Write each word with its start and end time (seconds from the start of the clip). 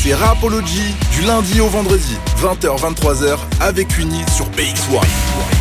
C'est 0.00 0.14
Rapology 0.14 0.94
du 1.10 1.22
lundi 1.22 1.60
au 1.60 1.66
vendredi, 1.66 2.16
20h-23h 2.40 3.36
avec 3.60 3.98
Uni 3.98 4.22
sur 4.32 4.46
BX1. 4.50 5.57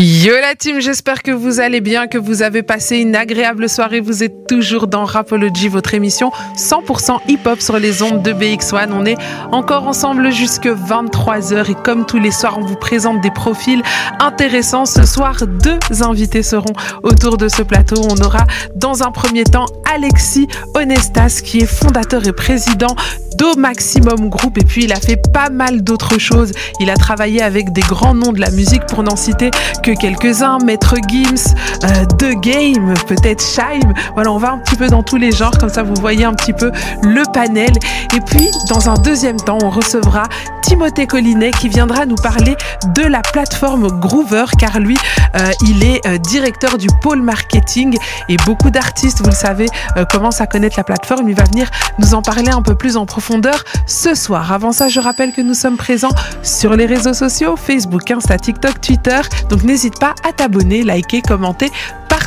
Yo 0.00 0.32
la 0.40 0.54
team, 0.54 0.80
j'espère 0.80 1.24
que 1.24 1.32
vous 1.32 1.58
allez 1.58 1.80
bien, 1.80 2.06
que 2.06 2.18
vous 2.18 2.42
avez 2.42 2.62
passé 2.62 2.98
une 2.98 3.16
agréable 3.16 3.68
soirée. 3.68 3.98
Vous 3.98 4.22
êtes 4.22 4.46
toujours 4.46 4.86
dans 4.86 5.04
Rapology, 5.04 5.66
votre 5.66 5.92
émission 5.92 6.30
100% 6.56 7.16
hip-hop 7.26 7.60
sur 7.60 7.80
les 7.80 8.00
ondes 8.04 8.22
de 8.22 8.32
BX1. 8.32 8.90
On 8.92 9.04
est 9.04 9.16
encore 9.50 9.88
ensemble 9.88 10.30
jusque 10.30 10.68
23h 10.68 11.72
et 11.72 11.74
comme 11.74 12.06
tous 12.06 12.20
les 12.20 12.30
soirs, 12.30 12.58
on 12.58 12.64
vous 12.64 12.76
présente 12.76 13.20
des 13.22 13.32
profils 13.32 13.82
intéressants. 14.20 14.86
Ce 14.86 15.04
soir, 15.04 15.34
deux 15.48 15.80
invités 16.00 16.44
seront 16.44 16.74
autour 17.02 17.36
de 17.36 17.48
ce 17.48 17.62
plateau. 17.62 17.96
On 18.08 18.24
aura 18.24 18.46
dans 18.76 19.02
un 19.02 19.10
premier 19.10 19.42
temps 19.42 19.66
Alexis 19.92 20.46
Onestas 20.76 21.40
qui 21.42 21.58
est 21.58 21.66
fondateur 21.66 22.24
et 22.24 22.32
président 22.32 22.94
d'O 23.36 23.56
Maximum 23.56 24.28
Group 24.28 24.58
et 24.58 24.64
puis 24.64 24.84
il 24.84 24.92
a 24.92 25.00
fait 25.00 25.20
pas 25.32 25.48
mal 25.48 25.82
d'autres 25.82 26.18
choses. 26.18 26.52
Il 26.80 26.88
a 26.88 26.96
travaillé 26.96 27.42
avec 27.42 27.72
des 27.72 27.82
grands 27.82 28.14
noms 28.14 28.32
de 28.32 28.40
la 28.40 28.50
musique 28.50 28.84
pour 28.86 29.02
n'en 29.02 29.16
citer 29.16 29.50
que 29.82 29.87
quelques-uns, 29.94 30.58
Maître 30.58 30.96
Gims, 31.08 31.54
euh, 31.84 32.04
The 32.18 32.38
Game, 32.40 32.94
peut-être 33.06 33.42
Shime. 33.42 33.92
Voilà, 34.14 34.32
on 34.32 34.38
va 34.38 34.52
un 34.52 34.58
petit 34.58 34.76
peu 34.76 34.88
dans 34.88 35.02
tous 35.02 35.16
les 35.16 35.32
genres, 35.32 35.56
comme 35.58 35.68
ça 35.68 35.82
vous 35.82 35.94
voyez 36.00 36.24
un 36.24 36.34
petit 36.34 36.52
peu 36.52 36.70
le 37.02 37.22
panel. 37.32 37.72
Et 38.16 38.20
puis, 38.20 38.50
dans 38.68 38.90
un 38.90 38.94
deuxième 38.94 39.36
temps, 39.36 39.58
on 39.62 39.70
recevra 39.70 40.24
Timothée 40.62 41.06
Collinet 41.06 41.50
qui 41.52 41.68
viendra 41.68 42.06
nous 42.06 42.16
parler 42.16 42.56
de 42.94 43.02
la 43.02 43.22
plateforme 43.22 43.88
Groover, 44.00 44.44
car 44.58 44.78
lui, 44.80 44.98
euh, 45.36 45.50
il 45.66 45.84
est 45.84 46.06
euh, 46.06 46.18
directeur 46.18 46.78
du 46.78 46.88
pôle 47.00 47.22
marketing 47.22 47.96
et 48.28 48.36
beaucoup 48.44 48.70
d'artistes, 48.70 49.20
vous 49.20 49.30
le 49.30 49.32
savez, 49.32 49.66
commencent 50.10 50.40
à 50.40 50.46
connaître 50.46 50.76
la 50.76 50.84
plateforme. 50.84 51.28
Il 51.28 51.34
va 51.34 51.44
venir 51.44 51.70
nous 51.98 52.14
en 52.14 52.22
parler 52.22 52.50
un 52.50 52.62
peu 52.62 52.74
plus 52.74 52.96
en 52.96 53.06
profondeur 53.06 53.64
ce 53.86 54.14
soir. 54.14 54.52
Avant 54.52 54.72
ça, 54.72 54.88
je 54.88 55.00
rappelle 55.00 55.32
que 55.32 55.40
nous 55.40 55.54
sommes 55.54 55.76
présents 55.76 56.14
sur 56.42 56.76
les 56.76 56.86
réseaux 56.86 57.14
sociaux, 57.14 57.56
Facebook, 57.56 58.10
Insta, 58.10 58.38
TikTok, 58.38 58.80
Twitter. 58.80 59.20
Donc 59.50 59.62
n'hésite 59.78 60.00
pas 60.00 60.16
à 60.24 60.32
t'abonner, 60.32 60.82
liker, 60.82 61.22
commenter, 61.22 61.70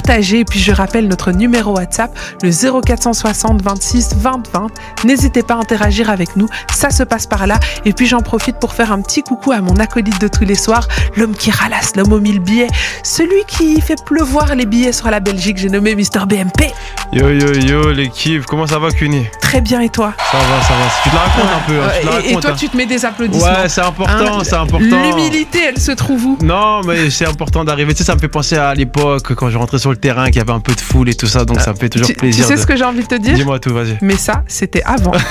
partager. 0.01 0.39
Et 0.39 0.45
puis 0.45 0.59
je 0.59 0.71
rappelle 0.71 1.07
notre 1.07 1.31
numéro 1.31 1.75
WhatsApp, 1.75 2.11
le 2.41 2.49
0460 2.51 3.61
26 3.61 4.15
20 4.17 4.43
20. 4.53 4.67
N'hésitez 5.05 5.43
pas 5.43 5.55
à 5.55 5.57
interagir 5.57 6.09
avec 6.09 6.35
nous, 6.35 6.47
ça 6.73 6.89
se 6.89 7.03
passe 7.03 7.27
par 7.27 7.45
là. 7.47 7.59
Et 7.85 7.93
puis 7.93 8.07
j'en 8.07 8.21
profite 8.21 8.57
pour 8.57 8.73
faire 8.73 8.91
un 8.91 9.01
petit 9.01 9.21
coucou 9.23 9.51
à 9.51 9.61
mon 9.61 9.75
acolyte 9.77 10.19
de 10.19 10.27
tous 10.27 10.43
les 10.45 10.55
soirs, 10.55 10.87
l'homme 11.15 11.35
qui 11.35 11.51
ralasse, 11.51 11.95
l'homme 11.95 12.13
aux 12.13 12.19
mille 12.19 12.39
billets, 12.39 12.67
celui 13.03 13.43
qui 13.47 13.79
fait 13.81 14.03
pleuvoir 14.03 14.55
les 14.55 14.65
billets 14.65 14.91
sur 14.91 15.09
la 15.09 15.19
Belgique, 15.19 15.57
j'ai 15.57 15.69
nommé 15.69 15.95
Mister 15.95 16.21
BMP. 16.27 16.71
Yo 17.13 17.29
yo 17.29 17.53
yo 17.53 17.91
l'équipe, 17.91 18.45
comment 18.45 18.65
ça 18.67 18.79
va 18.79 18.89
Cuny? 18.91 19.25
Très 19.41 19.61
bien 19.61 19.81
et 19.81 19.89
toi? 19.89 20.13
Ça 20.31 20.37
va, 20.37 20.43
ça 20.63 20.73
va. 20.73 20.89
Tu 21.03 21.09
te 21.09 21.15
la 21.15 21.21
racontes 21.21 21.51
un 21.55 21.67
peu. 21.67 21.81
hein, 21.81 21.91
tu 22.01 22.07
te 22.07 22.13
la 22.13 22.25
Et- 22.25 22.41
toi 22.41 22.51
hein. 22.51 22.55
tu 22.57 22.69
te 22.69 22.77
mets 22.77 22.85
des 22.85 23.03
applaudissements. 23.05 23.47
Ouais, 23.47 23.69
c'est 23.69 23.81
important, 23.81 24.11
Hein, 24.39 24.43
c'est 24.43 24.55
important. 24.55 25.01
L'humilité, 25.03 25.59
elle 25.69 25.79
se 25.81 25.91
trouve 25.91 26.25
où? 26.25 26.37
Non, 26.41 26.81
mais 26.85 27.09
c'est 27.09 27.27
important 27.27 27.63
d'arriver. 27.65 27.91
Tu 27.93 27.99
sais, 27.99 28.03
ça 28.05 28.15
me 28.15 28.19
fait 28.19 28.27
penser 28.29 28.55
à 28.57 28.73
l'époque 28.73 29.33
quand 29.35 29.49
je 29.49 29.57
rentrais 29.57 29.77
sur 29.79 29.90
le 29.91 29.97
terrain, 29.97 30.25
qu'il 30.27 30.37
y 30.37 30.39
avait 30.39 30.51
un 30.51 30.59
peu 30.59 30.73
de 30.73 30.81
foule 30.81 31.09
et 31.09 31.13
tout 31.13 31.27
ça, 31.27 31.45
donc 31.45 31.59
ça 31.61 31.71
me 31.73 31.77
fait 31.77 31.89
toujours 31.89 32.07
tu, 32.07 32.13
tu 32.13 32.19
plaisir. 32.19 32.45
sais 32.45 32.55
de- 32.55 32.59
ce 32.59 32.65
que 32.67 32.75
j'ai 32.75 32.83
envie 32.83 33.01
de 33.03 33.07
te 33.07 33.15
dire? 33.15 33.33
Dis-moi 33.33 33.59
tout, 33.59 33.73
vas-y. 33.73 33.97
Mais 34.01 34.15
ça, 34.17 34.43
c'était 34.47 34.83
avant. 34.83 35.11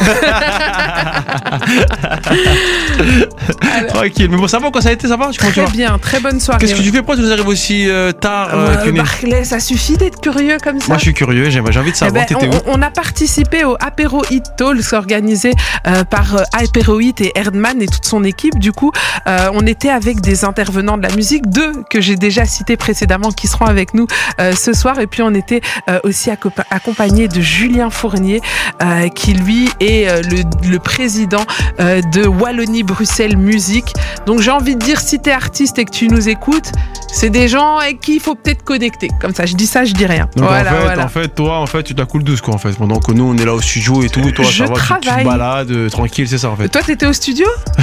Tranquille, 3.88 4.28
mais 4.30 4.36
bon, 4.36 4.46
ça 4.48 4.58
va 4.58 4.70
quoi, 4.70 4.80
ça 4.80 4.90
a 4.90 4.92
été, 4.92 5.08
ça 5.08 5.16
va? 5.16 5.30
Très 5.32 5.66
bien, 5.66 5.98
très 5.98 6.20
bonne 6.20 6.38
soirée. 6.40 6.60
Qu'est-ce 6.60 6.74
que 6.74 6.82
tu 6.82 6.90
fais 6.90 6.98
Pourquoi 6.98 7.16
tu 7.16 7.22
nous 7.22 7.32
arrives 7.32 7.48
aussi 7.48 7.88
euh, 7.88 8.12
tard, 8.12 8.50
euh, 8.52 8.76
Euh, 8.86 8.92
Barclay, 8.92 9.44
ça 9.44 9.58
suffit 9.60 9.96
d'être 9.96 10.20
curieux 10.20 10.58
comme 10.62 10.78
ça? 10.80 10.86
Moi, 10.88 10.96
je 10.98 11.02
suis 11.02 11.14
curieux, 11.14 11.50
j'ai 11.50 11.60
envie 11.60 11.70
de 11.72 11.80
Eh 11.88 11.92
savoir, 11.94 12.12
ben, 12.12 12.26
t'étais 12.26 12.46
où? 12.56 12.60
on, 12.66 12.82
a 12.82 12.90
participé 12.90 13.64
au 13.64 13.76
Apéro 13.80 14.22
Hit 14.30 14.44
Talks 14.56 14.92
organisé 14.92 15.52
euh, 15.86 16.04
par 16.04 16.36
euh, 16.36 16.42
Apéro 16.52 17.00
Hit 17.00 17.20
et 17.20 17.32
Erdman 17.34 17.80
et 17.82 17.86
toute 17.86 18.04
son 18.04 18.24
équipe. 18.24 18.58
Du 18.58 18.72
coup, 18.72 18.92
euh, 19.26 19.48
on 19.54 19.66
était 19.66 19.90
avec 19.90 20.20
des 20.20 20.44
intervenants 20.44 20.96
de 20.98 21.02
la 21.02 21.14
musique, 21.14 21.48
deux 21.48 21.72
que 21.90 22.00
j'ai 22.00 22.16
déjà 22.16 22.44
cités 22.44 22.76
précédemment 22.76 23.30
qui 23.32 23.46
seront 23.48 23.66
avec 23.66 23.94
nous 23.94 24.06
euh, 24.40 24.49
ce 24.54 24.72
soir. 24.72 24.98
Et 25.00 25.06
puis, 25.06 25.22
on 25.22 25.34
était 25.34 25.60
euh, 25.88 25.98
aussi 26.04 26.30
accompagné 26.70 27.28
de 27.28 27.40
Julien 27.40 27.90
Fournier, 27.90 28.40
euh, 28.82 29.08
qui 29.08 29.32
lui 29.34 29.68
est 29.80 30.08
euh, 30.08 30.22
le, 30.22 30.68
le 30.68 30.78
président 30.78 31.44
euh, 31.80 32.00
de 32.12 32.26
Wallonie-Bruxelles 32.26 33.36
Musique. 33.36 33.92
Donc, 34.26 34.40
j'ai 34.40 34.50
envie 34.50 34.74
de 34.76 34.80
dire, 34.84 35.00
si 35.00 35.18
t'es 35.20 35.32
artiste 35.32 35.78
et 35.78 35.84
que 35.84 35.90
tu 35.90 36.08
nous 36.08 36.28
écoutes, 36.28 36.72
c'est 37.12 37.30
des 37.30 37.48
gens 37.48 37.78
avec 37.78 38.00
qui 38.00 38.14
il 38.14 38.20
faut 38.20 38.34
peut-être 38.36 38.62
connecter. 38.62 39.08
Comme 39.20 39.34
ça, 39.34 39.44
je 39.46 39.54
dis 39.54 39.66
ça, 39.66 39.84
je 39.84 39.92
dis 39.92 40.06
rien. 40.06 40.28
Donc 40.36 40.46
voilà, 40.46 40.70
en, 40.70 40.74
fait, 40.76 40.80
voilà. 40.82 41.04
en 41.04 41.08
fait, 41.08 41.28
toi, 41.34 41.58
en 41.58 41.66
fait, 41.66 41.82
tu 41.82 41.94
la 41.94 42.06
coules 42.06 42.22
douce 42.22 42.40
quoi 42.40 42.54
en 42.54 42.58
fait. 42.58 42.72
Pendant 42.76 43.00
que 43.00 43.10
nous, 43.12 43.24
on 43.24 43.36
est 43.36 43.44
là 43.44 43.52
au 43.54 43.60
studio 43.60 44.02
et 44.04 44.08
tout, 44.08 44.30
toi, 44.30 44.44
Je 44.48 44.64
ça 44.64 44.66
va, 44.66 44.74
tu- 44.74 44.80
tu, 44.80 44.86
travaille. 44.86 45.24
te 45.24 45.28
balades 45.28 45.70
euh, 45.72 45.88
tranquille, 45.88 46.28
c'est 46.28 46.38
ça 46.38 46.50
en 46.50 46.56
fait. 46.56 46.68
Toi, 46.68 46.82
t'étais 46.82 47.06
au 47.06 47.12
studio? 47.12 47.46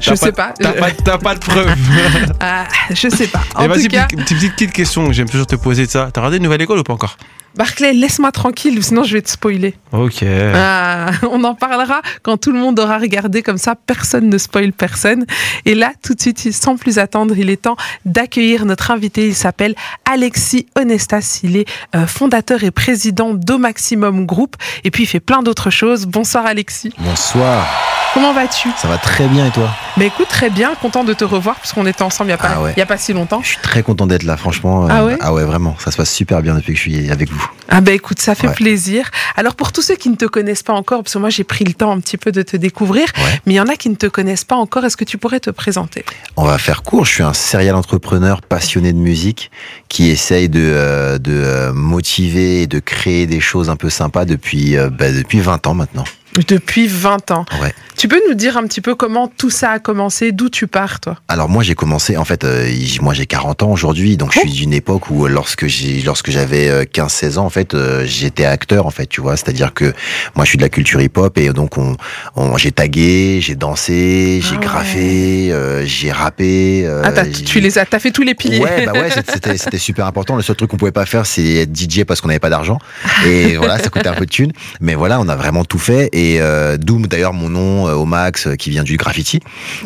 Je 0.00 0.10
T'as 0.10 0.16
sais 0.16 0.32
pas. 0.32 0.52
T'as 0.58 0.72
pas, 0.72 0.90
t'as 0.90 1.18
pas 1.18 1.34
de 1.34 1.40
preuves. 1.40 1.74
Ah, 2.40 2.66
je 2.90 3.08
sais 3.08 3.26
pas. 3.26 3.40
Et 3.58 3.64
En 3.64 3.68
vas-y, 3.68 3.88
cas, 3.88 4.06
petite, 4.06 4.24
petite, 4.24 4.52
petite 4.52 4.72
question 4.72 5.06
que 5.08 5.12
j'aime 5.12 5.28
toujours 5.28 5.46
te 5.46 5.56
de 5.86 5.90
ça. 5.90 6.10
T'as 6.12 6.20
regardé 6.20 6.38
une 6.38 6.42
nouvelle 6.42 6.62
école 6.62 6.78
ou 6.78 6.82
pas 6.82 6.92
encore? 6.92 7.16
Barclay, 7.56 7.92
laisse-moi 7.92 8.30
tranquille, 8.30 8.80
sinon 8.84 9.02
je 9.02 9.14
vais 9.14 9.22
te 9.22 9.30
spoiler. 9.30 9.74
Ok. 9.92 10.22
Ah, 10.54 11.10
on 11.30 11.42
en 11.42 11.54
parlera 11.54 12.02
quand 12.22 12.36
tout 12.36 12.52
le 12.52 12.58
monde 12.58 12.78
aura 12.78 12.98
regardé, 12.98 13.42
comme 13.42 13.58
ça 13.58 13.74
personne 13.74 14.28
ne 14.28 14.38
spoil 14.38 14.72
personne. 14.72 15.24
Et 15.64 15.74
là, 15.74 15.90
tout 16.04 16.14
de 16.14 16.20
suite, 16.20 16.52
sans 16.52 16.76
plus 16.76 16.98
attendre, 16.98 17.36
il 17.36 17.50
est 17.50 17.62
temps 17.62 17.76
d'accueillir 18.04 18.64
notre 18.64 18.90
invité. 18.92 19.26
Il 19.28 19.34
s'appelle 19.34 19.74
Alexis 20.08 20.66
Onestas. 20.78 21.40
Il 21.42 21.56
est 21.56 21.66
euh, 21.96 22.06
fondateur 22.06 22.62
et 22.62 22.70
président 22.70 23.34
d'O 23.34 23.58
Maximum 23.58 24.24
Group. 24.24 24.54
Et 24.84 24.90
puis, 24.92 25.02
il 25.02 25.06
fait 25.06 25.20
plein 25.20 25.42
d'autres 25.42 25.70
choses. 25.70 26.06
Bonsoir 26.06 26.46
Alexis. 26.46 26.92
Bonsoir, 26.98 27.66
Comment 28.14 28.32
vas-tu? 28.32 28.70
Ça 28.78 28.88
va 28.88 28.96
très 28.96 29.28
bien 29.28 29.46
et 29.46 29.50
toi? 29.50 29.68
Mais 29.98 30.06
écoute, 30.06 30.28
très 30.28 30.48
bien, 30.48 30.74
content 30.80 31.04
de 31.04 31.12
te 31.12 31.24
revoir, 31.24 31.56
parce 31.56 31.74
qu'on 31.74 31.86
était 31.86 32.02
ensemble 32.02 32.30
il 32.30 32.32
n'y 32.32 32.34
a, 32.34 32.38
pas- 32.38 32.52
Ah 32.56 32.62
ouais. 32.62 32.72
il 32.74 32.80
y 32.80 32.82
a 32.82 32.86
pas 32.86 32.96
si 32.96 33.12
longtemps. 33.12 33.42
Je 33.42 33.48
suis 33.48 33.58
très 33.58 33.82
content 33.82 34.06
d'être 34.06 34.22
là, 34.22 34.36
franchement. 34.38 34.88
euh, 34.88 35.16
Ah 35.20 35.32
ouais 35.34 35.44
vraiment, 35.44 35.76
ça 35.78 35.90
se 35.90 35.96
passe 35.98 36.10
super 36.12 36.40
bien 36.40 36.54
depuis 36.54 36.72
que 36.72 36.78
je 36.78 36.82
suis 36.82 37.10
avec 37.10 37.30
vous. 37.30 37.37
Ah 37.70 37.80
ben 37.82 37.94
écoute, 37.94 38.18
ça 38.20 38.34
fait 38.34 38.48
Ouais. 38.48 38.54
plaisir. 38.54 39.10
Alors 39.36 39.54
pour 39.54 39.72
tous 39.72 39.82
ceux 39.82 39.94
qui 39.96 40.08
ne 40.08 40.16
te 40.16 40.24
connaissent 40.24 40.62
pas 40.62 40.72
encore, 40.72 41.02
parce 41.02 41.12
que 41.12 41.18
moi 41.18 41.28
j'ai 41.28 41.44
pris 41.44 41.64
le 41.64 41.74
temps 41.74 41.90
un 41.92 42.00
petit 42.00 42.16
peu 42.16 42.32
de 42.32 42.40
te 42.42 42.56
découvrir, 42.56 43.04
Ouais. 43.18 43.40
mais 43.44 43.52
il 43.54 43.56
y 43.56 43.60
en 43.60 43.66
a 43.66 43.76
qui 43.76 43.90
ne 43.90 43.94
te 43.94 44.06
connaissent 44.06 44.44
pas 44.44 44.56
encore, 44.56 44.84
est-ce 44.86 44.96
que 44.96 45.04
tu 45.04 45.18
pourrais 45.18 45.40
te 45.40 45.50
présenter? 45.50 46.04
On 46.36 46.44
va 46.44 46.56
faire 46.58 46.82
court, 46.82 47.04
je 47.04 47.12
suis 47.12 47.22
un 47.22 47.34
serial 47.34 47.74
entrepreneur 47.76 48.40
passionné 48.40 48.92
de 48.94 48.98
musique 48.98 49.50
qui 49.88 50.08
essaye 50.08 50.48
de, 50.48 50.60
euh, 50.62 51.18
de 51.18 51.32
euh, 51.32 51.72
motiver 51.74 52.62
et 52.62 52.66
de 52.66 52.78
créer 52.78 53.26
des 53.26 53.40
choses 53.40 53.68
un 53.68 53.76
peu 53.76 53.90
sympas 53.90 54.24
depuis, 54.24 54.76
euh, 54.76 54.88
bah, 54.88 55.12
depuis 55.12 55.40
20 55.40 55.66
ans 55.66 55.74
maintenant. 55.74 56.04
Depuis 56.46 56.86
20 56.86 57.30
ans. 57.30 57.44
Ouais. 57.60 57.72
Tu 57.96 58.06
peux 58.06 58.20
nous 58.28 58.34
dire 58.34 58.56
un 58.56 58.62
petit 58.64 58.80
peu 58.80 58.94
comment 58.94 59.26
tout 59.26 59.50
ça 59.50 59.72
a 59.72 59.78
commencé, 59.80 60.30
d'où 60.30 60.48
tu 60.48 60.68
pars 60.68 61.00
toi? 61.00 61.16
Alors 61.26 61.48
moi 61.48 61.64
j'ai 61.64 61.74
commencé 61.74 62.16
en 62.16 62.24
fait 62.24 62.44
euh, 62.44 62.70
moi 63.02 63.12
j'ai 63.12 63.26
40 63.26 63.64
ans 63.64 63.70
aujourd'hui 63.72 64.16
donc 64.16 64.32
je 64.32 64.38
suis 64.40 64.52
d'une 64.52 64.72
époque 64.72 65.10
où 65.10 65.26
euh, 65.26 65.28
lorsque 65.28 65.66
j'ai 65.66 66.00
lorsque 66.02 66.30
j'avais 66.30 66.68
euh, 66.68 66.84
15 66.84 67.10
16 67.12 67.38
ans 67.38 67.44
en 67.46 67.50
fait 67.50 67.74
euh, 67.74 68.04
j'étais 68.06 68.44
acteur 68.44 68.86
en 68.86 68.90
fait 68.90 69.06
tu 69.06 69.20
vois 69.20 69.36
c'est-à-dire 69.36 69.74
que 69.74 69.92
moi 70.36 70.44
je 70.44 70.50
suis 70.50 70.58
de 70.58 70.62
la 70.62 70.68
culture 70.68 71.00
hip-hop 71.00 71.36
et 71.38 71.48
donc 71.48 71.76
on, 71.76 71.96
on 72.36 72.56
j'ai 72.56 72.70
tagué, 72.70 73.40
j'ai 73.42 73.56
dansé, 73.56 74.40
j'ai 74.42 74.48
Ah 74.50 74.58
ouais. 74.60 74.64
graffé, 74.64 75.52
euh, 75.52 75.84
j'ai 75.84 76.12
rappé 76.12 76.84
euh, 76.86 77.02
Ah 77.04 77.10
t'as- 77.10 77.26
tu 77.26 77.58
les 77.58 77.78
as, 77.78 77.86
t'as 77.86 77.98
fait 77.98 78.12
tous 78.12 78.22
les 78.22 78.34
piliers. 78.36 78.60
Ouais, 78.60 78.86
bah 78.86 78.92
ouais, 78.92 79.10
c'était 79.56 79.78
super 79.78 80.06
important. 80.06 80.36
Le 80.36 80.42
seul 80.42 80.54
truc 80.54 80.70
qu'on 80.70 80.76
pouvait 80.76 80.92
pas 80.92 81.06
faire, 81.06 81.26
c'est 81.26 81.42
être 81.62 81.76
DJ 81.76 82.04
parce 82.04 82.20
qu'on 82.20 82.28
n'avait 82.28 82.38
pas 82.38 82.50
d'argent. 82.50 82.78
Et 83.26 83.56
voilà, 83.56 83.78
ça 83.78 83.88
coûtait 83.88 84.08
un 84.08 84.14
peu 84.14 84.26
de 84.26 84.30
thunes. 84.30 84.52
Mais 84.80 84.94
voilà, 84.94 85.18
on 85.20 85.28
a 85.28 85.34
vraiment 85.36 85.64
tout 85.64 85.78
fait. 85.78 86.08
Et 86.12 86.27
euh, 86.40 86.76
d'où 86.76 86.98
d'ailleurs 87.06 87.32
mon 87.32 87.48
nom 87.48 87.88
euh, 87.88 87.94
au 87.94 88.04
max, 88.04 88.46
euh, 88.46 88.54
qui 88.56 88.70
vient 88.70 88.82
du 88.82 88.96
graffiti. 88.96 89.40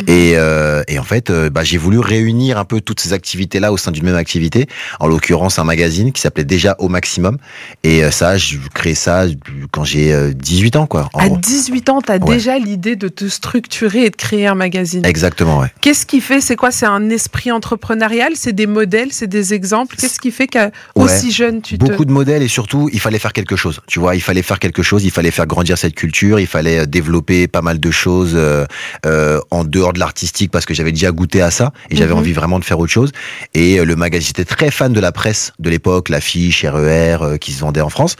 Et, 0.08 0.32
euh, 0.36 0.82
et 0.88 0.98
en 0.98 1.04
fait, 1.04 1.30
bah, 1.30 1.62
j'ai 1.64 1.78
voulu 1.78 1.98
réunir 1.98 2.58
un 2.58 2.64
peu 2.64 2.80
toutes 2.80 3.00
ces 3.00 3.12
activités-là 3.12 3.72
au 3.72 3.76
sein 3.76 3.90
d'une 3.92 4.04
même 4.04 4.16
activité. 4.16 4.66
En 5.00 5.06
l'occurrence, 5.06 5.58
un 5.58 5.64
magazine 5.64 6.12
qui 6.12 6.20
s'appelait 6.20 6.44
déjà 6.44 6.74
Au 6.78 6.88
Maximum. 6.88 7.38
Et 7.84 8.02
ça, 8.10 8.36
j'ai 8.36 8.58
créé 8.74 8.94
ça 8.94 9.24
quand 9.70 9.84
j'ai 9.84 10.12
euh, 10.12 10.32
18 10.34 10.76
ans, 10.76 10.86
quoi. 10.86 11.08
En 11.14 11.18
À 11.20 11.26
gros. 11.28 11.38
18 11.38 11.88
ans, 11.90 12.00
t'as 12.00 12.18
Ouais. 12.18 12.34
déjà 12.36 12.58
l'idée 12.58 12.96
de 12.96 13.08
te 13.08 13.26
structurer 13.28 14.04
et 14.06 14.10
de 14.10 14.16
créer 14.16 14.46
un 14.46 14.54
magazine. 14.54 15.04
Exactement, 15.04 15.58
ouais. 15.60 15.68
Qu'est-ce 15.80 16.06
qui 16.06 16.20
fait 16.20 16.40
C'est 16.40 16.56
quoi 16.56 16.70
C'est 16.70 16.86
un 16.86 17.10
esprit 17.10 17.50
entrepreneurial? 17.52 18.32
C'est 18.34 18.52
des 18.52 18.66
modèles 18.66 19.08
C'est 19.12 19.26
des 19.26 19.54
exemples? 19.54 19.96
Qu'est-ce 19.96 20.20
qui 20.20 20.30
fait 20.30 20.46
qu'à 20.46 20.70
Ouais. 20.96 21.08
jeune 21.30 21.62
tu 21.62 21.78
te 21.78 21.84
Beaucoup 21.84 22.04
de 22.04 22.12
modèles 22.12 22.42
et 22.42 22.48
surtout, 22.48 22.88
il 22.92 23.00
fallait 23.00 23.18
faire 23.18 23.32
quelque 23.32 23.56
chose. 23.56 23.80
Tu 23.86 23.98
vois, 23.98 24.14
il 24.16 24.20
fallait 24.20 24.42
faire 24.42 24.58
quelque 24.58 24.82
chose, 24.82 25.04
il 25.04 25.10
fallait 25.10 25.30
faire 25.30 25.46
grandir 25.46 25.76
cette 25.78 25.94
culture, 25.94 26.31
il 26.40 26.46
fallait 26.46 26.80
euh, 26.80 26.86
développer 26.86 27.48
pas 27.48 27.62
mal 27.62 27.78
de 27.80 27.90
choses 27.90 28.32
euh, 28.34 28.64
euh, 29.06 29.40
en 29.50 29.64
dehors 29.64 29.92
de 29.92 29.98
l'artistique 29.98 30.50
parce 30.50 30.64
que 30.66 30.74
j'avais 30.74 30.92
déjà 30.92 31.10
goûté 31.10 31.42
à 31.42 31.50
ça 31.50 31.72
et 31.90 31.96
j'avais 31.96 32.12
Mhm. 32.12 32.18
envie 32.18 32.32
vraiment 32.32 32.58
de 32.58 32.64
faire 32.64 32.78
autre 32.78 32.92
chose. 32.92 33.10
Et 33.54 33.78
euh, 33.78 33.84
le 33.84 33.96
magazine, 33.96 34.26
j'étais 34.26 34.44
très 34.44 34.70
fan 34.70 34.92
de 34.92 35.00
la 35.00 35.12
presse 35.12 35.52
de 35.58 35.70
l'époque, 35.70 36.08
l'affiche, 36.08 36.64
RER, 36.64 37.18
euh, 37.22 37.36
qui 37.38 37.52
se 37.52 37.60
vendait 37.60 37.80
en 37.80 37.88
France. 37.90 38.16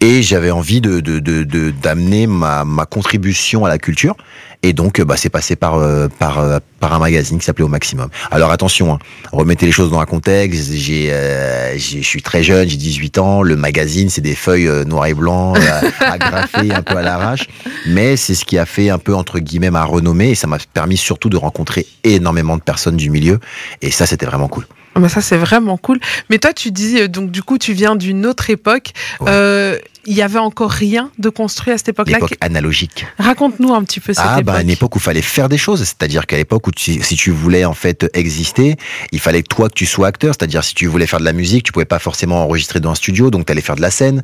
Et 0.00 0.22
j'avais 0.22 0.50
envie 0.50 0.80
de 0.80 1.00
de- 1.00 1.18
de- 1.20 1.44
de- 1.44 1.70
d'amener 1.70 2.26
ma, 2.26 2.64
ma 2.64 2.86
contribution 2.86 3.64
à 3.64 3.68
la 3.68 3.78
culture. 3.78 4.16
Et 4.64 4.72
donc, 4.72 4.98
euh, 4.98 5.04
bah, 5.04 5.16
c'est 5.16 5.28
passé 5.28 5.54
par, 5.54 5.76
euh, 5.76 6.08
par, 6.18 6.40
euh, 6.40 6.58
par 6.80 6.92
un 6.92 6.98
magazine 6.98 7.38
qui 7.38 7.44
s'appelait 7.44 7.64
Au 7.64 7.68
Maximum. 7.68 8.08
Alors 8.32 8.50
attention, 8.50 8.92
hein, 8.94 8.98
remettez 9.32 9.66
les 9.66 9.72
choses 9.72 9.90
dans 9.90 10.00
un 10.00 10.04
contexte. 10.04 10.72
J'ai, 10.72 11.12
euh, 11.12 11.76
j'ai- 11.78 12.02
je 12.02 12.06
suis 12.08 12.22
très 12.22 12.42
jeune, 12.42 12.68
j'ai 12.68 12.76
18 12.76 13.18
ans. 13.18 13.42
Le 13.42 13.54
magazine, 13.54 14.10
c'est 14.10 14.20
des 14.20 14.34
feuilles 14.34 14.66
euh, 14.66 14.84
noir 14.84 15.06
et 15.06 15.14
blanc, 15.14 15.54
euh, 15.54 15.90
agrafées 16.00 16.72
un 16.72 16.82
peu 16.82 16.96
à 16.96 17.02
l'arrache. 17.02 17.46
Mais 17.86 18.16
c'est 18.16 18.34
ce 18.34 18.44
qui 18.44 18.58
a 18.58 18.66
fait 18.66 18.90
un 18.90 18.98
peu, 18.98 19.14
entre 19.14 19.38
guillemets, 19.38 19.70
ma 19.70 19.84
renommée. 19.84 20.30
Et 20.30 20.34
ça 20.34 20.48
m'a 20.48 20.58
permis 20.74 20.96
surtout 20.96 21.28
de 21.28 21.36
rencontrer 21.36 21.86
énormément 22.02 22.56
de 22.56 22.62
personnes 22.62 22.96
du 22.96 23.10
milieu. 23.10 23.38
Et 23.80 23.92
ça, 23.92 24.06
c'était 24.06 24.26
vraiment 24.26 24.48
cool. 24.48 24.66
Ah 24.96 25.00
bah 25.00 25.08
ça, 25.08 25.20
c'est 25.20 25.36
vraiment 25.36 25.76
cool. 25.76 26.00
Mais 26.30 26.38
toi, 26.38 26.52
tu 26.52 26.72
dis, 26.72 27.08
donc 27.08 27.30
du 27.30 27.44
coup, 27.44 27.58
tu 27.58 27.72
viens 27.74 27.94
d'une 27.94 28.26
autre 28.26 28.50
époque. 28.50 28.90
Ouais. 29.20 29.26
Euh, 29.30 29.78
Il 30.10 30.14
y 30.16 30.22
avait 30.22 30.38
encore 30.38 30.70
rien 30.70 31.10
de 31.18 31.28
construit 31.28 31.72
à 31.74 31.76
cette 31.76 31.90
époque-là. 31.90 32.14
L'époque 32.16 32.34
analogique. 32.40 33.06
Raconte-nous 33.18 33.74
un 33.74 33.84
petit 33.84 34.00
peu 34.00 34.14
cette 34.14 34.24
Ah, 34.26 34.36
époque. 34.40 34.46
bah, 34.46 34.62
une 34.62 34.70
époque 34.70 34.96
où 34.96 34.98
il 34.98 35.02
fallait 35.02 35.20
faire 35.20 35.50
des 35.50 35.58
choses. 35.58 35.80
C'est-à-dire 35.84 36.26
qu'à 36.26 36.38
l'époque 36.38 36.66
où 36.66 36.70
tu- 36.72 37.02
si 37.02 37.14
tu 37.14 37.30
voulais 37.30 37.66
en 37.66 37.74
fait 37.74 38.08
exister, 38.14 38.76
il 39.12 39.20
fallait 39.20 39.42
que 39.42 39.48
toi 39.54 39.68
que 39.68 39.74
tu 39.74 39.84
sois 39.84 40.06
acteur. 40.08 40.34
C'est-à-dire 40.34 40.64
si 40.64 40.74
tu 40.74 40.86
voulais 40.86 41.06
faire 41.06 41.20
de 41.20 41.26
la 41.26 41.34
musique, 41.34 41.62
tu 41.62 41.72
pouvais 41.72 41.84
pas 41.84 41.98
forcément 41.98 42.42
enregistrer 42.42 42.80
dans 42.80 42.90
un 42.92 42.94
studio, 42.94 43.30
donc 43.30 43.44
tu 43.44 43.52
allais 43.52 43.60
faire 43.60 43.76
de 43.76 43.82
la 43.82 43.90
scène. 43.90 44.22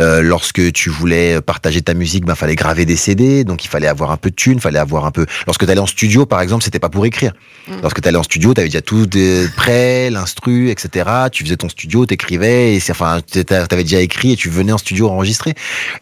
Euh, 0.00 0.22
lorsque 0.22 0.72
tu 0.72 0.88
voulais 0.88 1.42
partager 1.42 1.82
ta 1.82 1.92
musique, 1.92 2.24
ben 2.24 2.34
fallait 2.34 2.54
graver 2.56 2.86
des 2.86 2.96
CD, 2.96 3.44
donc 3.44 3.62
il 3.62 3.68
fallait 3.68 3.88
avoir 3.88 4.12
un 4.12 4.16
peu 4.16 4.30
de 4.30 4.34
thunes, 4.36 4.58
fallait 4.58 4.78
avoir 4.78 5.04
un 5.04 5.10
peu. 5.10 5.26
Lorsque 5.46 5.66
tu 5.66 5.70
allais 5.70 5.80
en 5.80 5.86
studio, 5.86 6.24
par 6.24 6.40
exemple, 6.40 6.64
c'était 6.64 6.78
pas 6.78 6.88
pour 6.88 7.04
écrire. 7.04 7.34
Mm. 7.68 7.72
Lorsque 7.82 8.00
tu 8.00 8.08
allais 8.08 8.16
en 8.16 8.22
studio, 8.22 8.54
tu 8.54 8.60
avais 8.60 8.68
déjà 8.70 8.80
tout 8.80 9.04
de 9.06 9.46
prêt, 9.54 10.08
l'instru, 10.08 10.70
etc. 10.70 11.10
Tu 11.30 11.44
faisais 11.44 11.58
ton 11.58 11.68
studio, 11.68 12.06
t'écrivais, 12.06 12.74
et 12.74 12.80
enfin, 12.90 13.20
t'avais 13.46 13.82
déjà 13.84 14.00
écrit 14.00 14.32
et 14.32 14.36
tu 14.36 14.48
venais 14.48 14.72
en 14.72 14.78
studio 14.78 15.08
enregistrer. 15.10 15.25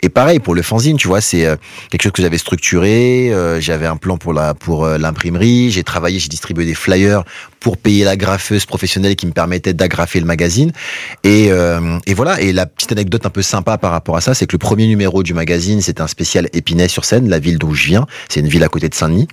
Et 0.02 0.08
pareil 0.08 0.38
pour 0.38 0.54
le 0.54 0.62
fanzine, 0.62 0.96
tu 0.96 1.08
vois, 1.08 1.20
c'est 1.20 1.46
euh, 1.46 1.56
quelque 1.90 2.02
chose 2.02 2.12
que 2.12 2.22
j'avais 2.22 2.38
structuré. 2.38 3.30
euh, 3.32 3.60
j'avais 3.60 3.86
un 3.86 3.96
plan 3.96 4.16
pour 4.16 4.32
la 4.32 4.54
pour 4.54 4.84
euh, 4.84 4.98
l'imprimerie. 4.98 5.70
J'ai 5.70 5.84
travaillé, 5.84 6.18
j'ai 6.18 6.28
distribué 6.28 6.64
des 6.64 6.74
flyers 6.74 7.24
pour 7.64 7.78
payer 7.78 8.04
la 8.04 8.18
graffeuse 8.18 8.66
professionnelle 8.66 9.16
qui 9.16 9.26
me 9.26 9.32
permettait 9.32 9.72
d'agrafer 9.72 10.20
le 10.20 10.26
magazine. 10.26 10.70
Et, 11.22 11.46
euh, 11.50 11.98
et 12.06 12.12
voilà. 12.12 12.38
Et 12.42 12.52
la 12.52 12.66
petite 12.66 12.92
anecdote 12.92 13.24
un 13.24 13.30
peu 13.30 13.40
sympa 13.40 13.78
par 13.78 13.90
rapport 13.90 14.18
à 14.18 14.20
ça, 14.20 14.34
c'est 14.34 14.46
que 14.46 14.52
le 14.52 14.58
premier 14.58 14.86
numéro 14.86 15.22
du 15.22 15.32
magazine, 15.32 15.80
c'était 15.80 16.02
un 16.02 16.06
spécial 16.06 16.46
Épinay 16.52 16.88
sur 16.88 17.06
Seine, 17.06 17.26
la 17.30 17.38
ville 17.38 17.56
d'où 17.56 17.72
je 17.72 17.86
viens. 17.86 18.06
C'est 18.28 18.40
une 18.40 18.48
ville 18.48 18.64
à 18.64 18.68
côté 18.68 18.90
de 18.90 18.94
Saint-Denis. 18.94 19.28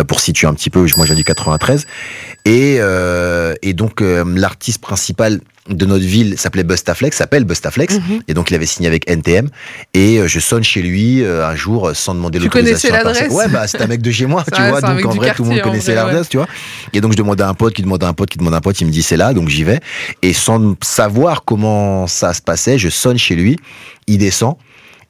Euh, 0.00 0.02
pour 0.02 0.18
situer 0.18 0.48
un 0.48 0.54
petit 0.54 0.68
peu, 0.68 0.80
moi 0.96 1.06
je 1.06 1.12
viens 1.12 1.14
du 1.14 1.22
93. 1.22 1.86
Et, 2.44 2.78
euh, 2.80 3.54
et 3.62 3.72
donc 3.72 4.02
euh, 4.02 4.24
l'artiste 4.34 4.80
principal 4.80 5.40
de 5.68 5.84
notre 5.84 6.04
ville 6.04 6.38
s'appelait 6.38 6.62
Bustaflex, 6.62 7.16
s'appelle 7.16 7.44
Bustaflex. 7.44 7.94
Mhm. 7.94 8.20
Et 8.28 8.34
donc 8.34 8.50
il 8.50 8.54
avait 8.54 8.66
signé 8.66 8.88
avec 8.88 9.08
NTM. 9.08 9.48
Et 9.94 10.20
je 10.26 10.40
sonne 10.40 10.62
chez 10.62 10.80
lui 10.80 11.24
un 11.24 11.56
jour 11.56 11.90
sans 11.92 12.14
demander 12.14 12.38
Tu 12.38 12.44
l'autorisation. 12.44 12.88
connaissais 12.88 13.08
à 13.08 13.12
personne. 13.12 13.28
l'adresse? 13.28 13.46
Ouais, 13.46 13.52
bah 13.52 13.66
c'est 13.66 13.82
un 13.82 13.88
mec 13.88 14.00
de 14.00 14.10
chez 14.12 14.26
moi, 14.26 14.44
tu 14.44 14.62
vois. 14.62 14.80
Donc 14.80 15.04
en 15.04 15.10
vrai, 15.10 15.34
tout 15.34 15.42
le 15.42 15.50
monde 15.50 15.60
connaissait 15.62 15.90
ouais. 15.90 15.96
l'adresse, 15.96 16.28
tu 16.28 16.36
vois. 16.36 16.46
Et 16.92 17.00
donc 17.00 17.12
je 17.12 17.16
demandais 17.16 17.42
à 17.42 17.48
un 17.48 17.54
pote 17.54 17.75
qui 17.76 17.82
demande 17.82 18.02
à 18.02 18.08
un 18.08 18.14
pote 18.14 18.30
qui 18.30 18.38
demande 18.38 18.54
à 18.54 18.56
un 18.56 18.60
pote, 18.60 18.80
il 18.80 18.86
me 18.86 18.90
dit 18.90 19.02
c'est 19.02 19.16
là, 19.16 19.32
donc 19.32 19.48
j'y 19.48 19.62
vais. 19.62 19.80
Et 20.22 20.32
sans 20.32 20.74
savoir 20.82 21.44
comment 21.44 22.06
ça 22.06 22.34
se 22.34 22.42
passait, 22.42 22.78
je 22.78 22.88
sonne 22.88 23.18
chez 23.18 23.36
lui, 23.36 23.56
il 24.06 24.18
descend. 24.18 24.56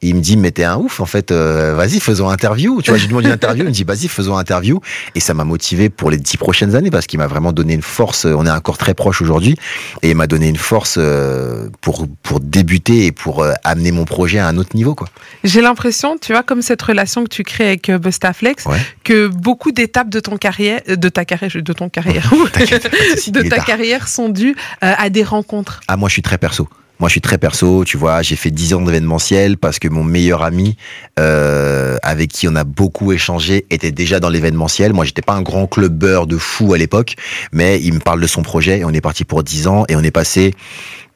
Il 0.03 0.15
me 0.15 0.21
dit, 0.21 0.37
mais 0.37 0.51
t'es 0.51 0.65
un 0.65 0.77
ouf, 0.77 1.01
en 1.01 1.07
fait, 1.07 1.31
euh, 1.31 1.75
vas-y, 1.75 2.01
faisons 2.01 2.29
interview. 2.29 2.83
Tu 2.83 2.91
vois, 2.91 2.99
je 2.99 3.05
lui 3.05 3.09
demande 3.09 3.25
une 3.25 3.31
interview, 3.31 3.65
il 3.65 3.69
me 3.69 3.73
dit, 3.73 3.85
vas-y, 3.85 4.09
faisons 4.09 4.37
interview. 4.37 4.81
Et 5.15 5.21
ça 5.21 5.33
m'a 5.35 5.45
motivé 5.45 5.89
pour 5.89 6.11
les 6.11 6.19
dix 6.19 6.37
prochaines 6.37 6.75
années 6.77 6.91
parce 6.91 7.07
qu'il 7.07 7.19
m'a 7.19 7.27
vraiment 7.27 7.53
donné 7.53 7.73
une 7.75 7.83
force. 7.83 8.27
On 8.27 8.45
est 8.47 8.51
encore 8.51 8.77
très 8.79 8.95
proche 8.95 9.23
aujourd'hui. 9.23 9.57
Et 10.03 10.11
il 10.11 10.15
m'a 10.17 10.27
donné 10.27 10.49
une 10.49 10.57
force 10.59 10.97
euh, 10.99 11.69
pour, 11.81 12.07
pour 12.23 12.41
débuter 12.41 13.07
et 13.07 13.13
pour 13.13 13.43
euh, 13.43 13.53
amener 13.65 13.91
mon 13.91 14.05
projet 14.05 14.39
à 14.39 14.47
un 14.49 14.57
autre 14.59 14.77
niveau, 14.77 14.95
quoi. 14.95 15.09
J'ai 15.45 15.63
l'impression, 15.63 16.19
tu 16.19 16.33
vois, 16.33 16.43
comme 16.43 16.63
cette 16.63 16.83
relation 16.83 17.25
que 17.25 17.31
tu 17.31 17.43
crées 17.43 17.67
avec 17.69 17.89
euh, 17.89 17.99
Bustaflex, 17.99 18.67
Ouais. 18.67 18.79
que 19.05 19.29
beaucoup 19.29 19.73
d'étapes 19.73 20.11
de 20.11 20.21
ton 20.21 20.37
carrière, 20.37 20.81
euh, 20.89 20.97
de 20.97 21.09
ta 21.09 21.25
carrière, 21.25 21.51
de 21.55 21.73
ton 21.73 21.89
carrière, 21.89 22.31
de 23.29 23.49
ta 23.49 23.59
carrière 23.61 24.09
sont 24.09 24.29
dues 24.29 24.55
euh, 24.85 24.93
à 24.99 25.09
des 25.11 25.25
rencontres. 25.25 25.81
Ah, 25.89 25.97
moi, 25.97 26.09
je 26.09 26.15
suis 26.15 26.23
très 26.23 26.39
perso. 26.39 26.69
Moi, 26.99 27.09
je 27.11 27.13
suis 27.13 27.21
très 27.21 27.37
perso, 27.37 27.85
tu 27.85 27.99
vois. 27.99 28.23
J'ai 28.23 28.37
fait 28.37 28.51
10 28.51 28.75
ans 28.75 28.81
d'événementiel 28.81 29.59
parce 29.59 29.79
que 29.79 29.89
mon 29.89 30.03
meilleur 30.03 30.43
ami, 30.43 30.77
euh, 31.19 31.99
avec 32.03 32.31
qui 32.31 32.49
on 32.49 32.57
a 32.57 32.65
beaucoup 32.65 33.13
échangé, 33.13 33.67
était 33.69 33.93
déjà 33.93 34.19
dans 34.19 34.31
l'événementiel. 34.31 34.95
Moi, 34.95 35.05
j'étais 35.05 35.21
pas 35.21 35.35
un 35.35 35.43
grand 35.43 35.67
clubbeur 35.67 36.27
de 36.27 36.39
fou 36.39 36.73
à 36.73 36.79
l'époque, 36.79 37.17
mais 37.53 37.81
il 37.83 37.93
me 37.93 37.99
parle 37.99 38.23
de 38.23 38.27
son 38.27 38.43
projet 38.43 38.79
et 38.79 38.85
on 38.85 38.91
est 38.91 39.03
parti 39.03 39.25
pour 39.25 39.43
10 39.43 39.67
ans 39.67 39.85
et 39.89 39.97
on 39.97 40.03
est 40.03 40.11
passé, 40.11 40.55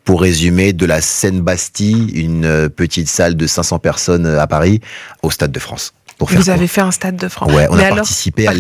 pour 0.05 0.21
résumer, 0.21 0.75
de 0.75 0.85
la 0.85 1.00
Seine-Bastille, 1.00 2.11
une 2.15 2.44
euh, 2.44 2.69
petite 2.69 3.09
salle 3.09 3.35
de 3.37 3.47
500 3.47 3.79
personnes 3.79 4.26
euh, 4.26 4.41
à 4.41 4.47
Paris, 4.47 4.81
au 5.23 5.31
Stade 5.31 5.53
de 5.53 5.59
France. 5.59 5.94
Pour 6.20 6.31
faire 6.31 6.38
Vous 6.38 6.50
avez 6.50 6.67
fait 6.67 6.82
un 6.82 6.90
stade 6.90 7.17
de 7.17 7.28
France. 7.28 7.50
Ouais, 7.50 7.67
on 7.70 7.76
Mais 7.76 7.84
a 7.84 7.87
alors, 7.87 7.96
participé, 7.96 8.46
à 8.46 8.52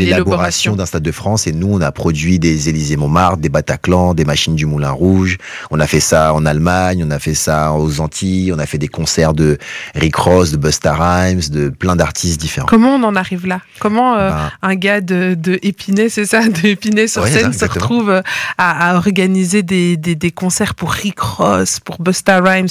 l'élaboration. 0.00 0.74
d'un 0.74 0.84
stade 0.84 1.04
de 1.04 1.12
France 1.12 1.46
et 1.46 1.52
nous, 1.52 1.68
on 1.72 1.80
a 1.80 1.92
produit 1.92 2.40
des 2.40 2.68
Élysées 2.68 2.96
Montmartre, 2.96 3.36
des 3.36 3.48
Bataclan, 3.48 4.14
des 4.14 4.24
machines 4.24 4.56
du 4.56 4.66
Moulin 4.66 4.90
Rouge. 4.90 5.38
On 5.70 5.78
a 5.78 5.86
fait 5.86 6.00
ça 6.00 6.34
en 6.34 6.44
Allemagne, 6.44 7.04
on 7.06 7.12
a 7.12 7.20
fait 7.20 7.34
ça 7.34 7.72
aux 7.74 8.00
Antilles, 8.00 8.52
on 8.52 8.58
a 8.58 8.66
fait 8.66 8.78
des 8.78 8.88
concerts 8.88 9.32
de 9.32 9.58
Rick 9.94 10.16
Ross, 10.16 10.50
de 10.50 10.56
Busta 10.56 10.92
Rhymes, 10.92 11.40
de 11.50 11.68
plein 11.68 11.94
d'artistes 11.94 12.40
différents. 12.40 12.66
Comment 12.66 12.96
on 12.96 13.04
en 13.04 13.14
arrive 13.14 13.46
là? 13.46 13.60
Comment 13.78 14.16
euh, 14.16 14.30
Ben, 14.30 14.50
un 14.62 14.74
gars 14.74 15.00
de, 15.00 15.36
de 15.38 15.60
Épinay, 15.62 16.08
c'est 16.08 16.26
ça, 16.26 16.48
de 16.48 16.66
Épinay 16.66 17.06
sur 17.06 17.22
Ouais, 17.22 17.30
scène, 17.30 17.52
ça, 17.52 17.68
se 17.68 17.72
retrouve 17.74 18.10
euh, 18.10 18.22
à, 18.58 18.90
à 18.90 18.96
organiser 18.96 19.62
des, 19.62 19.96
des, 19.96 20.16
des 20.16 20.32
concerts 20.32 20.74
pour 20.74 20.90
Rick 20.90 21.20
Ross, 21.20 21.78
pour 21.78 22.02
Busta 22.02 22.40
Rhymes. 22.40 22.66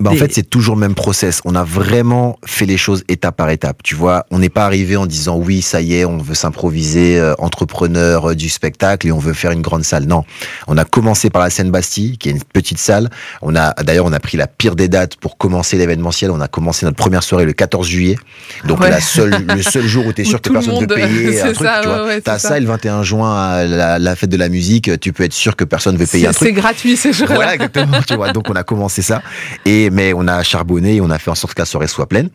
Bah, 0.00 0.10
en 0.10 0.16
fait, 0.16 0.34
c'est 0.34 0.50
toujours 0.50 0.74
le 0.74 0.82
même 0.82 0.94
process. 0.94 1.40
On 1.46 1.54
a 1.54 1.64
vraiment 1.64 2.38
fait 2.44 2.66
les 2.66 2.76
choses 2.76 3.02
étape 3.08 3.36
par 3.38 3.48
étape. 3.48 3.82
Tu 3.86 3.94
vois, 3.94 4.26
on 4.32 4.40
n'est 4.40 4.48
pas 4.48 4.64
arrivé 4.64 4.96
en 4.96 5.06
disant 5.06 5.36
oui, 5.36 5.62
ça 5.62 5.80
y 5.80 5.94
est, 5.94 6.04
on 6.04 6.18
veut 6.18 6.34
s'improviser 6.34 7.20
euh, 7.20 7.34
entrepreneur 7.38 8.30
euh, 8.30 8.34
du 8.34 8.48
spectacle 8.48 9.06
et 9.06 9.12
on 9.12 9.20
veut 9.20 9.32
faire 9.32 9.52
une 9.52 9.62
grande 9.62 9.84
salle. 9.84 10.06
Non, 10.06 10.24
on 10.66 10.76
a 10.76 10.84
commencé 10.84 11.30
par 11.30 11.40
la 11.40 11.50
scène 11.50 11.70
Bastille, 11.70 12.18
qui 12.18 12.28
est 12.28 12.32
une 12.32 12.42
petite 12.42 12.78
salle. 12.78 13.10
On 13.42 13.54
a 13.54 13.74
d'ailleurs, 13.84 14.06
on 14.06 14.12
a 14.12 14.18
pris 14.18 14.36
la 14.36 14.48
pire 14.48 14.74
des 14.74 14.88
dates 14.88 15.14
pour 15.14 15.38
commencer 15.38 15.76
l'événementiel. 15.78 16.32
On 16.32 16.40
a 16.40 16.48
commencé 16.48 16.84
notre 16.84 16.96
première 16.96 17.22
soirée 17.22 17.44
le 17.44 17.52
14 17.52 17.86
juillet, 17.86 18.16
donc 18.64 18.80
Ouais. 18.80 18.90
la 18.90 19.00
seule, 19.00 19.46
le 19.54 19.62
seul 19.62 19.84
jour 19.86 20.04
où 20.04 20.12
tu 20.12 20.22
es 20.22 20.24
sûr 20.32 20.40
que 20.42 20.50
personne 20.50 20.80
ne 20.80 20.86
payer 20.86 21.32
c'est 21.34 21.42
un 21.42 21.52
truc. 21.52 21.68
ça, 21.68 21.78
tu 21.80 21.86
vois, 21.88 22.02
ouais, 22.02 22.08
ouais, 22.08 22.20
t'as 22.22 22.40
c'est 22.40 22.48
ça, 22.48 22.58
le 22.58 22.66
21 22.66 23.04
juin, 23.04 23.36
à 23.40 23.64
la, 23.66 24.00
la 24.00 24.16
fête 24.16 24.30
de 24.30 24.36
la 24.36 24.48
musique, 24.48 24.90
tu 24.98 25.12
peux 25.12 25.22
être 25.22 25.32
sûr 25.32 25.54
que 25.54 25.62
personne 25.62 25.94
ne 25.94 25.98
veut 26.00 26.06
payer 26.06 26.24
C'est 26.24 26.30
un 26.30 26.32
truc. 26.32 26.48
c'est 26.48 26.54
gratuit 26.54 26.96
ces 26.96 27.12
jours-là. 27.12 27.36
Voilà, 27.36 27.54
exactement. 27.54 27.98
tu 28.04 28.16
vois, 28.16 28.32
donc 28.32 28.50
on 28.50 28.56
a 28.56 28.64
commencé 28.64 29.00
ça. 29.00 29.22
Et 29.64 29.90
mais 29.90 30.12
on 30.12 30.26
a 30.26 30.42
charbonné, 30.42 30.96
et 30.96 31.00
on 31.00 31.10
a 31.10 31.20
fait 31.20 31.30
en 31.30 31.36
sorte 31.36 31.54
que 31.54 31.62
la 31.62 31.66
soirée 31.66 31.86
soit 31.86 32.08
pleine. 32.08 32.30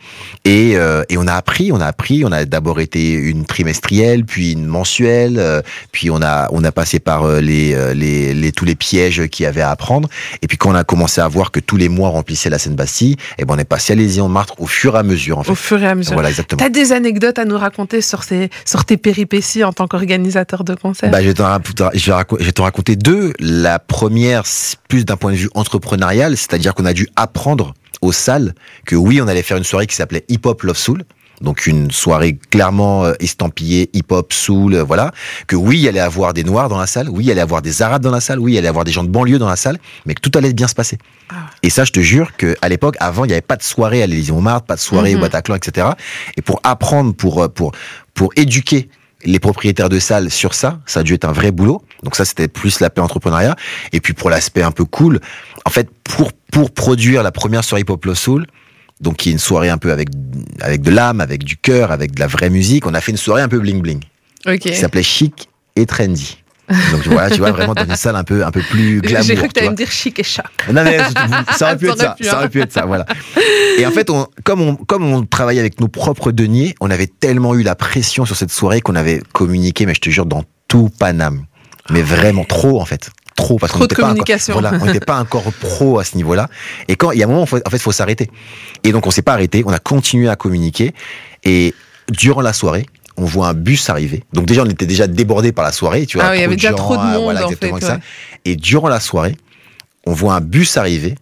Et, 0.45 0.77
euh, 0.77 1.03
et 1.09 1.18
on 1.18 1.27
a 1.27 1.40
appris, 1.41 1.71
on 1.71 1.81
a 1.81 1.88
appris. 1.88 2.23
On 2.25 2.31
a 2.31 2.45
d'abord 2.45 2.79
été 2.79 3.11
une 3.13 3.45
trimestrielle, 3.45 4.25
puis 4.25 4.53
une 4.53 4.67
mensuelle, 4.67 5.38
euh, 5.39 5.61
puis 5.91 6.09
on 6.11 6.21
a 6.21 6.47
on 6.51 6.63
a 6.63 6.71
passé 6.71 6.99
par 6.99 7.23
euh, 7.23 7.41
les, 7.41 7.73
euh, 7.73 7.93
les 7.93 8.33
les 8.33 8.51
tous 8.51 8.65
les 8.65 8.75
pièges 8.75 9.27
qu'il 9.27 9.43
y 9.43 9.47
avait 9.47 9.61
à 9.61 9.71
apprendre. 9.71 10.07
Et 10.41 10.47
puis 10.47 10.57
quand 10.57 10.71
on 10.71 10.75
a 10.75 10.83
commencé 10.83 11.19
à 11.19 11.27
voir 11.27 11.51
que 11.51 11.59
tous 11.59 11.77
les 11.77 11.89
mois 11.89 12.09
remplissaient 12.09 12.49
la 12.49 12.59
Seine-Bastille, 12.59 13.15
et 13.39 13.45
ben 13.45 13.55
on 13.55 13.57
est 13.57 13.65
passé 13.65 13.93
à 13.93 14.23
en 14.23 14.29
Martre 14.29 14.55
au 14.59 14.67
fur 14.67 14.95
et 14.95 14.99
à 14.99 15.03
mesure 15.03 15.39
en 15.39 15.43
fait. 15.43 15.51
Au 15.51 15.55
fur 15.55 15.81
et 15.81 15.88
à 15.88 15.95
mesure. 15.95 16.13
Voilà 16.13 16.29
exactement. 16.29 16.59
T'as 16.59 16.69
des 16.69 16.91
anecdotes 16.91 17.39
à 17.39 17.45
nous 17.45 17.57
raconter 17.57 18.01
sur, 18.01 18.24
ces, 18.24 18.50
sur 18.65 18.86
tes 18.86 18.98
péripéties 18.98 19.63
en 19.63 19.74
tant 19.74 19.88
qu'organisateur 19.88 20.63
de 20.63 20.75
concerts 20.75 21.12
Bah, 21.12 21.21
je, 21.21 21.27
vais 21.27 21.33
t'en 21.33 22.63
raconter- 22.63 22.95
deux. 22.95 23.33
La 23.39 23.79
première, 23.79 24.45
c'est 24.45 24.77
plus 24.88 25.05
d'un 25.05 25.17
point 25.17 25.31
de 25.31 25.38
vue 25.38 25.50
entrepreneurial, 25.55 26.38
c'est-à-dire 26.38 26.74
qu'on 26.74 26.86
a 26.86 26.93
dû 26.93 27.07
apprendre 27.15 27.74
aux 28.01 28.12
salles 28.12 28.53
que 28.86 28.95
oui, 28.95 29.21
on 29.21 29.27
allait 29.27 29.43
faire 29.43 29.57
une 29.57 29.63
soirée 29.63 29.88
qui 29.88 29.95
s'appelait 29.95 30.25
Hip 30.29 30.41
Hop 30.45 30.63
Love 30.63 30.77
Soul. 30.77 31.03
Donc 31.41 31.67
une 31.67 31.91
soirée 31.91 32.38
clairement 32.50 33.05
euh, 33.05 33.13
estampillée 33.19 33.89
hip-hop, 33.93 34.31
soul, 34.33 34.75
euh, 34.75 34.83
voilà. 34.83 35.12
Que 35.48 35.55
oui, 35.55 35.77
il 35.77 35.81
y 35.81 35.88
allait 35.88 36.00
avoir 36.00 36.33
des 36.33 36.43
noirs 36.43 36.69
dans 36.69 36.77
la 36.77 36.88
salle, 36.88 37.10
oui, 37.10 37.24
il 37.24 37.27
y 37.27 37.31
allait 37.31 37.41
avoir 37.41 37.62
des 37.62 37.81
arabes 37.81 38.01
dans 38.01 38.12
la 38.12 38.21
salle, 38.21 38.39
oui, 38.39 38.53
il 38.53 38.55
y 38.55 38.57
allait 38.57 38.67
avoir 38.67 38.86
des 38.86 38.91
gens 38.91 39.03
de 39.03 39.10
banlieue 39.10 39.39
dans 39.39 39.50
la 39.50 39.55
salle, 39.55 39.77
mais 40.05 40.13
que 40.13 40.21
tout 40.21 40.31
allait 40.38 40.53
bien 40.53 40.67
se 40.67 40.75
passer. 40.75 40.98
Ah. 41.29 41.36
Et 41.63 41.69
ça, 41.69 41.83
je 41.83 41.91
te 41.91 42.00
jure 42.00 42.36
que 42.38 42.55
à 42.62 42.69
l'époque, 42.69 42.95
avant, 43.00 43.25
il 43.25 43.29
n'y 43.29 43.33
avait 43.33 43.41
pas 43.41 43.55
de 43.57 43.63
soirée 43.63 44.03
à 44.03 44.07
l'Élysée 44.07 44.31
Montmartre, 44.31 44.65
pas 44.65 44.75
de 44.75 44.81
soirée 44.81 45.13
Mhm. 45.13 45.19
au 45.19 45.21
Bataclan, 45.21 45.55
etc. 45.55 45.88
Et 46.38 46.41
pour 46.41 46.60
apprendre, 46.63 47.13
pour 47.13 47.41
euh, 47.43 47.48
pour 47.48 47.71
pour 48.13 48.31
éduquer 48.36 48.89
les 49.24 49.39
propriétaires 49.39 49.89
de 49.89 50.00
salles 50.00 50.31
sur 50.31 50.53
ça, 50.55 50.79
ça 50.88 51.01
a 51.01 51.03
dû 51.03 51.13
être 51.13 51.25
un 51.25 51.31
vrai 51.31 51.51
boulot. 51.51 51.83
Donc 52.03 52.15
ça, 52.15 52.25
c'était 52.25 52.48
plus 52.48 52.79
l'aspect 52.79 53.01
entrepreneuriat. 53.01 53.55
Et 53.93 54.00
puis 54.00 54.13
pour 54.13 54.29
l'aspect 54.29 54.63
un 54.63 54.71
peu 54.71 54.83
cool, 54.86 55.19
en 55.65 55.69
fait, 55.69 55.89
pour 56.03 56.31
pour 56.51 56.71
produire 56.71 57.24
la 57.24 57.31
première 57.31 57.63
soirée 57.63 57.81
hip-hop 57.83 58.03
Low 58.03 58.15
soul, 58.15 58.45
donc 59.01 59.17
qui 59.17 59.29
est 59.29 59.31
une 59.31 59.39
soirée 59.39 59.70
un 59.70 59.77
peu 59.77 59.91
avec 59.91 60.10
avec 60.62 60.81
de 60.81 60.91
l'âme, 60.91 61.22
avec 61.22 61.43
du 61.43 61.58
cœur, 61.58 61.91
avec 61.91 62.13
de 62.15 62.20
la 62.20 62.27
vraie 62.27 62.50
musique, 62.50 62.86
on 62.86 62.93
a 62.93 63.01
fait 63.01 63.12
une 63.12 63.17
soirée 63.17 63.41
un 63.41 63.50
peu 63.50 63.60
bling 63.60 63.81
bling 63.81 64.00
Ok. 64.48 64.60
qui 64.60 64.75
s'appelait 64.75 65.03
chic 65.03 65.50
et 65.75 65.86
trendy. 65.86 66.38
Donc 66.91 67.05
voilà, 67.08 67.29
tu 67.29 67.39
vois 67.39 67.51
vraiment 67.51 67.74
dans 67.74 67.84
une 67.84 67.96
salle 67.96 68.15
un 68.15 68.24
peu 68.24 68.46
un 68.46 68.51
peu 68.51 68.62
plus 68.62 69.01
glamour. 69.01 69.24
J'ai 69.24 69.36
cru 69.36 69.43
que 69.43 69.48
tu 69.48 69.53
t'allais 69.55 69.65
vois. 69.67 69.72
me 69.74 69.77
dire 69.77 69.91
chic 69.91 70.17
et 70.20 70.24
choc. 70.24 70.46
Non 70.72 70.84
mais 70.84 71.00
ça 71.58 71.65
aurait 71.65 71.77
pu 71.77 71.88
être 71.89 71.98
ça, 71.98 72.15
ça 72.22 72.31
hein. 72.31 72.38
aurait 72.38 72.50
pu 72.50 72.62
être 72.62 72.72
ça, 72.72 72.86
voilà. 72.86 73.05
Et 73.77 73.86
en 73.86 73.91
fait, 73.91 74.10
on, 74.10 74.27
comme 74.43 74.62
on 74.62 74.75
comme 74.75 75.03
on 75.03 75.25
travaillait 75.25 75.60
avec 75.60 75.81
nos 75.81 75.88
propres 75.89 76.31
deniers, 76.31 76.75
on 76.79 76.89
avait 76.89 77.08
tellement 77.08 77.55
eu 77.55 77.63
la 77.63 77.75
pression 77.75 78.25
sur 78.25 78.36
cette 78.36 78.51
soirée 78.51 78.79
qu'on 78.81 78.96
avait 78.96 79.22
communiqué, 79.34 79.86
mais 79.86 79.93
je 79.93 80.00
te 80.01 80.10
jure, 80.10 80.25
dans 80.25 80.43
tout 80.67 80.89
Paname, 80.98 81.46
mais 81.89 82.01
vraiment 82.01 82.46
trop 82.46 82.79
en 82.79 82.86
fait, 82.86 83.10
trop 83.35 83.57
parce 83.57 83.71
Trop 83.71 83.79
qu'on 83.79 83.83
n'était 83.85 83.95
pas 83.95 84.01
encore, 84.03 84.09
communication. 84.09 84.53
voilà, 84.53 84.71
on 84.81 84.85
n'était 84.85 85.00
pas 85.05 85.19
encore 85.21 85.51
pro 85.53 86.00
à 86.00 86.03
ce 86.03 86.15
niveau-là. 86.15 86.47
Et 86.88 86.95
quand 86.95 87.11
il 87.11 87.19
y 87.19 87.23
a 87.23 87.25
un 87.25 87.29
moment, 87.29 87.43
en 87.43 87.45
fait, 87.45 87.61
il 87.73 87.79
faut 87.79 87.91
s'arrêter. 87.91 88.29
Et 88.83 88.91
donc 88.91 89.07
on 89.07 89.11
s'est 89.11 89.21
pas 89.21 89.33
arrêté, 89.33 89.63
on 89.65 89.71
a 89.71 89.79
continué 89.79 90.29
à 90.29 90.35
communiquer 90.35 90.93
et 91.43 91.73
durant 92.11 92.41
la 92.41 92.53
soirée. 92.53 92.85
on 93.17 93.25
voit 93.25 93.47
un 93.47 93.53
bus 93.53 93.89
arriver. 93.89 94.23
Donc 94.33 94.45
déjà, 94.45 94.63
on 94.63 94.69
était 94.69 94.85
déjà 94.85 95.05
débordé 95.07 95.51
par 95.51 95.63
la 95.65 95.71
soirée, 95.71 96.05
tu 96.05 96.17
vois. 96.17 96.27
Ah 96.27 96.31
oui, 96.31 96.38
il 96.38 96.41
y 96.41 96.43
avait 96.43 96.55
déjà 96.55 96.69
gens, 96.71 96.77
trop 96.77 96.95
de 96.95 97.01
ah, 97.01 97.13
monde, 97.13 97.23
voilà, 97.23 97.41
en 97.45 97.50
exactement 97.50 97.77
fait, 97.79 97.85
ça. 97.85 97.93
ouais. 97.95 98.00
Et 98.45 98.55
durant 98.55 98.89
la 98.89 99.00
soirée, 99.00 99.35
on 100.05 100.13
voit 100.13 100.33
un 100.35 100.41
bus 100.41 100.77
arriver. 100.77 101.15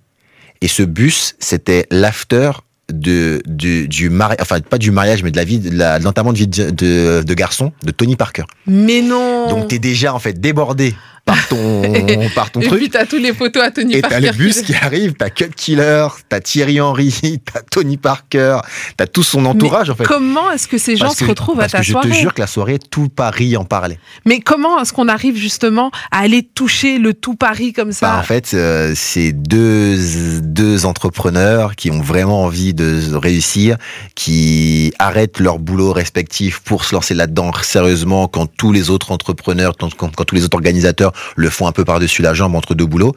Et 0.62 0.68
ce 0.68 0.84
bus, 0.84 1.36
c'était 1.40 1.88
l'after 1.90 2.52
de, 2.92 3.42
du, 3.46 3.88
du 3.88 4.10
mariage, 4.10 4.40
enfin 4.42 4.60
pas 4.62 4.78
du 4.78 4.92
mariage, 4.92 5.24
mais 5.24 5.32
de 5.32 5.38
la 5.38 5.44
vie, 5.44 5.60
de 5.60 6.04
l'enterrement 6.04 6.34
de 6.34 6.38
vie 6.38 6.48
de, 6.48 6.70
de, 6.70 7.24
de 7.26 7.34
garçon 7.34 7.72
de 7.84 7.92
Tony 7.92 8.16
Parker. 8.16 8.44
Mais 8.68 9.02
non. 9.02 9.48
Donc 9.50 9.68
t'es 9.68 9.80
déjà 9.80 10.14
en 10.14 10.20
fait 10.20 10.40
débordé 10.40 10.96
par 11.30 11.48
ton, 11.48 11.82
par 12.36 12.52
ton 12.52 12.60
Et 12.62 12.68
truc. 12.68 12.80
puis 12.80 12.90
t'as 12.90 13.06
tous 13.06 13.18
les 13.18 13.34
photos 13.34 13.64
à 13.64 13.72
Tony 13.72 13.96
Et 13.96 14.02
Parker. 14.02 14.16
t'as 14.22 14.32
le 14.32 14.38
bus 14.38 14.62
qui- 14.62 14.74
arrive, 14.76 15.14
t'as 15.14 15.30
Cut 15.30 15.50
Killer, 15.56 16.08
t'as 16.28 16.40
Thierry 16.40 16.82
Henry, 16.82 17.14
t'as 17.54 17.62
Tony 17.70 17.98
Parker, 17.98 18.60
t'as 18.98 19.08
tout 19.08 19.24
son 19.24 19.46
entourage 19.46 19.90
en 19.90 19.96
fait. 19.96 20.06
Comment 20.06 20.52
est-ce 20.52 20.68
que 20.68 20.78
ces 20.78 20.96
gens 20.96 21.06
Parce 21.06 21.18
se 21.20 21.24
que- 21.26 21.30
retrouvent 21.30 21.60
à 21.60 21.68
ta 21.70 21.80
que 21.80 21.84
je 21.84 21.92
soirée 21.92 22.10
te 22.10 22.14
jure 22.16 22.34
que 22.34 22.42
la 22.42 22.48
soirée, 22.48 22.80
tout 22.80 23.10
Paris 23.10 23.56
en 23.58 23.66
parlait. 23.66 24.00
Mais 24.26 24.40
comment 24.40 24.80
est-ce 24.82 24.94
qu'on 24.94 25.08
arrive 25.08 25.36
justement 25.38 25.92
à 26.12 26.20
aller 26.20 26.44
toucher 26.44 26.98
le 26.98 27.14
tout 27.14 27.36
Paris 27.36 27.74
comme 27.74 27.92
ça 27.92 28.08
Bah, 28.08 28.18
en 28.20 28.24
fait, 28.24 28.52
euh, 28.54 28.94
c'est 28.96 29.32
deux, 29.32 29.98
deux 30.42 30.86
entrepreneurs 30.86 31.76
qui 31.76 31.92
ont 31.92 32.02
vraiment 32.02 32.44
envie 32.44 32.74
de 32.74 33.14
réussir, 33.16 33.78
qui 34.16 34.94
arrêtent 35.00 35.40
leur 35.40 35.60
boulot 35.60 35.92
respectif 35.94 36.60
pour 36.60 36.84
se 36.86 36.94
lancer 36.96 37.14
là-dedans 37.14 37.52
sérieusement 37.64 38.28
quand 38.28 38.48
tous 38.48 38.72
les 38.72 38.90
autres 38.90 39.12
entrepreneurs, 39.12 39.74
quand, 39.80 39.94
quand- 39.96 40.16
quand 40.16 40.24
tous 40.26 40.36
les 40.36 40.44
autres 40.44 40.56
organisateurs 40.58 41.12
le 41.36 41.50
font 41.50 41.68
un 41.68 41.72
peu 41.72 41.86
par-dessus 41.86 42.22
la 42.22 42.34
jambe 42.34 42.56
entre 42.56 42.76
deux 42.76 42.86
boulots. 42.86 43.16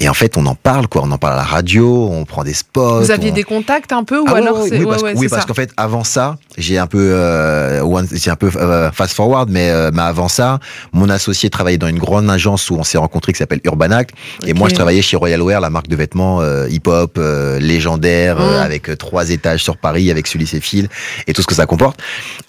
Et 0.00 0.08
en 0.08 0.14
fait, 0.14 0.36
on 0.36 0.44
en 0.46 0.56
parle, 0.56 0.88
quoi. 0.88 1.02
On 1.04 1.10
en 1.12 1.18
parle 1.18 1.34
à 1.34 1.36
la 1.36 1.42
radio, 1.44 2.08
on 2.10 2.24
prend 2.24 2.42
des 2.42 2.52
spots. 2.52 3.00
Vous 3.00 3.10
aviez 3.12 3.30
on- 3.30 3.34
des 3.34 3.44
contacts 3.44 3.92
un 3.92 4.02
peu 4.02 4.18
ou 4.18 4.24
Ah 4.26 4.32
ouais, 4.34 4.40
alors 4.40 4.58
ouais, 4.60 4.68
oui, 4.72 4.78
ouais, 4.78 4.84
parce, 4.86 5.02
ouais, 5.02 5.12
oui, 5.16 5.28
parce 5.28 5.42
ça. 5.42 5.46
qu'en 5.46 5.54
fait, 5.54 5.70
avant 5.76 6.02
ça, 6.02 6.36
j'ai 6.58 6.78
un 6.78 6.88
peu, 6.88 7.10
euh, 7.12 7.80
one- 7.82 8.08
un 8.26 8.36
peu 8.36 8.50
euh, 8.56 8.90
fast 8.90 9.14
forward, 9.14 9.48
mais, 9.50 9.70
euh, 9.70 9.90
mais 9.94 10.02
avant 10.02 10.26
ça, 10.28 10.58
mon 10.92 11.08
associé 11.10 11.48
travaillait 11.48 11.78
dans 11.78 11.86
une 11.86 11.98
grande 12.00 12.28
agence 12.28 12.70
où 12.70 12.74
on 12.74 12.82
s'est 12.82 12.98
rencontrés 12.98 13.32
qui 13.32 13.38
s'appelle 13.38 13.60
Urban 13.64 13.92
Act, 13.92 14.14
et 14.46 14.52
moi 14.52 14.68
je 14.68 14.74
travaillais 14.74 15.00
chez 15.02 15.16
Royal 15.16 15.40
Wear, 15.40 15.60
la 15.60 15.70
marque 15.70 15.86
de 15.88 15.94
vêtements 15.96 16.40
euh, 16.40 16.66
hip-hop 16.68 17.16
euh, 17.18 17.60
légendaire, 17.60 18.40
euh, 18.40 18.58
Mm. 18.58 18.62
avec 18.62 18.98
trois 18.98 19.30
étages 19.30 19.62
sur 19.62 19.76
Paris, 19.76 20.10
avec 20.10 20.26
celui 20.26 20.44
et 20.52 20.60
fil 20.60 20.88
et 21.28 21.32
tout 21.32 21.42
ce 21.42 21.46
que 21.46 21.54
ça 21.54 21.66
comporte. 21.66 22.00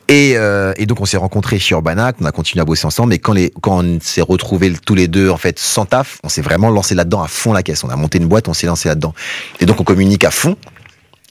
Et, 0.07 0.33
euh, 0.35 0.73
et 0.77 0.85
donc 0.85 1.01
on 1.01 1.05
s'est 1.05 1.17
rencontrés 1.17 1.57
chez 1.57 1.73
Urban 1.73 1.97
Act, 1.97 2.19
on 2.21 2.25
a 2.25 2.31
continué 2.31 2.61
à 2.61 2.65
bosser 2.65 2.85
ensemble, 2.85 3.09
mais 3.09 3.17
quand 3.19 3.33
les 3.33 3.51
quand 3.61 3.83
on 3.83 3.97
s'est 4.01 4.21
retrouvés 4.21 4.71
tous 4.85 4.93
les 4.95 5.07
deux 5.07 5.29
en 5.29 5.37
fait 5.37 5.57
sans 5.59 5.85
taf, 5.85 6.17
on 6.23 6.29
s'est 6.29 6.41
vraiment 6.43 6.69
lancé 6.69 6.93
là-dedans 6.95 7.23
à 7.23 7.27
fond 7.35 7.53
la 7.53 7.63
caisse. 7.63 7.83
On 7.83 7.89
a 7.89 7.95
monté 7.95 8.17
une 8.17 8.27
boîte, 8.27 8.47
on 8.47 8.53
s'est 8.53 8.67
lancé 8.67 8.89
là-dedans. 8.89 9.13
Et 9.59 9.65
donc 9.65 9.79
on 9.79 9.83
communique 9.83 10.23
à 10.23 10.31
fond. 10.31 10.55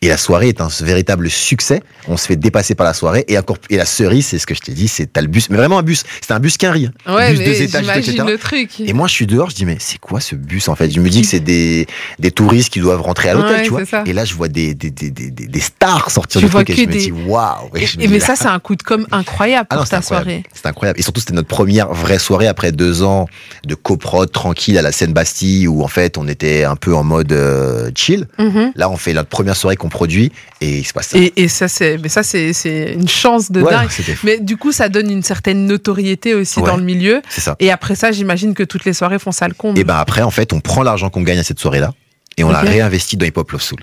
Et 0.03 0.09
la 0.09 0.19
soirée 0.19 0.49
est 0.49 0.61
un 0.61 0.69
véritable 0.83 1.31
succès. 1.31 1.83
On 2.09 2.17
se 2.19 2.27
fait 2.27 2.37
dépasser 2.37 2.75
par 2.75 2.85
la 2.85 2.93
soirée. 2.93 3.25
Et, 3.29 3.39
encore, 3.39 3.57
et 3.71 3.77
la 3.79 3.87
cerise, 3.87 4.27
c'est 4.27 4.39
ce 4.39 4.47
que 4.47 4.55
je 4.55 4.61
t'ai 4.61 4.73
dit, 4.73 4.87
c'est 4.87 5.11
t'as 5.11 5.23
le 5.23 5.29
bus. 5.29 5.49
Mais 5.49 5.57
vraiment 5.57 5.79
un 5.79 5.83
bus. 5.83 6.05
C'était 6.21 6.35
un 6.35 6.41
bus 6.41 6.59
qu'un 6.59 6.73
riz. 6.73 6.91
hein. 7.07 7.15
Ouais, 7.15 7.31
bus 7.31 7.39
mais 7.39 7.45
deux 7.47 7.63
étages, 7.63 7.89
etc. 7.97 8.19
le 8.27 8.37
truc. 8.37 8.81
Et 8.81 8.93
moi, 8.93 9.07
je 9.09 9.13
suis 9.15 9.27
dehors, 9.27 9.49
je 9.49 9.55
dis, 9.55 9.65
mais 9.65 9.79
c'est 9.81 9.97
quoi 9.99 10.21
ce 10.21 10.35
bus 10.35 10.69
en 10.69 10.75
fait? 10.75 10.91
Je 10.91 11.01
me 11.01 11.09
dis 11.09 11.23
que 11.23 11.27
c'est 11.29 11.41
des, 11.41 11.87
des 12.19 12.31
touristes 12.31 12.71
qui 12.71 12.81
doivent 12.81 13.01
rentrer 13.01 13.31
à 13.31 13.35
l'hôtel, 13.35 13.57
Ouais, 13.57 13.63
tu 13.63 13.71
vois. 13.71 13.81
c'est 13.81 13.91
ça. 13.93 14.05
Et 14.07 14.13
là, 14.13 14.27
je 14.27 14.35
vois 14.35 14.49
des, 14.49 14.75
des, 14.75 14.91
des, 14.91 15.11
des, 15.11 15.61
stars 15.61 16.11
sortir 16.11 16.41
Tu 16.41 16.47
du 16.47 16.53
truc 16.53 16.69
et 16.71 16.77
je 16.77 16.81
me 16.83 16.93
dis, 16.93 17.11
waouh 17.13 17.71
Et- 17.77 18.07
mais 18.09 18.19
là, 18.19 18.27
ça, 18.27 18.37
c'est 18.37 18.47
un 18.49 18.59
coup 18.59 18.77
de 18.77 18.83
com 18.83 19.07
incroyable 19.11 19.69
ah 19.71 19.77
pour 19.77 19.85
non, 19.85 19.89
ta 19.89 19.97
incroyable. 19.99 20.27
soirée. 20.31 20.43
C'était 20.53 20.69
incroyable. 20.69 20.99
Et 20.99 21.03
surtout, 21.03 21.21
c'était 21.21 21.33
notre 21.33 21.49
première 21.49 21.93
vraie 21.95 22.19
soirée 22.19 22.47
après 22.49 22.73
deux 22.73 23.03
ans 23.03 23.27
de 23.65 23.75
coprod 23.75 24.31
tranquille 24.31 24.77
à 24.77 24.83
la 24.83 24.93
Seine-Bastille 24.93 25.67
où 25.67 25.83
en 25.83 25.89
fait, 25.89 26.19
on 26.19 26.29
était 26.29 26.65
un 26.65 26.77
peu 26.77 26.95
en 26.95 27.05
mode 27.05 27.33
euh, 27.33 27.91
chill. 27.95 28.27
Mhm. 28.39 28.73
Là, 28.75 28.91
on 28.91 28.97
fait 28.99 29.15
notre 29.15 29.29
première 29.31 29.57
soirée 29.57 29.77
qu'on 29.85 29.91
produit 29.91 30.33
et 30.62 30.79
il 30.79 30.85
se 30.85 30.93
passe 30.95 31.09
ça. 31.09 31.19
Et, 31.19 31.33
et 31.37 31.49
ça, 31.49 31.69
c'est, 31.69 31.99
mais 31.99 32.09
ça, 32.09 32.23
c'est, 32.23 32.53
c'est 32.55 32.95
une 32.95 33.09
chance 33.09 33.53
de 33.53 33.61
Ouais, 33.61 33.71
dingue. 33.73 33.91
Mais 34.25 34.41
du 34.41 34.57
coup, 34.57 34.73
ça 34.73 34.88
donne 34.88 35.11
une 35.11 35.23
certaine 35.23 35.67
notoriété 35.67 36.35
aussi 36.35 36.59
Ouais. 36.61 36.67
dans 36.67 36.76
le 36.76 36.83
milieu. 36.83 37.21
C'est 37.29 37.41
ça. 37.43 37.57
Et 37.61 37.71
après 37.71 37.95
ça, 37.95 38.11
j'imagine 38.12 38.55
que 38.55 38.62
toutes 38.62 38.85
les 38.87 38.95
soirées 38.95 39.19
font 39.19 39.33
ça 39.33 39.47
le 39.47 39.55
compte. 39.55 39.79
Et 39.79 39.85
ben 39.85 39.97
après, 39.97 40.23
en 40.23 40.31
fait, 40.31 40.53
on 40.55 40.61
prend 40.61 40.83
l'argent 40.83 41.11
qu'on 41.11 41.23
gagne 41.23 41.38
à 41.38 41.45
cette 41.45 41.59
soirée-là 41.61 41.93
et 42.38 42.45
on 42.45 42.50
l'a 42.50 42.62
Ok. 42.62 42.69
réinvesti 42.69 43.17
dans 43.19 43.26
Hip 43.26 43.33
Hop 43.37 43.50
Love 43.53 43.62
Soul. 43.62 43.81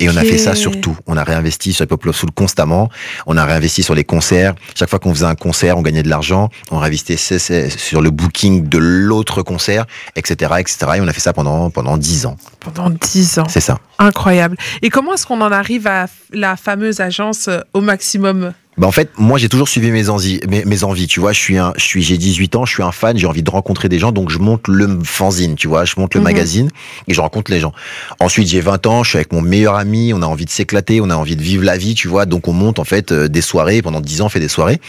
Et 0.00 0.08
on 0.08 0.16
a 0.16 0.22
fait 0.22 0.38
ça 0.38 0.54
surtout. 0.54 0.96
On 1.06 1.16
a 1.16 1.22
réinvesti 1.22 1.72
sur 1.72 1.84
Hip 1.84 1.92
Hop 1.92 2.04
Love 2.04 2.16
Soul 2.16 2.30
constamment. 2.32 2.90
On 3.26 3.36
a 3.36 3.44
réinvesti 3.44 3.82
sur 3.82 3.94
les 3.94 4.04
concerts. 4.04 4.54
Chaque 4.74 4.90
fois 4.90 4.98
qu'on 4.98 5.14
faisait 5.14 5.26
un 5.26 5.36
concert, 5.36 5.78
on 5.78 5.82
gagnait 5.82 6.02
de 6.02 6.08
l'argent. 6.08 6.48
On 6.70 6.78
réinvestissait 6.78 7.70
sur 7.70 8.02
le 8.02 8.10
booking 8.10 8.68
de 8.68 8.78
l'autre 8.78 9.42
concert, 9.42 9.86
etc., 10.16 10.54
etc. 10.58 10.76
Et 10.96 11.00
on 11.00 11.08
a 11.08 11.12
fait 11.12 11.20
ça 11.20 11.32
pendant 11.32 11.70
pendant 11.70 11.96
dix 11.96 12.26
ans. 12.26 12.36
Pendant 12.60 12.90
10 12.90 13.38
ans. 13.38 13.46
C'est 13.48 13.60
ça. 13.60 13.78
Incroyable. 13.98 14.56
Et 14.82 14.90
comment 14.90 15.14
est-ce 15.14 15.26
qu'on 15.26 15.40
en 15.40 15.52
arrive 15.52 15.86
à 15.86 16.06
la 16.32 16.56
fameuse 16.56 17.00
agence 17.00 17.48
euh, 17.48 17.60
au 17.72 17.80
maximum? 17.80 18.52
Bah 18.78 18.86
en 18.86 18.92
fait, 18.92 19.10
moi 19.18 19.36
j'ai 19.36 19.48
toujours 19.48 19.68
suivi 19.68 19.90
mes 19.90 20.08
envies, 20.08 20.40
mes, 20.48 20.64
mes 20.64 20.84
envies, 20.84 21.06
tu 21.08 21.20
vois, 21.20 21.32
je 21.32 21.40
suis 21.40 21.58
un 21.58 21.72
je 21.76 21.84
suis 21.84 22.02
j'ai 22.02 22.16
18 22.16 22.56
ans, 22.56 22.64
je 22.64 22.72
suis 22.72 22.82
un 22.82 22.92
fan, 22.92 23.18
j'ai 23.18 23.26
envie 23.26 23.42
de 23.42 23.50
rencontrer 23.50 23.88
des 23.88 23.98
gens 23.98 24.10
donc 24.12 24.30
je 24.30 24.38
monte 24.38 24.68
le 24.68 25.00
fanzine, 25.02 25.56
tu 25.56 25.66
vois, 25.68 25.84
je 25.84 25.94
monte 25.98 26.14
le 26.14 26.20
Mhm. 26.20 26.24
magazine 26.24 26.70
et 27.08 27.12
je 27.12 27.20
rencontre 27.20 27.50
les 27.50 27.58
gens. 27.60 27.72
Ensuite, 28.20 28.48
j'ai 28.48 28.60
20 28.60 28.86
ans, 28.86 29.02
je 29.02 29.10
suis 29.10 29.16
avec 29.18 29.32
mon 29.32 29.42
meilleur 29.42 29.74
ami, 29.74 30.14
on 30.14 30.22
a 30.22 30.26
envie 30.26 30.44
de 30.44 30.50
s'éclater, 30.50 31.00
on 31.00 31.10
a 31.10 31.16
envie 31.16 31.36
de 31.36 31.42
vivre 31.42 31.64
la 31.64 31.76
vie, 31.76 31.94
tu 31.94 32.06
vois, 32.08 32.26
donc 32.26 32.46
on 32.48 32.52
monte 32.52 32.78
en 32.78 32.84
fait 32.84 33.10
euh, 33.12 33.28
des 33.28 33.42
soirées, 33.42 33.82
pendant 33.82 34.00
10 34.00 34.22
ans 34.22 34.26
on 34.26 34.28
fait 34.30 34.40
des 34.40 34.48
soirées. 34.48 34.80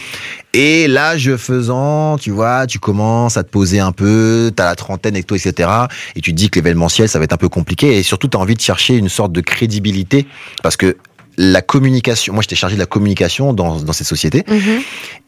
Et 0.53 0.87
l'âge 0.87 1.35
faisant, 1.37 2.17
tu 2.17 2.29
vois, 2.29 2.67
tu 2.67 2.77
commences 2.77 3.35
à 3.37 3.43
te 3.43 3.49
poser 3.49 3.79
un 3.79 3.91
peu, 3.93 4.51
t'as 4.55 4.65
la 4.65 4.75
trentaine 4.75 5.15
et 5.15 5.23
tout, 5.23 5.35
etc. 5.35 5.69
Et 6.15 6.21
tu 6.21 6.31
te 6.31 6.35
dis 6.37 6.49
que 6.49 6.59
l'événementiel, 6.59 7.07
ça 7.09 7.19
va 7.19 7.23
être 7.25 7.33
un 7.33 7.37
peu 7.37 7.47
compliqué. 7.49 7.97
Et 7.97 8.03
surtout, 8.03 8.27
t'as 8.27 8.37
envie 8.37 8.55
de 8.55 8.61
chercher 8.61 8.95
une 8.95 9.07
sorte 9.07 9.31
de 9.31 9.39
crédibilité. 9.39 10.27
Parce 10.61 10.75
que 10.75 10.97
la 11.37 11.61
communication, 11.61 12.33
moi 12.33 12.41
j'étais 12.41 12.55
chargé 12.55 12.75
de 12.75 12.79
la 12.79 12.85
communication 12.85 13.53
dans, 13.53 13.77
dans 13.77 13.93
cette 13.93 14.07
société. 14.07 14.43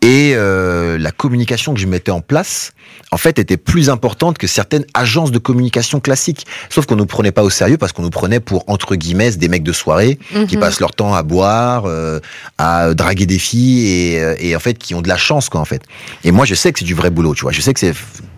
Et 0.02 0.34
euh, 0.36 0.98
la 0.98 1.12
communication 1.12 1.74
que 1.74 1.80
je 1.80 1.88
mettais 1.88 2.12
en 2.12 2.20
place, 2.22 2.74
en 3.12 3.18
fait, 3.18 3.40
était 3.40 3.58
plus 3.58 3.90
importante 3.90 4.38
que 4.38 4.48
certaines 4.48 4.86
agences 4.94 5.32
de 5.32 5.40
communication 5.40 6.00
classiques. 6.00 6.46
Sauf 6.70 6.86
qu'on 6.86 6.96
nous 6.98 7.06
prenait 7.06 7.32
pas 7.32 7.44
au 7.44 7.50
sérieux 7.50 7.78
parce 7.78 7.94
qu'on 7.94 8.02
nous 8.02 8.10
prenait 8.10 8.40
pour, 8.42 8.64
entre 8.68 8.96
guillemets, 8.96 9.32
des 9.32 9.48
mecs 9.48 9.64
de 9.64 9.72
soirée 9.74 10.20
qui 10.48 10.56
Mhm. 10.56 10.60
passent 10.60 10.80
leur 10.82 10.94
temps 10.94 11.14
à 11.14 11.24
boire, 11.24 11.84
euh, 11.86 12.20
à 12.58 12.94
draguer 12.94 13.26
des 13.26 13.40
filles 13.40 13.88
et, 13.88 14.20
euh, 14.20 14.36
et 14.40 14.56
en 14.56 14.60
fait 14.60 14.78
qui 14.78 14.96
ont 14.96 15.02
de 15.02 15.08
la 15.08 15.18
chance 15.18 15.48
quoi 15.50 15.62
en 15.62 15.66
fait. 15.66 15.84
Et 16.24 16.32
moi 16.32 16.46
je 16.46 16.56
sais 16.56 16.72
que 16.74 16.80
c'est 16.80 16.86
du 16.86 16.94
vrai 16.96 17.10
boulot, 17.10 17.34
tu 17.34 17.42
vois. 17.44 17.52
Je 17.52 17.62
sais 17.62 17.74
que 17.74 17.80
c'est 17.80 17.94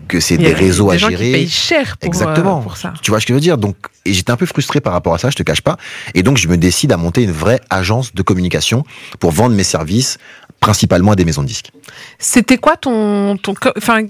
que 0.08 0.20
c'est 0.20 0.36
des 0.38 0.52
réseaux 0.52 0.88
des 0.90 0.94
à 0.94 0.98
gens 0.98 1.08
gérer. 1.10 1.26
qui 1.26 1.32
payent 1.32 1.48
cher 1.48 1.96
pour, 1.96 2.06
Exactement. 2.08 2.58
euh, 2.58 2.62
pour 2.62 2.76
ça. 2.76 2.94
Tu 3.02 3.10
vois 3.10 3.20
ce 3.20 3.26
que 3.26 3.32
je 3.32 3.34
veux 3.34 3.40
dire? 3.40 3.58
Donc 3.58 3.76
et 4.04 4.12
j'étais 4.12 4.30
un 4.30 4.36
peu 4.36 4.46
frustré 4.46 4.80
par 4.80 4.92
rapport 4.92 5.14
à 5.14 5.18
ça, 5.18 5.30
je 5.30 5.36
te 5.36 5.42
cache 5.42 5.60
pas. 5.62 5.76
Et 6.14 6.22
donc 6.22 6.36
je 6.36 6.48
me 6.48 6.56
décide 6.56 6.92
à 6.92 6.96
monter 6.96 7.22
une 7.22 7.32
vraie 7.32 7.60
agence 7.70 8.14
de 8.14 8.22
communication 8.22 8.84
pour 9.20 9.32
vendre 9.32 9.54
mes 9.54 9.64
services 9.64 10.18
principalement 10.60 11.12
à 11.12 11.16
des 11.16 11.24
maisons 11.24 11.42
de 11.42 11.48
disques. 11.48 11.70
C'était 12.18 12.56
quoi 12.58 12.76
ton, 12.76 13.36
ton, 13.36 13.54
enfin, 13.76 14.02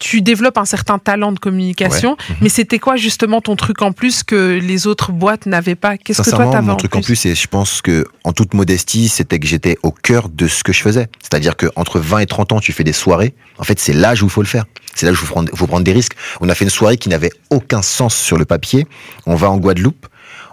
tu 0.00 0.22
développes 0.22 0.58
un 0.58 0.64
certain 0.64 0.98
talent 0.98 1.30
de 1.30 1.38
communication, 1.38 2.16
Mhm. 2.30 2.36
mais 2.40 2.48
c'était 2.48 2.80
quoi 2.80 2.96
justement 2.96 3.40
ton 3.40 3.54
truc 3.54 3.82
en 3.82 3.92
plus 3.92 4.24
que 4.24 4.58
les 4.60 4.88
autres 4.88 5.12
boîtes 5.12 5.46
n'avaient 5.46 5.76
pas? 5.76 5.96
Qu'est-ce 5.96 6.22
que 6.22 6.30
toi 6.30 6.46
t'avais 6.50 6.66
mon 6.66 6.72
en 6.72 6.76
truc 6.76 6.90
plus 6.90 6.98
en 6.98 7.02
plus, 7.02 7.16
c'est, 7.16 7.34
je 7.36 7.46
pense 7.46 7.82
que, 7.82 8.04
en 8.24 8.32
toute 8.32 8.54
modestie, 8.54 9.08
c'était 9.08 9.38
que 9.38 9.46
j'étais 9.46 9.76
au 9.84 9.92
cœur 9.92 10.28
de 10.28 10.48
ce 10.48 10.64
que 10.64 10.72
je 10.72 10.80
faisais. 10.82 11.08
C'est-à-dire 11.22 11.56
que 11.56 11.66
entre 11.76 12.00
20 12.00 12.18
et 12.18 12.26
30 12.26 12.50
ans, 12.52 12.60
tu 12.60 12.72
fais 12.72 12.82
des 12.82 12.92
soirées. 12.94 13.34
En 13.58 13.62
fait, 13.64 13.78
c'est 13.78 13.92
l'âge 13.92 14.22
où 14.22 14.26
il 14.26 14.30
faut 14.30 14.42
le 14.42 14.48
faire. 14.48 14.64
C'est 14.94 15.06
là 15.06 15.12
où 15.12 15.14
il 15.14 15.18
faut 15.18 15.26
prendre, 15.26 15.52
faut 15.54 15.66
prendre 15.68 15.84
des 15.84 15.92
risques. 15.92 16.14
On 16.40 16.48
a 16.48 16.54
fait 16.54 16.64
une 16.64 16.70
soirée 16.70 16.96
qui 16.96 17.08
n'avait 17.10 17.30
aucun 17.50 17.82
sens 17.82 18.16
sur 18.16 18.38
le 18.38 18.44
papier. 18.46 18.86
On 19.26 19.34
va 19.36 19.50
en 19.50 19.58
Guadeloupe, 19.58 20.06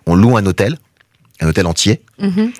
on 0.05 0.15
loue 0.15 0.37
un 0.37 0.45
hôtel, 0.45 0.77
un 1.39 1.47
hôtel 1.47 1.65
entier. 1.67 2.01
Mhm. 2.19 2.51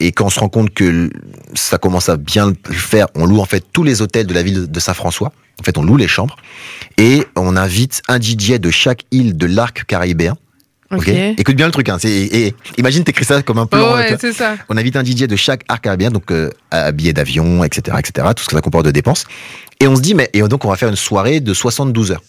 Et 0.00 0.12
quand 0.12 0.26
on 0.26 0.30
se 0.30 0.40
rend 0.40 0.48
compte 0.48 0.74
que 0.74 1.10
ça 1.54 1.78
commence 1.78 2.08
à 2.08 2.16
bien 2.16 2.48
le 2.48 2.74
faire, 2.74 3.06
on 3.14 3.26
loue 3.26 3.40
en 3.40 3.44
fait 3.44 3.64
tous 3.72 3.82
les 3.82 4.02
hôtels 4.02 4.26
de 4.26 4.34
la 4.34 4.42
ville 4.42 4.70
de 4.70 4.80
Saint-François. 4.80 5.32
En 5.60 5.62
fait, 5.62 5.78
on 5.78 5.82
loue 5.82 5.96
les 5.96 6.08
chambres 6.08 6.36
et 6.98 7.24
on 7.34 7.56
invite 7.56 8.02
un 8.08 8.20
DJ 8.20 8.60
de 8.60 8.70
chaque 8.70 9.04
île 9.10 9.36
de 9.36 9.46
l'arc 9.46 9.84
caribéen. 9.86 10.36
Ok. 10.92 11.08
ok 11.08 11.08
Écoute 11.38 11.56
bien 11.56 11.66
le 11.66 11.72
truc. 11.72 11.88
Hein, 11.88 11.96
c'est, 11.98 12.10
et, 12.10 12.46
et 12.48 12.54
imagine 12.76 13.04
t'écris 13.04 13.24
ça 13.24 13.40
comme 13.42 13.58
un 13.58 13.66
plan. 13.66 13.80
Oh 13.80 13.86
euh, 13.86 13.96
ouais, 13.96 14.08
vois. 14.10 14.18
c'est 14.20 14.32
ça. 14.32 14.56
On 14.68 14.76
invite 14.76 14.96
un 14.96 15.04
DJ 15.04 15.22
de 15.22 15.36
chaque 15.36 15.62
arc 15.68 15.82
caribéen, 15.82 16.10
donc 16.10 16.30
euh, 16.30 16.50
à 16.70 16.92
billet 16.92 17.14
d'avion, 17.14 17.64
etc., 17.64 17.96
etc., 17.98 18.28
tout 18.36 18.42
ce 18.42 18.48
que 18.48 18.56
ça 18.56 18.60
comporte 18.60 18.84
de 18.84 18.90
dépenses. 18.90 19.24
Et 19.80 19.88
on 19.88 19.96
se 19.96 20.02
dit, 20.02 20.14
mais 20.14 20.28
et 20.34 20.42
donc 20.42 20.64
on 20.64 20.70
va 20.70 20.76
faire 20.76 20.88
une 20.88 20.96
soirée 20.96 21.40
de 21.40 21.54
72 21.54 22.12
heures. 22.12 22.22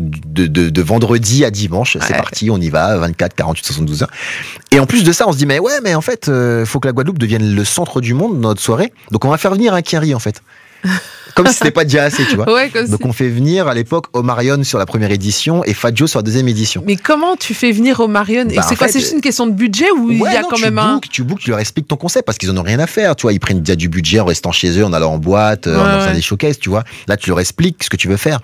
De, 0.00 0.46
de, 0.46 0.70
de 0.70 0.82
vendredi 0.82 1.44
à 1.44 1.50
dimanche, 1.50 1.96
c'est 2.00 2.12
Ouais. 2.12 2.18
parti, 2.18 2.50
on 2.50 2.58
y 2.58 2.70
va, 2.70 2.96
24, 2.96 3.34
48, 3.34 3.66
72 3.66 4.02
heures. 4.02 4.10
Et 4.70 4.80
en 4.80 4.86
plus 4.86 5.04
de 5.04 5.12
ça, 5.12 5.28
on 5.28 5.32
se 5.32 5.36
dit, 5.38 5.46
mais 5.46 5.58
ouais, 5.58 5.80
mais 5.84 5.94
en 5.94 6.00
fait, 6.00 6.28
euh, 6.28 6.64
faut 6.64 6.80
que 6.80 6.88
la 6.88 6.92
Guadeloupe 6.92 7.18
devienne 7.18 7.54
le 7.54 7.64
centre 7.64 8.00
du 8.00 8.14
monde, 8.14 8.40
notre 8.40 8.60
soirée. 8.60 8.92
Donc 9.10 9.24
on 9.24 9.28
va 9.28 9.36
faire 9.38 9.52
venir 9.52 9.74
un 9.74 9.82
Kerry, 9.82 10.14
en 10.14 10.18
fait. 10.18 10.42
Comme 11.34 11.46
si 11.46 11.54
c'était 11.54 11.70
pas 11.70 11.84
déjà 11.84 12.04
assez, 12.04 12.24
tu 12.26 12.34
vois. 12.36 12.52
Ouais, 12.52 12.70
comme 12.70 12.88
Donc 12.88 13.04
on 13.04 13.12
fait 13.12 13.28
venir 13.28 13.68
à 13.68 13.74
l'époque 13.74 14.06
Omarion 14.14 14.64
sur 14.64 14.78
la 14.78 14.86
première 14.86 15.12
édition 15.12 15.62
et 15.64 15.74
Fadjo 15.74 16.06
sur 16.08 16.18
la 16.18 16.22
deuxième 16.24 16.48
édition. 16.48 16.82
Mais 16.86 16.96
comment 16.96 17.36
tu 17.36 17.54
fais 17.54 17.70
venir 17.70 18.00
au 18.00 18.08
Marion 18.08 18.48
Et 18.48 18.56
Bah, 18.56 18.64
c'est 18.68 18.74
quoi 18.74 18.88
C'est 18.88 18.98
juste 18.98 19.12
une 19.12 19.20
question 19.20 19.46
de 19.46 19.52
budget 19.52 19.90
ou 19.96 20.10
il 20.10 20.18
y 20.18 20.26
a 20.26 20.40
non, 20.42 20.48
quand 20.50 20.56
tu 20.56 20.62
même 20.62 20.78
un 20.78 20.94
bookes, 20.94 21.08
Tu 21.08 21.22
bookes, 21.22 21.38
tu 21.38 21.50
leur 21.50 21.60
expliques 21.60 21.86
ton 21.86 21.96
concept 21.96 22.26
parce 22.26 22.36
qu'ils 22.36 22.50
en 22.50 22.56
ont 22.56 22.62
rien 22.64 22.80
à 22.80 22.88
faire. 22.88 23.14
Tu 23.14 23.22
vois, 23.22 23.32
ils 23.32 23.38
prennent 23.38 23.60
déjà 23.60 23.76
du 23.76 23.88
budget 23.88 24.18
en 24.20 24.24
restant 24.24 24.50
chez 24.50 24.76
eux, 24.80 24.84
en 24.84 24.92
allant 24.92 25.12
en 25.12 25.18
boîte, 25.18 25.68
euh, 25.68 25.76
Ouais, 25.76 25.94
en 25.94 26.00
faisant 26.00 26.14
des 26.14 26.22
showcases, 26.22 26.58
tu 26.58 26.68
vois. 26.70 26.82
Là, 27.06 27.16
tu 27.16 27.28
leur 27.30 27.38
expliques 27.38 27.84
ce 27.84 27.90
que 27.90 27.96
tu 27.96 28.08
veux 28.08 28.16
faire. 28.16 28.40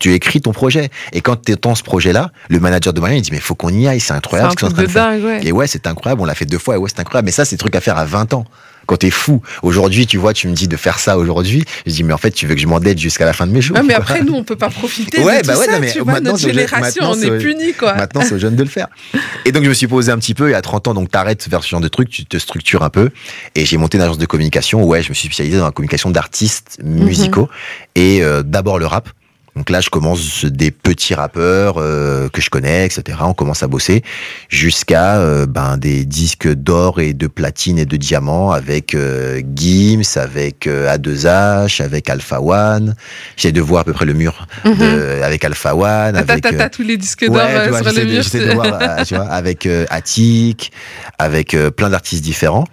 Tu 0.00 0.12
écris 0.12 0.40
ton 0.40 0.50
projet. 0.52 0.88
Et 1.12 1.20
quand 1.20 1.36
tu 1.44 1.54
dans 1.62 1.76
ce 1.76 1.84
projet-là, 1.84 2.32
le 2.48 2.58
manager 2.58 2.92
de 2.92 3.00
Marianne, 3.00 3.18
il 3.18 3.22
dit, 3.22 3.30
mais 3.32 3.38
faut 3.38 3.54
qu'on 3.54 3.68
y 3.70 3.86
aille, 3.86 4.00
c'est 4.00 4.12
incroyable 4.14 4.48
un 4.48 4.50
ce 4.50 4.56
qu'on 4.56 4.66
est 4.66 4.70
en 4.70 4.74
truc 4.74 4.88
train 4.90 5.12
de 5.12 5.18
de 5.18 5.20
faire. 5.20 5.28
dingue, 5.30 5.42
ouais. 5.42 5.46
Et 5.46 5.52
ouais, 5.52 5.66
c'est 5.68 5.86
incroyable, 5.86 6.22
on 6.22 6.24
l'a 6.24 6.34
fait 6.34 6.46
deux 6.46 6.58
fois, 6.58 6.74
et 6.74 6.78
ouais, 6.78 6.88
c'est 6.92 7.00
incroyable. 7.00 7.26
Mais 7.26 7.32
ça, 7.32 7.44
c'est 7.44 7.54
des 7.54 7.60
trucs 7.60 7.76
à 7.76 7.80
faire 7.80 7.96
à 7.98 8.04
20 8.04 8.34
ans. 8.34 8.44
Quand 8.86 8.96
t'es 8.96 9.10
fou. 9.10 9.40
Aujourd'hui, 9.62 10.06
tu 10.06 10.16
vois, 10.16 10.32
tu 10.32 10.48
me 10.48 10.54
dis 10.54 10.66
de 10.66 10.76
faire 10.76 10.98
ça 10.98 11.16
aujourd'hui. 11.16 11.64
Je 11.86 11.92
dis, 11.92 12.02
mais 12.02 12.12
en 12.14 12.18
fait, 12.18 12.32
tu 12.32 12.46
veux 12.48 12.54
que 12.56 12.60
je 12.60 12.66
m'endette 12.66 12.98
jusqu'à 12.98 13.24
la 13.24 13.32
fin 13.34 13.46
de 13.46 13.52
mes 13.52 13.60
jours. 13.60 13.76
Ouais, 13.76 13.84
mais 13.84 13.94
après, 13.94 14.22
nous, 14.24 14.32
on 14.34 14.42
peut 14.42 14.56
pas 14.56 14.70
profiter 14.70 15.22
Ouais, 15.22 15.42
de 15.42 15.46
bah 15.46 15.56
ouais, 15.58 15.66
ça, 15.66 15.72
non, 15.72 15.78
mais 15.80 15.92
tu 15.92 16.00
vois, 16.00 16.14
maintenant, 16.14 16.30
notre 16.32 16.42
c'est- 16.42 16.48
génération, 16.52 16.80
maintenant, 17.10 17.16
on 17.30 17.34
est 17.34 17.38
punis, 17.38 17.72
quoi. 17.74 17.94
Maintenant, 17.94 18.22
c'est 18.22 18.34
aux 18.34 18.38
jeunes 18.38 18.56
de 18.56 18.62
le 18.64 18.68
faire. 18.68 18.88
Et 19.44 19.52
donc, 19.52 19.62
je 19.62 19.68
me 19.68 19.74
suis 19.74 19.86
posé 19.86 20.10
un 20.10 20.18
petit 20.18 20.34
peu, 20.34 20.50
et 20.50 20.54
à 20.54 20.62
30 20.62 20.88
ans, 20.88 20.94
donc 20.94 21.08
t'arrêtes 21.10 21.46
vers 21.48 21.62
ce 21.62 21.68
genre 21.68 21.80
de 21.80 21.86
truc, 21.88 22.08
tu 22.08 22.24
te 22.24 22.36
structures 22.38 22.82
un 22.82 22.90
peu. 22.90 23.10
Et 23.54 23.64
j'ai 23.64 23.76
monté 23.76 23.96
une 23.98 24.02
agence 24.02 24.18
de 24.18 24.26
communication. 24.26 24.82
Ouais, 24.82 25.02
je 25.04 25.10
me 25.10 25.14
suis 25.14 25.26
spécialisé 25.28 25.58
dans 25.58 25.66
la 25.66 25.72
communication 25.72 26.10
d'artistes 26.10 26.78
musicaux. 26.82 27.48
Et 27.94 28.24
euh, 28.24 28.42
d'abord 28.42 28.78
le 28.80 28.86
rap. 28.86 29.08
Donc 29.60 29.68
là, 29.68 29.82
je 29.82 29.90
commence 29.90 30.46
des 30.46 30.70
petits 30.70 31.12
rappeurs 31.12 31.74
euh, 31.76 32.30
que 32.30 32.40
je 32.40 32.48
connais, 32.48 32.86
etc. 32.86 33.18
On 33.20 33.34
commence 33.34 33.62
à 33.62 33.68
bosser 33.68 34.02
jusqu'à 34.48 35.18
euh, 35.18 35.44
ben, 35.44 35.76
des 35.76 36.06
disques 36.06 36.48
d'or 36.50 36.98
et 36.98 37.12
de 37.12 37.26
platine 37.26 37.78
et 37.78 37.84
de 37.84 37.98
diamant 37.98 38.52
avec 38.52 38.94
euh, 38.94 39.42
Gims, 39.54 40.00
avec 40.16 40.66
euh, 40.66 40.96
A2H, 40.96 41.82
avec 41.82 42.08
Alpha 42.08 42.40
One. 42.40 42.94
J'ai 43.36 43.52
de 43.52 43.60
voir 43.60 43.82
à 43.82 43.84
peu 43.84 43.92
près 43.92 44.06
le 44.06 44.14
mur 44.14 44.46
de- 44.64 45.20
avec 45.22 45.44
Alpha 45.44 45.74
One. 45.76 46.16
Avec, 46.16 46.46
euh, 46.46 46.58
attends, 46.58 46.68
tous 46.76 46.82
les 46.82 46.96
disques 46.96 47.26
d'or 47.26 47.34
Ouais, 47.36 47.42
euh, 47.54 47.64
tu 47.64 47.68
vois, 47.68 47.78
sur 47.82 47.88
le 47.88 47.92
j'essaie 47.92 48.06
de, 48.06 48.12
mur. 48.14 48.22
j'essaie 48.22 48.38
de 48.40 48.44
c'est- 48.48 48.54
voir, 48.54 48.78
euh, 48.80 49.04
tu 49.04 49.14
vois, 49.14 49.26
avec 49.26 49.66
euh, 49.66 49.84
Attic, 49.90 50.72
avec 51.18 51.52
euh, 51.52 51.70
plein 51.70 51.90
d'artistes 51.90 52.24
différents. 52.24 52.64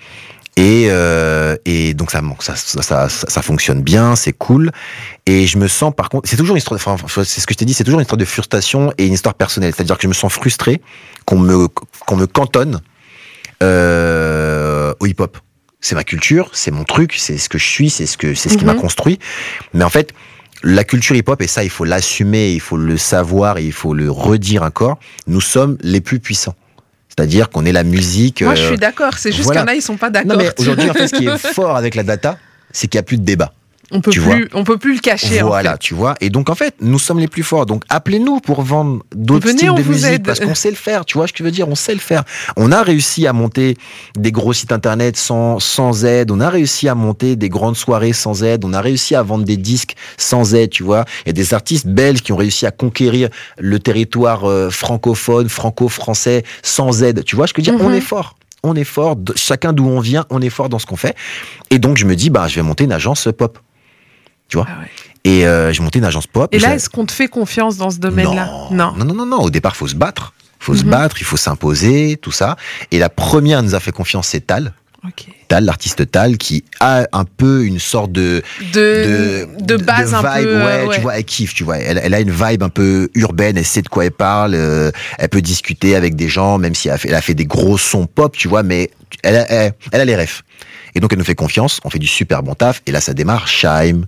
Et, 0.60 0.88
euh, 0.90 1.56
et 1.66 1.94
donc 1.94 2.10
ça, 2.12 2.20
ça, 2.40 2.56
ça, 2.56 3.10
ça, 3.10 3.42
fonctionne 3.44 3.82
bien, 3.84 4.16
c'est 4.16 4.34
cool. 4.34 4.72
Et 5.28 5.46
je 5.46 5.58
me 5.60 5.68
sens 5.68 5.94
par 5.96 6.10
contre, 6.10 6.28
c'est 6.28 6.36
toujours 6.36 6.56
une 6.56 6.58
histoire, 6.58 6.80
de- 6.80 6.84
enfin, 6.84 7.24
c'est 7.24 7.40
ce 7.40 7.46
que 7.46 7.54
je 7.54 7.60
t'ai 7.60 7.66
dit, 7.66 7.76
c'est 7.76 7.84
toujours 7.84 8.00
une 8.00 8.04
histoire 8.06 8.18
de 8.18 8.26
frustration 8.26 8.92
et 8.98 9.06
une 9.06 9.14
histoire 9.14 9.36
personnelle. 9.36 9.72
C'est-à-dire 9.76 9.98
que 9.98 10.02
je 10.04 10.08
me 10.08 10.14
sens 10.14 10.34
frustré 10.34 10.82
qu'on 11.26 11.38
me, 11.38 11.68
qu'on 11.68 12.16
me 12.16 12.26
cantonne 12.26 12.82
euh, 13.64 14.94
au 15.00 15.06
hip-hop. 15.06 15.38
C'est 15.80 15.94
ma 15.96 16.04
culture, 16.04 16.50
c'est 16.54 16.72
mon 16.72 16.84
truc, 16.86 17.14
c'est 17.18 17.38
ce 17.38 17.50
que 17.50 17.58
je 17.60 17.66
suis, 17.68 17.90
c'est 17.92 18.08
ce 18.08 18.18
que 18.18 18.34
c'est 18.34 18.50
ce 18.50 18.58
qui 18.58 18.66
m'a 18.66 18.74
Mhm. 18.74 18.82
construit. 18.82 19.20
Mais 19.74 19.84
en 19.84 19.90
fait, 19.90 20.12
la 20.64 20.84
culture 20.84 21.16
hip-hop, 21.16 21.40
et 21.42 21.48
ça, 21.48 21.64
il 21.64 21.70
faut 21.70 21.86
l'assumer, 21.86 22.52
il 22.52 22.60
faut 22.62 22.78
le 22.78 22.98
savoir, 22.98 23.60
et 23.60 23.64
il 23.64 23.72
faut 23.74 23.94
le 23.94 24.10
redire 24.10 24.64
encore, 24.64 24.98
nous 25.28 25.42
sommes 25.42 25.78
les 25.82 26.02
plus 26.02 26.20
puissants. 26.20 26.56
C'est-à-dire 27.18 27.50
qu'on 27.50 27.66
est 27.66 27.72
la 27.72 27.84
musique. 27.84 28.44
Moi, 28.44 28.54
je 28.54 28.64
euh, 28.64 28.68
suis 28.68 28.78
d'accord. 28.78 29.18
C'est 29.18 29.32
juste 29.32 29.46
voilà. 29.46 29.62
qu'il 29.62 29.70
y 29.70 29.72
en 29.72 29.74
a, 29.74 29.76
ils 29.76 29.82
sont 29.82 29.98
pas 29.98 30.12
d'accord. 30.12 30.40
aujourd'hui, 30.60 30.90
en 30.90 30.94
fait, 30.94 31.08
ce 31.08 31.16
qui 31.16 31.26
est 31.26 31.38
fort 31.54 31.76
avec 31.76 31.96
la 31.96 32.04
data, 32.04 32.38
c'est 32.72 32.88
qu'il 32.88 32.98
n'y 32.98 33.02
a 33.02 33.04
plus 33.04 33.18
de 33.18 33.24
débat. 33.24 33.54
On 33.92 34.02
peut 34.02 34.12
tu 34.12 34.20
plus, 34.22 34.50
on 34.54 34.64
peut 34.64 34.78
plus 34.78 34.96
le 34.96 35.00
cacher. 35.00 35.42
en 35.42 35.48
Voilà, 35.48 35.72
fait. 35.74 35.78
tu 35.80 35.94
vois. 35.94 36.16
Et 36.22 36.30
donc, 36.30 36.50
en 36.50 36.56
fait, 36.56 36.76
nous 36.82 37.00
sommes 37.00 37.20
les 37.20 37.28
plus 37.28 37.44
forts. 37.44 37.66
Donc, 37.66 37.84
appelez-nous 37.90 38.40
pour 38.42 38.62
vendre 38.62 39.04
d'autres 39.16 39.46
Venez, 39.48 39.58
styles 39.60 39.70
on 39.72 39.76
de 39.76 39.84
musique 39.84 40.06
aide. 40.12 40.26
parce 40.26 40.40
qu'on 40.40 40.56
sait 40.56 40.70
le 40.70 40.76
faire. 40.76 41.06
Tu 41.06 41.18
vois 41.18 41.28
ce 41.28 41.34
que 41.34 41.40
je 41.40 41.44
veux 41.44 41.52
dire 41.52 41.68
On 41.70 41.76
sait 41.76 41.94
le 41.94 42.00
faire. 42.00 42.24
On 42.58 42.72
a 42.72 42.82
réussi 42.84 43.28
à 43.28 43.34
monter 43.34 43.78
des 44.18 44.32
gros 44.32 44.52
sites 44.54 44.72
internet 44.72 45.16
sans, 45.18 45.60
sans 45.60 46.04
aide. 46.06 46.32
On 46.32 46.40
a 46.40 46.50
réussi 46.50 46.88
à 46.90 46.96
monter 46.96 47.36
des 47.36 47.50
grandes 47.50 47.78
soirées 47.78 48.14
sans 48.14 48.44
aide. 48.44 48.66
On 48.66 48.74
a 48.74 48.82
réussi 48.82 49.16
à 49.16 49.24
vendre 49.24 49.46
des 49.46 49.58
disques 49.58 49.96
sans 50.18 50.54
aide, 50.54 50.70
tu 50.70 50.84
vois. 50.84 51.06
Il 51.26 51.30
y 51.30 51.32
a 51.32 51.34
des 51.34 51.54
artistes 51.54 51.88
belges 51.88 52.22
qui 52.22 52.32
ont 52.34 52.38
réussi 52.38 52.66
à 52.66 52.72
conquérir 52.72 53.30
le 53.58 53.80
territoire 53.80 54.50
euh, 54.50 54.70
francophone, 54.70 55.48
franco-français 55.50 56.44
sans 56.64 57.04
aide. 57.04 57.24
Tu 57.24 57.36
vois 57.36 57.48
ce 57.48 57.54
que 57.54 57.62
je 57.64 57.72
veux 57.72 57.78
dire? 57.78 57.86
Mhm. 57.86 57.92
On 57.92 57.96
est 57.96 58.02
fort. 58.02 58.36
On 58.64 58.76
est 58.76 58.84
fort. 58.84 59.16
Chacun 59.36 59.72
d'où 59.72 59.88
on 59.88 60.00
vient, 60.00 60.26
on 60.30 60.42
est 60.42 60.50
fort 60.50 60.68
dans 60.68 60.80
ce 60.80 60.86
qu'on 60.86 60.96
fait. 60.98 61.16
Et 61.70 61.80
donc, 61.80 61.98
je 61.98 62.06
me 62.06 62.16
dis, 62.16 62.30
bah, 62.30 62.48
je 62.48 62.56
vais 62.56 62.64
monter 62.64 62.84
une 62.86 62.92
agence 62.92 63.30
pop. 63.38 63.60
Tu 64.50 64.58
vois 64.58 64.68
Ah 64.70 64.80
ouais. 64.82 64.88
et 65.24 65.46
euh, 65.46 65.74
j'ai 65.74 65.82
monté 65.84 66.00
une 66.00 66.06
agence 66.06 66.28
pop. 66.28 66.54
Et 66.54 66.60
là, 66.60 66.76
est-ce 66.76 66.90
qu'on 66.90 67.06
te 67.06 67.12
fait 67.12 67.28
confiance 67.28 67.78
dans 67.78 67.90
ce 67.90 67.98
domaine-là 68.00 68.50
non. 68.72 68.94
non, 68.96 69.06
non, 69.06 69.14
non, 69.14 69.26
non. 69.26 69.38
Au 69.42 69.50
départ, 69.50 69.76
faut 69.76 69.88
se 69.88 69.96
battre. 69.96 70.34
Faut 70.60 70.74
se 70.76 70.84
Mhm. 70.84 70.90
battre, 70.92 71.18
il 71.22 71.26
faut 71.26 71.38
s'imposer, 71.38 72.18
tout 72.22 72.32
ça. 72.32 72.56
Et 72.92 72.98
la 73.00 73.10
première 73.10 73.62
nous 73.62 73.76
a 73.76 73.80
fait 73.80 73.92
confiance, 73.92 74.28
c'est 74.30 74.48
Tal. 74.48 74.74
Ok. 75.06 75.28
Tal, 75.48 75.64
l'artiste 75.66 76.10
Tal, 76.10 76.38
qui 76.38 76.64
a 76.80 77.06
un 77.14 77.24
peu 77.24 77.64
une 77.66 77.80
sorte 77.80 78.12
de 78.12 78.42
De, 78.74 79.48
de, 79.62 79.78
base 79.78 80.14
un 80.16 80.22
vibe, 80.22 80.48
peu. 80.48 80.56
ouais, 80.58 80.86
ouais. 80.88 80.96
tu 80.96 81.02
vois, 81.02 81.18
elle 81.18 81.24
kiffe, 81.24 81.54
tu 81.54 81.64
vois. 81.64 81.78
Elle, 81.78 82.02
elle 82.04 82.14
a 82.16 82.20
une 82.20 82.32
vibe 82.32 82.64
un 82.64 82.70
peu 82.70 83.08
urbaine, 83.14 83.58
elle 83.58 83.66
sait 83.66 83.84
de 83.84 83.88
quoi 83.90 84.06
elle 84.06 84.12
parle, 84.12 84.56
euh, 84.56 84.92
elle 85.20 85.30
peut 85.30 85.42
discuter 85.42 85.96
avec 85.96 86.16
des 86.16 86.28
gens, 86.28 86.58
même 86.58 86.74
si 86.74 86.88
elle 86.88 86.96
a 86.96 86.98
fait, 86.98 87.10
elle 87.10 87.16
a 87.16 87.22
fait 87.22 87.36
des 87.36 87.46
gros 87.46 87.78
sons 87.78 88.08
pop, 88.08 88.36
tu 88.36 88.48
vois, 88.48 88.64
mais 88.64 88.90
elle, 89.24 89.36
a- 89.36 89.52
elle, 89.52 89.74
elle 89.92 90.02
a 90.02 90.06
les 90.06 90.16
refs. 90.16 90.42
Et 90.96 91.00
donc 91.00 91.14
elle 91.14 91.20
nous 91.20 91.26
fait 91.26 91.36
confiance, 91.36 91.80
on 91.86 91.90
fait 91.92 92.00
du 92.00 92.08
super 92.08 92.42
bon 92.42 92.56
taf, 92.56 92.82
et 92.88 92.92
là 92.92 93.00
ça 93.00 93.14
démarre, 93.14 93.48
Shaim, 93.48 94.02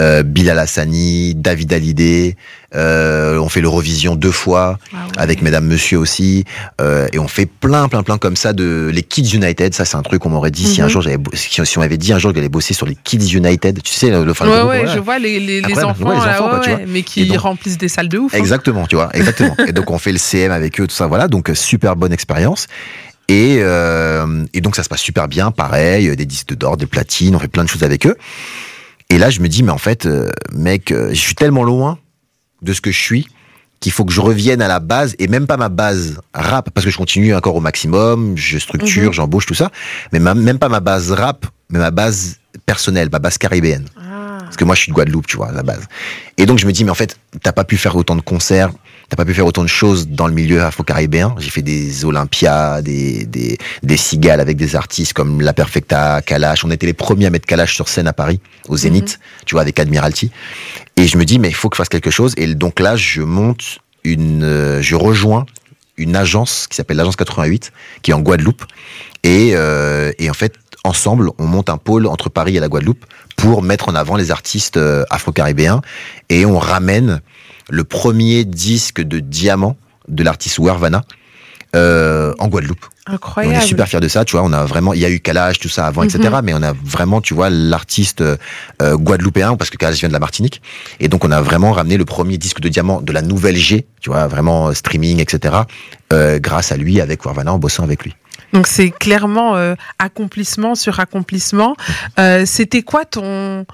euh, 0.00 0.22
Bilal 0.22 0.58
Hassani, 0.58 1.34
David 1.34 1.72
Hallyday, 1.72 2.36
euh, 2.74 3.38
on 3.38 3.48
fait 3.48 3.60
l'Eurovision 3.60 4.14
deux 4.16 4.30
fois, 4.30 4.78
Ah 4.94 5.06
avec 5.18 5.42
Mesdames 5.42 5.66
Monsieur 5.66 5.98
aussi, 5.98 6.44
euh, 6.80 7.08
et 7.12 7.18
on 7.18 7.28
fait 7.28 7.46
plein, 7.46 7.88
plein, 7.88 8.02
plein 8.02 8.16
comme 8.18 8.36
ça 8.36 8.52
de 8.52 8.90
les 8.92 9.02
Kids 9.02 9.34
United. 9.34 9.74
Ça, 9.74 9.84
c'est 9.84 9.96
un 9.96 10.02
truc 10.02 10.22
qu'on 10.22 10.30
m'aurait 10.30 10.50
dit 10.50 10.66
si 10.66 10.80
un 10.80 10.84
Mhm. 10.84 10.90
jour 10.90 11.02
j'avais, 11.02 11.18
si, 11.34 11.60
on 11.76 11.80
m'avait 11.80 11.96
dit 11.98 12.12
un 12.12 12.18
jour 12.18 12.30
que 12.30 12.36
j'allais 12.36 12.48
bosser 12.48 12.74
sur 12.74 12.86
les 12.86 12.96
Kids 13.02 13.34
United. 13.34 13.82
Tu 13.82 13.92
sais, 13.92 14.10
le, 14.10 14.18
Ouais, 14.20 14.24
groupe, 14.24 14.46
ouais, 14.48 14.62
voilà. 14.62 14.94
je 14.94 14.98
vois 15.00 15.18
les, 15.18 15.40
les, 15.40 15.62
enfants, 15.84 16.04
Ouais, 16.04 16.14
les 16.14 16.20
là, 16.26 16.34
enfants, 16.34 16.44
ouais, 16.44 16.50
quoi, 16.50 16.60
tu 16.60 16.70
ouais, 16.70 16.76
vois. 16.76 16.84
mais 16.86 17.02
qui 17.02 17.26
donc- 17.26 17.38
remplissent 17.40 17.78
des 17.78 17.88
salles 17.88 18.08
de 18.08 18.18
ouf. 18.18 18.34
hein. 18.34 18.38
Exactement, 18.38 18.86
tu 18.86 18.96
vois, 18.96 19.10
exactement. 19.14 19.56
et 19.66 19.72
donc 19.72 19.90
on 19.90 19.98
fait 19.98 20.12
le 20.12 20.18
CM 20.18 20.52
avec 20.52 20.80
eux, 20.80 20.86
tout 20.86 20.94
ça, 20.94 21.06
voilà. 21.06 21.28
Donc 21.28 21.50
euh, 21.50 21.54
super 21.54 21.96
bonne 21.96 22.12
expérience. 22.12 22.66
Et, 23.28 23.58
euh, 23.60 24.44
et 24.54 24.60
donc 24.60 24.74
ça 24.74 24.82
se 24.82 24.88
passe 24.88 25.00
super 25.02 25.28
bien, 25.28 25.52
pareil, 25.52 26.16
des 26.16 26.26
disques 26.26 26.54
d'or, 26.56 26.76
des 26.76 26.86
platines, 26.86 27.36
on 27.36 27.38
fait 27.38 27.46
plein 27.46 27.62
de 27.62 27.68
choses 27.68 27.84
avec 27.84 28.04
eux. 28.06 28.16
Et 29.10 29.18
là, 29.18 29.28
je 29.30 29.40
me 29.40 29.48
dis, 29.48 29.62
mais 29.62 29.72
en 29.72 29.78
fait, 29.78 30.06
euh, 30.06 30.30
mec, 30.52 30.92
euh, 30.92 31.10
je 31.10 31.18
suis 31.18 31.34
tellement 31.34 31.64
loin 31.64 31.98
de 32.62 32.72
ce 32.72 32.80
que 32.80 32.90
je 32.90 32.98
suis 33.00 33.26
qu'il 33.80 33.92
faut 33.92 34.04
que 34.04 34.12
je 34.12 34.20
revienne 34.20 34.60
à 34.60 34.68
la 34.68 34.78
base, 34.78 35.16
et 35.18 35.26
même 35.26 35.46
pas 35.46 35.56
ma 35.56 35.70
base 35.70 36.20
rap, 36.34 36.68
parce 36.70 36.84
que 36.84 36.90
je 36.90 36.98
continue 36.98 37.34
encore 37.34 37.56
au 37.56 37.60
maximum, 37.60 38.36
je 38.36 38.58
structure, 38.58 39.06
Mhm. 39.06 39.12
j'embauche, 39.14 39.46
tout 39.46 39.54
ça, 39.54 39.70
mais 40.12 40.18
ma- 40.18 40.34
même 40.34 40.58
pas 40.58 40.68
ma 40.68 40.80
base 40.80 41.10
rap, 41.12 41.46
mais 41.70 41.78
ma 41.78 41.90
base 41.90 42.36
personnelle, 42.66 43.08
ma 43.10 43.18
base 43.18 43.38
caribéenne. 43.38 43.86
Parce 44.50 44.56
que 44.56 44.64
moi, 44.64 44.74
je 44.74 44.80
suis 44.80 44.90
de 44.90 44.94
Guadeloupe, 44.96 45.28
tu 45.28 45.36
vois, 45.36 45.50
à 45.50 45.52
la 45.52 45.62
base. 45.62 45.86
Et 46.36 46.44
donc, 46.44 46.58
je 46.58 46.66
me 46.66 46.72
dis, 46.72 46.82
mais 46.82 46.90
en 46.90 46.96
fait, 46.96 47.16
t'as 47.40 47.52
pas 47.52 47.62
pu 47.62 47.76
faire 47.76 47.94
autant 47.94 48.16
de 48.16 48.20
concerts, 48.20 48.72
t'as 49.08 49.16
pas 49.16 49.24
pu 49.24 49.32
faire 49.32 49.46
autant 49.46 49.62
de 49.62 49.68
choses 49.68 50.08
dans 50.08 50.26
le 50.26 50.34
milieu 50.34 50.60
afro-caribéen. 50.60 51.36
J'ai 51.38 51.50
fait 51.50 51.62
des 51.62 52.04
Olympias, 52.04 52.82
des, 52.82 53.26
des, 53.26 53.58
des 53.84 53.96
cigales 53.96 54.40
avec 54.40 54.56
des 54.56 54.74
artistes 54.74 55.12
comme 55.12 55.40
La 55.40 55.52
Perfecta, 55.52 56.20
Kalash. 56.20 56.64
On 56.64 56.70
était 56.72 56.86
les 56.86 56.94
premiers 56.94 57.26
à 57.26 57.30
mettre 57.30 57.46
Kalash 57.46 57.76
sur 57.76 57.88
scène 57.88 58.08
à 58.08 58.12
Paris, 58.12 58.40
au 58.68 58.76
Zénith, 58.76 59.20
tu 59.46 59.54
vois, 59.54 59.62
avec 59.62 59.78
Admiralty. 59.78 60.32
Et 60.96 61.06
je 61.06 61.16
me 61.16 61.24
dis, 61.24 61.38
mais 61.38 61.48
il 61.48 61.54
faut 61.54 61.68
que 61.68 61.76
je 61.76 61.82
fasse 61.82 61.88
quelque 61.88 62.10
chose. 62.10 62.34
Et 62.36 62.52
donc 62.52 62.80
là, 62.80 62.96
je 62.96 63.22
monte 63.22 63.78
une, 64.02 64.42
euh, 64.42 64.82
je 64.82 64.96
rejoins 64.96 65.46
une 65.96 66.16
agence 66.16 66.66
qui 66.66 66.76
s'appelle 66.76 66.96
l'agence 66.96 67.16
88, 67.16 67.72
qui 68.02 68.10
est 68.10 68.14
en 68.14 68.20
Guadeloupe. 68.20 68.64
Et, 69.22 69.50
euh, 69.54 70.12
et 70.18 70.30
en 70.30 70.34
fait, 70.34 70.54
ensemble, 70.84 71.30
on 71.38 71.46
monte 71.46 71.70
un 71.70 71.76
pôle 71.76 72.06
entre 72.06 72.28
Paris 72.28 72.56
et 72.56 72.60
la 72.60 72.68
Guadeloupe 72.68 73.04
pour 73.36 73.62
mettre 73.62 73.88
en 73.88 73.94
avant 73.94 74.16
les 74.16 74.30
artistes 74.30 74.76
euh, 74.76 75.04
afro-caribéens. 75.10 75.80
Et 76.28 76.46
on 76.46 76.58
ramène 76.58 77.20
le 77.68 77.84
premier 77.84 78.44
disque 78.44 79.00
de 79.00 79.20
diamant 79.20 79.76
de 80.08 80.22
l'artiste 80.22 80.58
Wervana 80.58 81.04
euh, 81.76 82.34
en 82.38 82.48
Guadeloupe. 82.48 82.84
On 83.08 83.14
Incroyable. 83.14 83.56
est 83.56 83.66
super 83.66 83.88
fiers 83.88 84.00
de 84.00 84.08
ça, 84.08 84.24
tu 84.24 84.36
vois. 84.36 84.44
On 84.44 84.52
a 84.52 84.64
vraiment, 84.64 84.92
il 84.92 85.00
y 85.00 85.04
a 85.04 85.10
eu 85.10 85.20
Kalash, 85.20 85.58
tout 85.58 85.68
ça 85.68 85.86
avant, 85.86 86.02
etc. 86.02 86.38
Mais 86.42 86.52
on 86.54 86.62
a 86.62 86.72
vraiment, 86.72 87.20
tu 87.20 87.34
vois, 87.34 87.50
l'artiste 87.50 88.20
euh, 88.22 88.36
guadeloupéen, 88.96 89.56
parce 89.56 89.70
que 89.70 89.76
Kalash 89.76 90.00
vient 90.00 90.08
de 90.08 90.12
la 90.12 90.18
Martinique. 90.20 90.62
Et 91.00 91.08
donc, 91.08 91.24
on 91.24 91.30
a 91.30 91.40
vraiment 91.40 91.72
ramené 91.72 91.96
le 91.96 92.04
premier 92.04 92.38
disque 92.38 92.60
de 92.60 92.68
diamant 92.68 93.00
de 93.00 93.12
la 93.12 93.22
nouvelle 93.22 93.56
G, 93.56 93.86
tu 94.00 94.10
vois, 94.10 94.26
vraiment 94.26 94.68
euh, 94.68 94.74
streaming, 94.74 95.20
etc. 95.20 95.54
euh, 96.12 96.38
grâce 96.38 96.72
à 96.72 96.76
lui, 96.76 97.00
avec 97.00 97.24
Warvana, 97.24 97.52
en 97.52 97.58
bossant 97.58 97.84
avec 97.84 98.04
lui. 98.04 98.14
Donc 98.52 98.66
c'est 98.66 98.90
clairement 98.90 99.56
euh, 99.56 99.74
accomplissement 99.98 100.74
sur 100.74 101.00
accomplissement. 101.00 101.76
Euh, 102.18 102.44
C'était 102.46 102.82
quoi 102.82 103.04
ton 103.04 103.66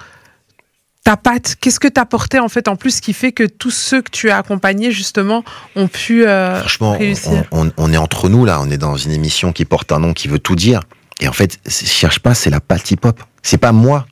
ta 1.04 1.16
patte? 1.16 1.54
Qu'est-ce 1.60 1.78
que 1.80 1.88
t'apportais 1.88 2.38
en 2.40 2.48
fait 2.48 2.68
en 2.68 2.76
plus 2.76 3.00
qui 3.00 3.12
fait 3.12 3.32
que 3.32 3.44
tous 3.44 3.70
ceux 3.70 4.02
que 4.02 4.10
tu 4.10 4.28
as 4.30 4.38
accompagnés 4.38 4.90
justement 4.90 5.44
ont 5.76 5.86
pu 5.88 6.26
euh, 6.26 6.58
Franchement, 6.60 6.98
réussir? 6.98 7.44
on, 7.52 7.66
on- 7.68 7.72
on 7.76 7.92
est 7.92 7.96
entre 7.96 8.28
nous 8.28 8.44
là, 8.44 8.60
on 8.60 8.70
est 8.70 8.78
dans 8.78 8.96
une 8.96 9.12
émission 9.12 9.52
qui 9.52 9.64
porte 9.64 9.92
un 9.92 10.00
nom 10.00 10.12
qui 10.12 10.28
veut 10.28 10.38
tout 10.40 10.56
dire. 10.56 10.80
Et 11.20 11.28
en 11.28 11.32
fait, 11.32 11.58
je 11.64 11.86
cherche 11.86 12.18
pas, 12.18 12.34
c'est 12.34 12.50
la 12.50 12.60
patte 12.60 12.90
hip-hop. 12.90 13.18
C'est 13.42 13.56
pas 13.58 13.72
moi. 13.72 14.06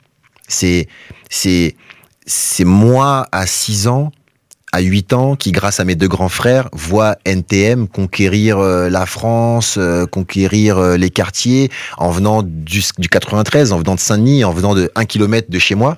C'est, 0.47 0.87
c'est, 1.29 1.75
c'est 2.25 2.63
moi 2.65 3.27
à 3.31 3.45
6 3.45 3.87
ans, 3.87 4.11
à 4.75 4.81
8 4.81 5.13
ans, 5.13 5.35
qui 5.37 5.53
grâce 5.53 5.79
à 5.79 5.85
mes 5.85 5.95
deux 5.95 6.09
grands 6.09 6.27
frères, 6.27 6.67
voit 6.73 7.15
NTM 7.23 7.87
conquérir 7.87 8.57
euh, 8.57 8.89
la 8.89 9.05
France, 9.05 9.75
euh, 9.77 10.05
conquérir 10.05 10.77
euh, 10.77 10.97
les 10.97 11.09
quartiers, 11.09 11.71
en 11.97 12.09
venant 12.09 12.43
du, 12.43 12.83
du 12.97 13.07
93, 13.07 13.71
en 13.71 13.77
venant 13.77 13.95
de 13.95 14.01
Saint-Denis, 14.01 14.43
en 14.43 14.51
venant 14.51 14.75
de 14.75 14.91
1 14.95 15.05
km 15.05 15.49
de 15.49 15.59
chez 15.59 15.75
moi. 15.75 15.97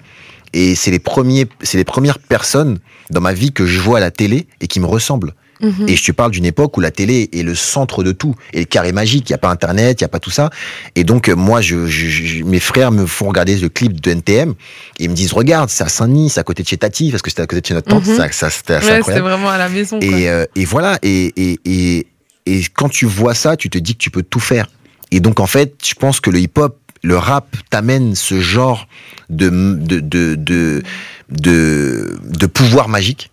Et 0.53 0.75
c'est 0.75 0.91
les 0.91 0.99
premiers, 0.99 1.47
c'est 1.63 1.79
les 1.79 1.85
premières 1.85 2.19
personnes 2.19 2.77
dans 3.09 3.19
ma 3.19 3.33
vie 3.33 3.51
que 3.51 3.65
je 3.65 3.79
vois 3.79 3.97
à 3.97 4.01
la 4.01 4.11
télé 4.11 4.45
et 4.61 4.67
qui 4.67 4.79
me 4.79 4.85
ressemblent. 4.85 5.33
Mhm. 5.61 5.87
Et 5.87 5.95
je 5.95 6.03
te 6.05 6.11
parle 6.11 6.31
d'une 6.31 6.45
époque 6.45 6.77
où 6.77 6.81
la 6.81 6.91
télé 6.91 7.29
est 7.33 7.43
le 7.43 7.55
centre 7.55 8.03
de 8.03 8.11
tout. 8.11 8.35
Et 8.53 8.59
le 8.59 8.65
carré 8.65 8.91
magique, 8.91 9.29
il 9.29 9.31
n'y 9.31 9.35
a 9.35 9.39
pas 9.39 9.49
Internet, 9.49 9.99
il 9.99 10.03
n'y 10.03 10.05
a 10.05 10.09
pas 10.09 10.19
tout 10.19 10.29
ça. 10.29 10.49
Et 10.95 11.03
donc, 11.03 11.29
euh, 11.29 11.35
moi, 11.35 11.61
je, 11.61 11.87
je- 11.87 12.07
je- 12.09 12.43
mes 12.43 12.59
frères 12.59 12.91
me 12.91 13.05
font 13.05 13.27
regarder 13.27 13.55
le 13.57 13.69
clip 13.69 13.99
de 13.99 14.11
NTM. 14.11 14.51
Et 14.99 15.05
ils 15.05 15.09
me 15.09 15.15
disent, 15.15 15.33
regarde, 15.33 15.69
c'est 15.69 15.83
à 15.83 15.89
Saint-Denis, 15.89 16.29
c'est 16.29 16.39
à 16.39 16.43
côté 16.43 16.63
de 16.63 16.67
chez 16.67 16.77
Tati, 16.77 17.09
parce 17.11 17.21
que 17.21 17.29
c'était 17.29 17.41
à 17.41 17.47
côté 17.47 17.61
de 17.61 17.65
chez 17.65 17.73
notre 17.73 17.87
tante. 17.89 18.05
Mhm. 18.05 18.15
Ça, 18.31 18.49
c'était 18.49 18.75
Ouais, 18.75 19.01
vraiment 19.01 19.49
à 19.49 19.57
la 19.57 19.69
maison. 19.69 19.99
quoi. 19.99 20.07
Et, 20.07 20.29
euh, 20.29 20.45
et 20.55 20.65
voilà. 20.65 20.99
Et, 21.01 21.33
et, 21.37 21.59
et, 21.65 22.07
et 22.45 22.61
quand 22.75 22.89
tu 22.89 23.05
vois 23.05 23.33
ça, 23.33 23.57
tu 23.57 23.69
te 23.69 23.77
dis 23.77 23.93
que 23.93 23.99
tu 24.01 24.09
peux 24.11 24.23
tout 24.23 24.39
faire. 24.39 24.67
Et 25.11 25.19
donc, 25.19 25.39
en 25.39 25.47
fait, 25.47 25.73
je 25.85 25.93
pense 25.95 26.19
que 26.19 26.29
le 26.29 26.39
hip-hop, 26.39 26.77
le 27.03 27.17
rap 27.17 27.55
t'amène 27.69 28.15
ce 28.15 28.39
genre 28.41 28.87
de, 29.29 29.49
de, 29.49 29.99
de, 30.01 30.35
de, 30.35 30.83
de, 31.29 32.17
de 32.23 32.45
pouvoir 32.47 32.89
magique 32.89 33.31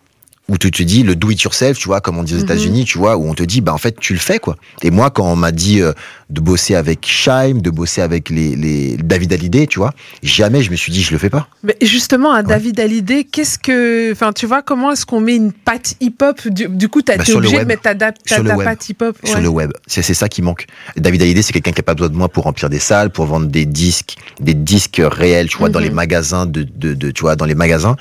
où 0.49 0.59
tu 0.59 0.71
te 0.71 0.83
dis 0.83 1.03
le 1.03 1.17
do 1.17 1.31
it 1.31 1.41
yourself, 1.41 1.79
tu 1.79 1.89
vois, 1.89 2.03
comme 2.03 2.19
on 2.19 2.23
dit 2.23 2.35
aux 2.35 2.39
Mhm. 2.39 2.43
États-Unis, 2.45 2.85
tu 2.85 2.99
vois, 2.99 3.17
où 3.17 3.27
on 3.27 3.35
te 3.35 3.43
dit, 3.43 3.63
bah 3.63 3.73
en 3.73 3.79
fait, 3.79 3.99
tu 3.99 4.13
le 4.13 4.19
fais 4.19 4.39
quoi. 4.39 4.57
Et 4.83 4.91
moi, 4.91 5.09
quand 5.11 5.25
on 5.25 5.37
m'a 5.37 5.53
dit 5.53 5.81
euh, 5.81 5.93
de 6.29 6.41
bosser 6.43 6.75
avec 6.75 7.07
Shaim, 7.07 7.61
de 7.63 7.71
bosser 7.71 8.03
avec 8.03 8.29
les, 8.29 8.55
les 8.55 8.97
David 8.99 9.33
Hallyday, 9.33 9.67
tu 9.67 9.79
vois, 9.79 9.95
jamais 10.23 10.63
je 10.63 10.71
me 10.71 10.77
suis 10.77 10.93
dit 10.93 11.03
je 11.03 11.13
le 11.13 11.19
fais 11.19 11.31
pas. 11.31 11.49
Mais 11.63 11.77
justement, 11.81 12.33
à 12.33 12.43
David 12.43 12.79
Hallyday, 12.79 13.25
qu'est-ce 13.25 13.59
que. 13.59 14.13
Enfin, 14.13 14.35
tu 14.35 14.45
vois, 14.47 14.61
comment 14.61 14.93
est-ce 14.93 15.07
qu'on 15.07 15.21
met 15.23 15.35
une 15.37 15.53
patte 15.53 15.95
hip-hop 16.03 16.47
Du, 16.49 16.69
du 16.69 16.89
coup, 16.91 17.01
t'as 17.01 17.17
Bah, 17.17 17.23
été 17.23 17.31
sur 17.33 17.39
obligé 17.39 17.59
de 17.61 17.65
mettre 17.65 17.81
ta, 17.83 17.95
Sur 18.27 18.45
patte 18.45 18.89
hip-hop. 18.91 19.17
sur 19.25 19.37
ouais. 19.37 19.41
le 19.43 19.49
web. 19.49 19.71
C'est 19.87 20.03
ça 20.03 20.29
qui 20.29 20.43
manque. 20.43 20.67
David 20.99 21.23
Hallyday, 21.23 21.41
c'est 21.41 21.53
quelqu'un 21.55 21.73
qui 21.73 21.81
a 21.81 21.85
pas 21.85 21.95
besoin 21.95 22.11
de 22.11 22.17
moi 22.17 22.29
pour 22.29 22.45
remplir 22.45 22.69
des 22.69 22.79
salles, 22.81 23.09
pour 23.09 23.25
vendre 23.25 23.47
des 23.47 23.65
disques, 23.65 24.17
des 24.41 24.53
disques 24.55 25.01
réels, 25.03 25.49
tu 25.49 25.57
vois, 25.57 25.71
dans 25.71 25.79
Mhm. 25.81 25.87
les 25.87 25.91
magasins 25.91 26.45
de, 26.45 26.65
de, 26.65 26.93
de- 26.93 27.11
tu 27.11 27.23
vois, 27.23 27.35
dans 27.35 27.47
les 27.47 27.55
magasins. 27.55 27.97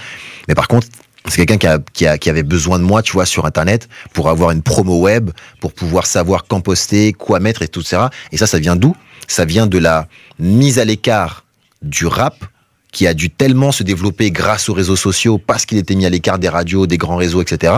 Mais 0.50 0.56
par 0.56 0.68
contre, 0.68 0.88
c'est 1.28 1.46
quelqu'un 1.46 1.58
qui, 1.58 1.68
a, 1.68 1.80
qui, 1.94 2.08
a, 2.08 2.18
qui 2.18 2.30
avait 2.30 2.44
besoin 2.44 2.80
de 2.80 2.84
moi, 2.84 3.02
tu 3.02 3.14
vois, 3.14 3.26
sur 3.26 3.46
Internet, 3.46 3.88
pour 4.14 4.30
avoir 4.30 4.52
une 4.52 4.62
promo 4.62 5.00
web, 5.00 5.32
pour 5.60 5.74
pouvoir 5.74 6.06
savoir 6.06 6.46
quand 6.48 6.62
poster, 6.62 7.14
quoi 7.14 7.40
mettre 7.40 7.62
et 7.62 7.68
tout 7.68 7.82
ça. 7.82 8.10
Et 8.32 8.38
ça, 8.38 8.48
ça 8.48 8.60
vient 8.60 8.76
d'où? 8.76 8.96
Ça 9.28 9.46
vient 9.46 9.68
de 9.68 9.78
la 9.78 10.08
mise 10.40 10.80
à 10.80 10.86
l'écart 10.86 11.46
du 11.82 12.06
rap 12.06 12.44
qui 12.92 13.08
a 13.08 13.14
dû 13.14 13.30
tellement 13.30 13.72
se 13.72 13.84
développer 13.84 14.32
grâce 14.32 14.70
aux 14.70 14.74
réseaux 14.74 14.96
sociaux, 14.96 15.40
parce 15.40 15.66
qu'il 15.66 15.78
était 15.78 15.96
mis 15.96 16.06
à 16.06 16.10
l'écart 16.10 16.40
des 16.40 16.50
radios, 16.50 16.86
des 16.88 16.98
grands 16.98 17.16
réseaux, 17.16 17.42
etc., 17.42 17.74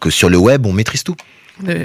que 0.00 0.10
sur 0.10 0.28
le 0.28 0.38
web, 0.38 0.66
on 0.66 0.72
maîtrise 0.72 1.04
tout. 1.04 1.16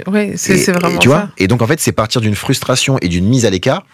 Ouais, 0.06 0.34
c'est 0.36 0.70
vraiment 0.72 0.96
et, 0.96 0.98
tu 0.98 1.08
ça. 1.08 1.14
vois 1.14 1.28
et 1.38 1.48
donc 1.48 1.62
en 1.62 1.66
fait 1.66 1.80
c'est 1.80 1.92
partir 1.92 2.20
d'une 2.20 2.34
frustration 2.34 2.98
et 3.00 3.08
d'une 3.08 3.26
mise 3.26 3.46
à 3.46 3.50
l'écart 3.50 3.86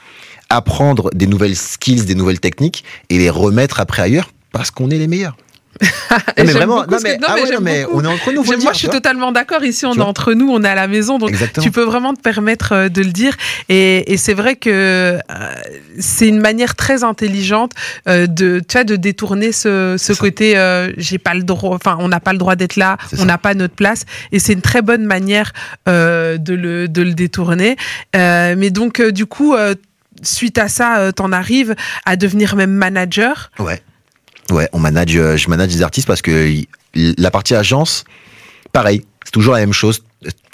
apprendre 0.50 1.08
des 1.14 1.28
nouvelles 1.28 1.54
skills 1.54 2.04
des 2.04 2.16
nouvelles 2.16 2.40
techniques 2.40 2.82
et 3.10 3.18
les 3.18 3.30
remettre 3.30 3.78
après 3.78 4.02
ailleurs 4.02 4.32
parce 4.50 4.72
qu'on 4.72 4.90
est 4.90 4.98
les 4.98 5.06
meilleurs 5.06 5.36
non, 5.80 6.44
mais 6.44 6.44
vraiment 6.52 6.76
non 6.80 6.98
que- 6.98 7.20
non, 7.20 7.26
ah 7.28 7.34
ouais, 7.34 7.50
non, 7.52 7.60
mais 7.60 7.86
on 7.92 8.04
est 8.04 8.06
entre 8.08 8.32
nous 8.32 8.42
faut 8.44 8.52
le 8.52 8.58
moi, 8.58 8.64
dire, 8.66 8.72
je 8.74 8.78
suis 8.78 8.88
totalement 8.88 9.32
d'accord. 9.32 9.62
Ici, 9.64 9.86
on 9.86 9.94
est 9.94 10.00
entre 10.00 10.32
nous, 10.32 10.48
on 10.50 10.62
est 10.64 10.68
à 10.68 10.74
la 10.74 10.88
maison, 10.88 11.18
donc 11.18 11.28
exactement 11.28 11.64
tu 11.64 11.70
peux 11.70 11.82
vraiment 11.82 12.14
te 12.14 12.20
permettre 12.20 12.72
euh, 12.72 12.88
de 12.88 13.02
le 13.02 13.10
dire. 13.12 13.36
Et, 13.68 14.12
et 14.12 14.16
c'est 14.16 14.34
vrai 14.34 14.56
que 14.56 14.70
euh, 14.70 15.18
c'est 15.98 16.28
une 16.28 16.40
manière 16.40 16.74
très 16.76 17.04
intelligente 17.04 17.72
euh, 18.08 18.26
de, 18.26 18.60
tu 18.66 18.72
vois, 18.72 18.84
de 18.84 18.96
détourner 18.96 19.52
ce, 19.52 19.96
côté. 20.18 20.56
euh, 20.58 20.92
J'ai 20.96 21.18
pas 21.18 21.34
le 21.34 21.42
droit. 21.42 21.74
Enfin, 21.76 21.96
on 22.00 22.08
n'a 22.08 22.20
pas 22.20 22.32
le 22.32 22.38
droit 22.38 22.56
d'être 22.56 22.76
là. 22.76 22.96
On 23.18 23.24
n'a 23.24 23.38
pas 23.38 23.54
notre 23.54 23.74
place. 23.74 24.04
Et 24.32 24.38
c'est 24.38 24.52
une 24.54 24.62
très 24.62 24.82
bonne 24.82 25.04
manière 25.04 25.52
de 25.86 26.38
le 26.54 26.88
de 26.88 27.02
le 27.02 27.14
détourner. 27.14 27.76
Mais 28.14 28.70
donc, 28.70 29.00
du 29.02 29.26
coup. 29.26 29.54
Suite 30.20 30.58
à 30.58 30.66
ça, 30.66 31.12
t'en 31.14 31.30
arrives 31.30 31.76
à 32.04 32.16
devenir 32.16 32.56
même 32.56 32.72
manager. 32.72 33.52
ouais 33.60 33.80
ouais 34.50 34.68
on 34.72 34.78
manage 34.78 35.16
euh, 35.16 35.36
je 35.36 35.48
manage 35.48 35.68
des 35.68 35.82
artistes 35.82 36.06
parce 36.06 36.22
que 36.22 36.52
la 36.94 37.30
partie 37.30 37.54
agence 37.54 38.04
pareil 38.72 39.02
c'est 39.28 39.32
toujours 39.32 39.52
la 39.52 39.60
même 39.60 39.74
chose. 39.74 40.04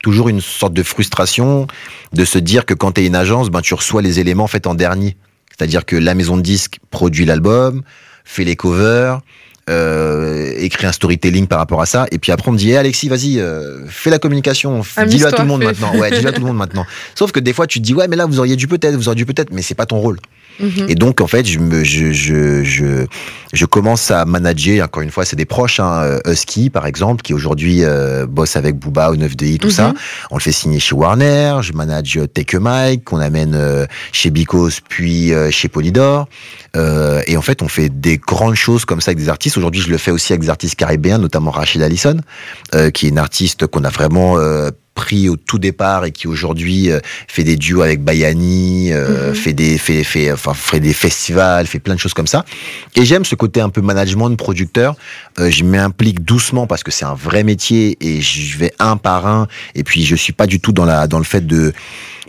Toujours 0.03 0.29
une 0.29 0.41
sorte 0.41 0.75
de 0.75 0.83
frustration 0.83 1.69
de 2.13 2.25
se 2.25 2.39
dire 2.39 2.67
que 2.67 2.75
quand 2.75 2.91
tu 2.91 3.03
es 3.03 3.07
une 3.07 3.15
agence 3.15 3.49
ben 3.49 3.61
tu 3.61 3.73
reçois 3.73 4.03
les 4.03 4.19
éléments 4.19 4.43
en 4.43 4.49
fait 4.49 4.67
en 4.67 4.75
dernier. 4.75 5.17
C'est-à-dire 5.57 5.85
que 5.87 5.95
la 5.95 6.17
maison 6.17 6.37
de 6.37 6.43
disques 6.43 6.81
produit 6.91 7.25
l'album 7.25 7.83
fait 8.25 8.43
les 8.43 8.57
covers 8.57 9.21
euh, 9.71 10.53
écrit 10.59 10.87
un 10.89 10.93
storytelling 10.93 11.47
par 11.47 11.61
rapport 11.61 11.81
à 11.81 11.87
ça. 11.87 12.07
Et 12.11 12.19
puis 12.19 12.33
après 12.33 12.49
on 12.49 12.53
me 12.53 12.59
dit 12.59 12.71
hey, 12.71 12.79
Alexis 12.79 13.09
vas-y 13.09 13.39
euh, 13.39 13.87
fais 13.87 14.11
la 14.11 14.19
communication. 14.19 14.83
Dis-le 15.07 15.29
à 15.29 15.31
tout 15.31 15.43
le 15.43 15.49
monde 15.49 15.63
maintenant. 15.63 15.95
Ouais 15.97 16.11
dis-le 16.11 16.29
à 16.31 16.33
tout 16.33 16.41
le 16.41 16.49
monde 16.49 16.57
maintenant. 16.57 16.85
Sauf 17.15 17.31
que 17.31 17.39
des 17.39 17.53
fois 17.53 17.69
tu 17.69 17.79
te 17.79 17.85
dis 17.85 17.95
ouais 17.95 18.09
mais 18.09 18.17
là 18.17 18.27
vous 18.27 18.41
auriez 18.41 18.57
dû 18.57 18.67
peut-être 18.67 18.97
vous 18.97 19.09
auriez 19.09 19.25
dû 19.25 19.27
peut-être 19.27 19.53
mais 19.53 19.63
c'est 19.63 19.77
pas 19.77 19.87
ton 19.87 19.99
rôle 19.99 20.19
Mhm. 20.61 20.87
et 20.89 20.95
donc, 20.95 21.21
en 21.21 21.27
fait, 21.27 21.45
je, 21.47 21.59
me, 21.59 21.83
je, 21.85 22.13
je, 22.13 22.63
je, 22.65 23.07
je 23.53 23.67
commence 23.67 24.11
à 24.11 24.25
manager, 24.25 24.85
encore 24.85 25.03
une 25.03 25.11
fois, 25.11 25.25
c'est 25.25 25.37
des 25.37 25.45
proches, 25.45 25.81
hein, 25.81 26.03
euh, 26.03 26.21
Husky, 26.33 26.71
par 26.71 26.87
exemple, 26.87 27.23
qui 27.23 27.35
aujourd'hui 27.35 27.85
euh, 27.85 28.27
bosse 28.27 28.57
avec 28.57 28.77
Booba 28.77 29.11
au 29.11 29.17
9DI, 29.17 29.59
tout 29.59 29.67
Mhm. 29.69 29.73
ça. 29.73 29.95
On 30.31 30.37
le 30.37 30.41
fait 30.43 30.53
signer 30.53 30.79
chez 30.81 30.95
Warner, 30.95 31.59
je 31.63 31.73
manage 31.73 32.17
euh, 32.17 32.27
Take 32.27 32.57
a 32.57 32.61
Mike, 32.61 33.05
qu'on 33.05 33.19
amène 33.21 33.55
euh, 33.55 33.87
chez 34.13 34.31
Bicos, 34.31 34.81
puis 34.89 35.33
euh, 35.33 35.51
chez 35.51 35.69
Polydor. 35.69 36.29
Et 37.27 37.37
en 37.37 37.43
fait, 37.43 37.63
on 37.63 37.69
fait 37.69 37.89
des 37.89 38.19
grandes 38.19 38.57
choses 38.57 38.85
comme 38.85 39.01
ça 39.01 39.11
avec 39.11 39.19
des 39.19 39.29
artistes. 39.29 39.57
Aujourd'hui, 39.57 39.81
je 39.81 39.91
le 39.91 39.97
fais 39.99 40.11
aussi 40.11 40.33
avec 40.33 40.43
des 40.43 40.51
artistes 40.51 40.75
caribéens, 40.75 41.19
notamment 41.19 41.53
Rachid 41.53 41.81
Allison, 41.83 42.17
qui 42.93 43.07
est 43.07 43.11
une 43.11 43.19
artiste 43.19 43.69
qu'on 43.69 43.85
a 43.85 43.91
vraiment 43.91 44.37
pris 44.95 45.29
au 45.29 45.37
tout 45.37 45.59
départ 45.59 46.05
et 46.05 46.13
qui 46.13 46.29
aujourd'hui 46.29 46.91
euh, 46.91 47.01
fait 47.29 47.45
des 47.45 47.57
duos 47.57 47.83
avec 47.83 48.03
Bayani, 48.03 48.93
euh, 48.93 49.31
Mhm. 49.31 49.35
fait 49.35 49.53
des 49.53 49.79
fait, 49.79 50.05
fait 50.05 50.33
enfin 50.33 50.55
fait 50.55 50.81
des 50.81 50.93
festivals, 50.93 51.67
fait 51.67 51.81
plein 51.81 51.95
de 51.95 52.01
choses 52.01 52.15
comme 52.15 52.27
ça. 52.27 52.45
Et 52.95 53.05
j'aime 53.05 53.25
ce 53.25 53.35
côté 53.35 53.61
un 53.61 53.69
peu 53.71 53.81
management 53.81 54.31
de 54.31 54.37
producteur. 54.37 54.95
Euh, 55.39 55.51
je 55.51 55.65
m'implique 55.65 56.25
doucement 56.25 56.67
parce 56.67 56.83
que 56.83 56.91
c'est 56.91 57.05
un 57.05 57.15
vrai 57.15 57.43
métier 57.43 57.97
et 58.01 58.21
je 58.21 58.57
vais 58.59 58.73
un 58.79 58.97
par 58.97 59.27
un. 59.27 59.49
Et 59.75 59.83
puis 59.85 60.05
je 60.05 60.15
suis 60.15 60.33
pas 60.33 60.47
du 60.47 60.61
tout 60.61 60.73
dans 60.73 60.85
la 60.85 61.07
dans 61.07 61.19
le 61.19 61.25
fait 61.25 61.47
de 61.47 61.73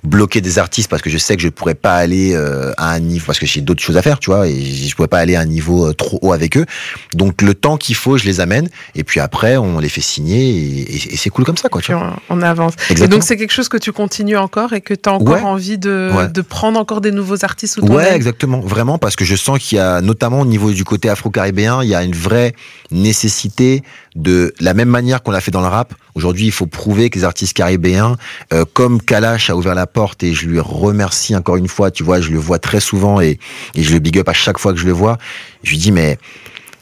bloquer 0.06 0.42
des 0.42 0.60
artistes 0.60 0.90
parce 0.90 1.02
que 1.02 1.10
je 1.10 1.18
sais 1.18 1.36
que 1.36 1.42
je 1.42 1.50
pourrais 1.50 1.76
pas 1.76 1.96
aller 1.96 2.34
euh, 2.34 2.72
à 2.78 2.92
un 2.92 3.00
niveau 3.00 3.26
parce 3.28 3.40
que 3.40 3.46
j'ai 3.46 3.62
d'autres 3.62 3.82
choses 3.84 3.98
à 3.98 4.02
faire, 4.02 4.20
tu 4.20 4.30
vois, 4.30 4.48
et 4.48 4.64
je 4.64 4.96
pourrais 4.96 5.08
pas 5.08 5.20
aller 5.20 5.36
à 5.36 5.42
un 5.42 5.46
niveau 5.46 5.88
euh, 5.88 5.94
trop 5.94 6.20
haut 6.22 6.32
avec 6.34 6.58
eux. 6.58 6.66
Donc 7.14 7.42
le 7.42 7.54
temps 7.54 7.78
qu'il 7.78 7.96
faut, 7.96 8.18
je 8.18 8.26
les 8.26 8.40
amène 8.40 8.70
et 8.96 9.04
puis 9.04 9.20
après 9.20 9.58
on 9.58 9.80
les 9.80 9.90
fait 9.90 10.02
signer 10.02 10.50
et, 10.50 10.96
et- 10.96 11.14
et 11.14 11.18
c'est 11.18 11.30
cool 11.30 11.46
comme 11.46 11.58
ça, 11.58 11.70
quoi. 11.70 11.82
Tu 11.82 11.94
vois. 11.94 12.16
on, 12.30 12.40
on 12.40 12.42
avance. 12.42 12.74
Et 12.90 13.08
donc 13.08 13.24
c'est 13.24 13.38
quelque 13.38 13.54
chose 13.54 13.70
que 13.70 13.78
tu 13.78 13.92
continues 13.92 14.38
encore 14.38 14.74
et 14.74 14.82
que 14.82 14.94
tu 14.94 15.10
as 15.10 15.14
encore 15.14 15.36
Ouais. 15.36 15.42
envie 15.42 15.78
de, 15.78 16.12
Ouais. 16.16 16.28
de 16.28 16.42
prendre 16.42 16.80
encore 16.80 17.02
des 17.02 17.12
nouveaux 17.12 17.44
artistes 17.44 17.80
ton 17.80 17.88
Ouais, 17.88 18.14
exactement. 18.16 18.60
Vraiment, 18.60 18.98
parce 18.98 19.16
que 19.16 19.26
je 19.26 19.36
sens 19.36 19.60
qu'il 19.60 19.78
y 19.78 19.82
a, 19.82 20.02
notamment 20.02 20.42
au 20.42 20.46
niveau 20.46 20.72
du 20.72 20.84
côté 20.84 21.10
afro-caribéen, 21.10 21.82
il 21.84 21.90
y 21.90 21.96
a 21.96 22.04
une 22.04 22.16
vraie 22.16 22.54
nécessité 22.92 23.84
de 24.16 24.54
la 24.60 24.74
même 24.74 24.90
manière 24.90 25.22
qu'on 25.24 25.32
l'a 25.32 25.42
fait 25.42 25.52
dans 25.52 25.62
le 25.62 25.68
rap. 25.68 25.94
Aujourd'hui, 26.16 26.46
il 26.46 26.52
faut 26.52 26.66
prouver 26.66 27.10
que 27.10 27.20
les 27.20 27.26
artistes 27.26 27.54
caribéens, 27.54 28.16
euh, 28.54 28.64
comme 28.74 29.02
Kalash 29.02 29.50
a 29.50 29.56
ouvert 29.56 29.76
la 29.76 29.86
porte 29.86 30.24
et 30.24 30.34
je 30.34 30.48
lui 30.48 30.60
remercie 30.62 31.36
encore 31.36 31.58
une 31.58 31.68
fois, 31.68 31.92
tu 31.92 32.04
vois, 32.04 32.22
je 32.22 32.32
le 32.32 32.40
vois 32.40 32.58
très 32.60 32.80
souvent 32.80 33.20
et, 33.20 33.38
et 33.76 33.84
je 33.84 33.92
le 33.94 34.00
big 34.00 34.18
up 34.20 34.30
à 34.30 34.34
chaque 34.34 34.58
fois 34.58 34.74
que 34.74 34.80
je 34.80 34.86
le 34.86 34.94
vois. 34.94 35.18
Je 35.64 35.72
lui 35.72 35.78
dis, 35.78 35.92
mais 35.92 36.18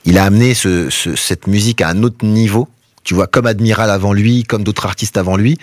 il 0.05 0.17
a 0.19 0.25
amené 0.25 0.53
ce, 0.53 0.89
ce- 0.91 1.15
cette 1.15 1.47
musique 1.47 1.81
à 1.81 1.89
un 1.89 2.03
autre 2.03 2.23
niveau. 2.25 2.67
Tu 3.03 3.13
vois, 3.15 3.27
comme 3.27 3.47
Admiral 3.47 3.89
avant 3.89 4.13
lui, 4.13 4.43
comme 4.43 4.63
d'autres 4.63 4.85
artistes 4.85 5.17
avant 5.17 5.35
lui. 5.35 5.57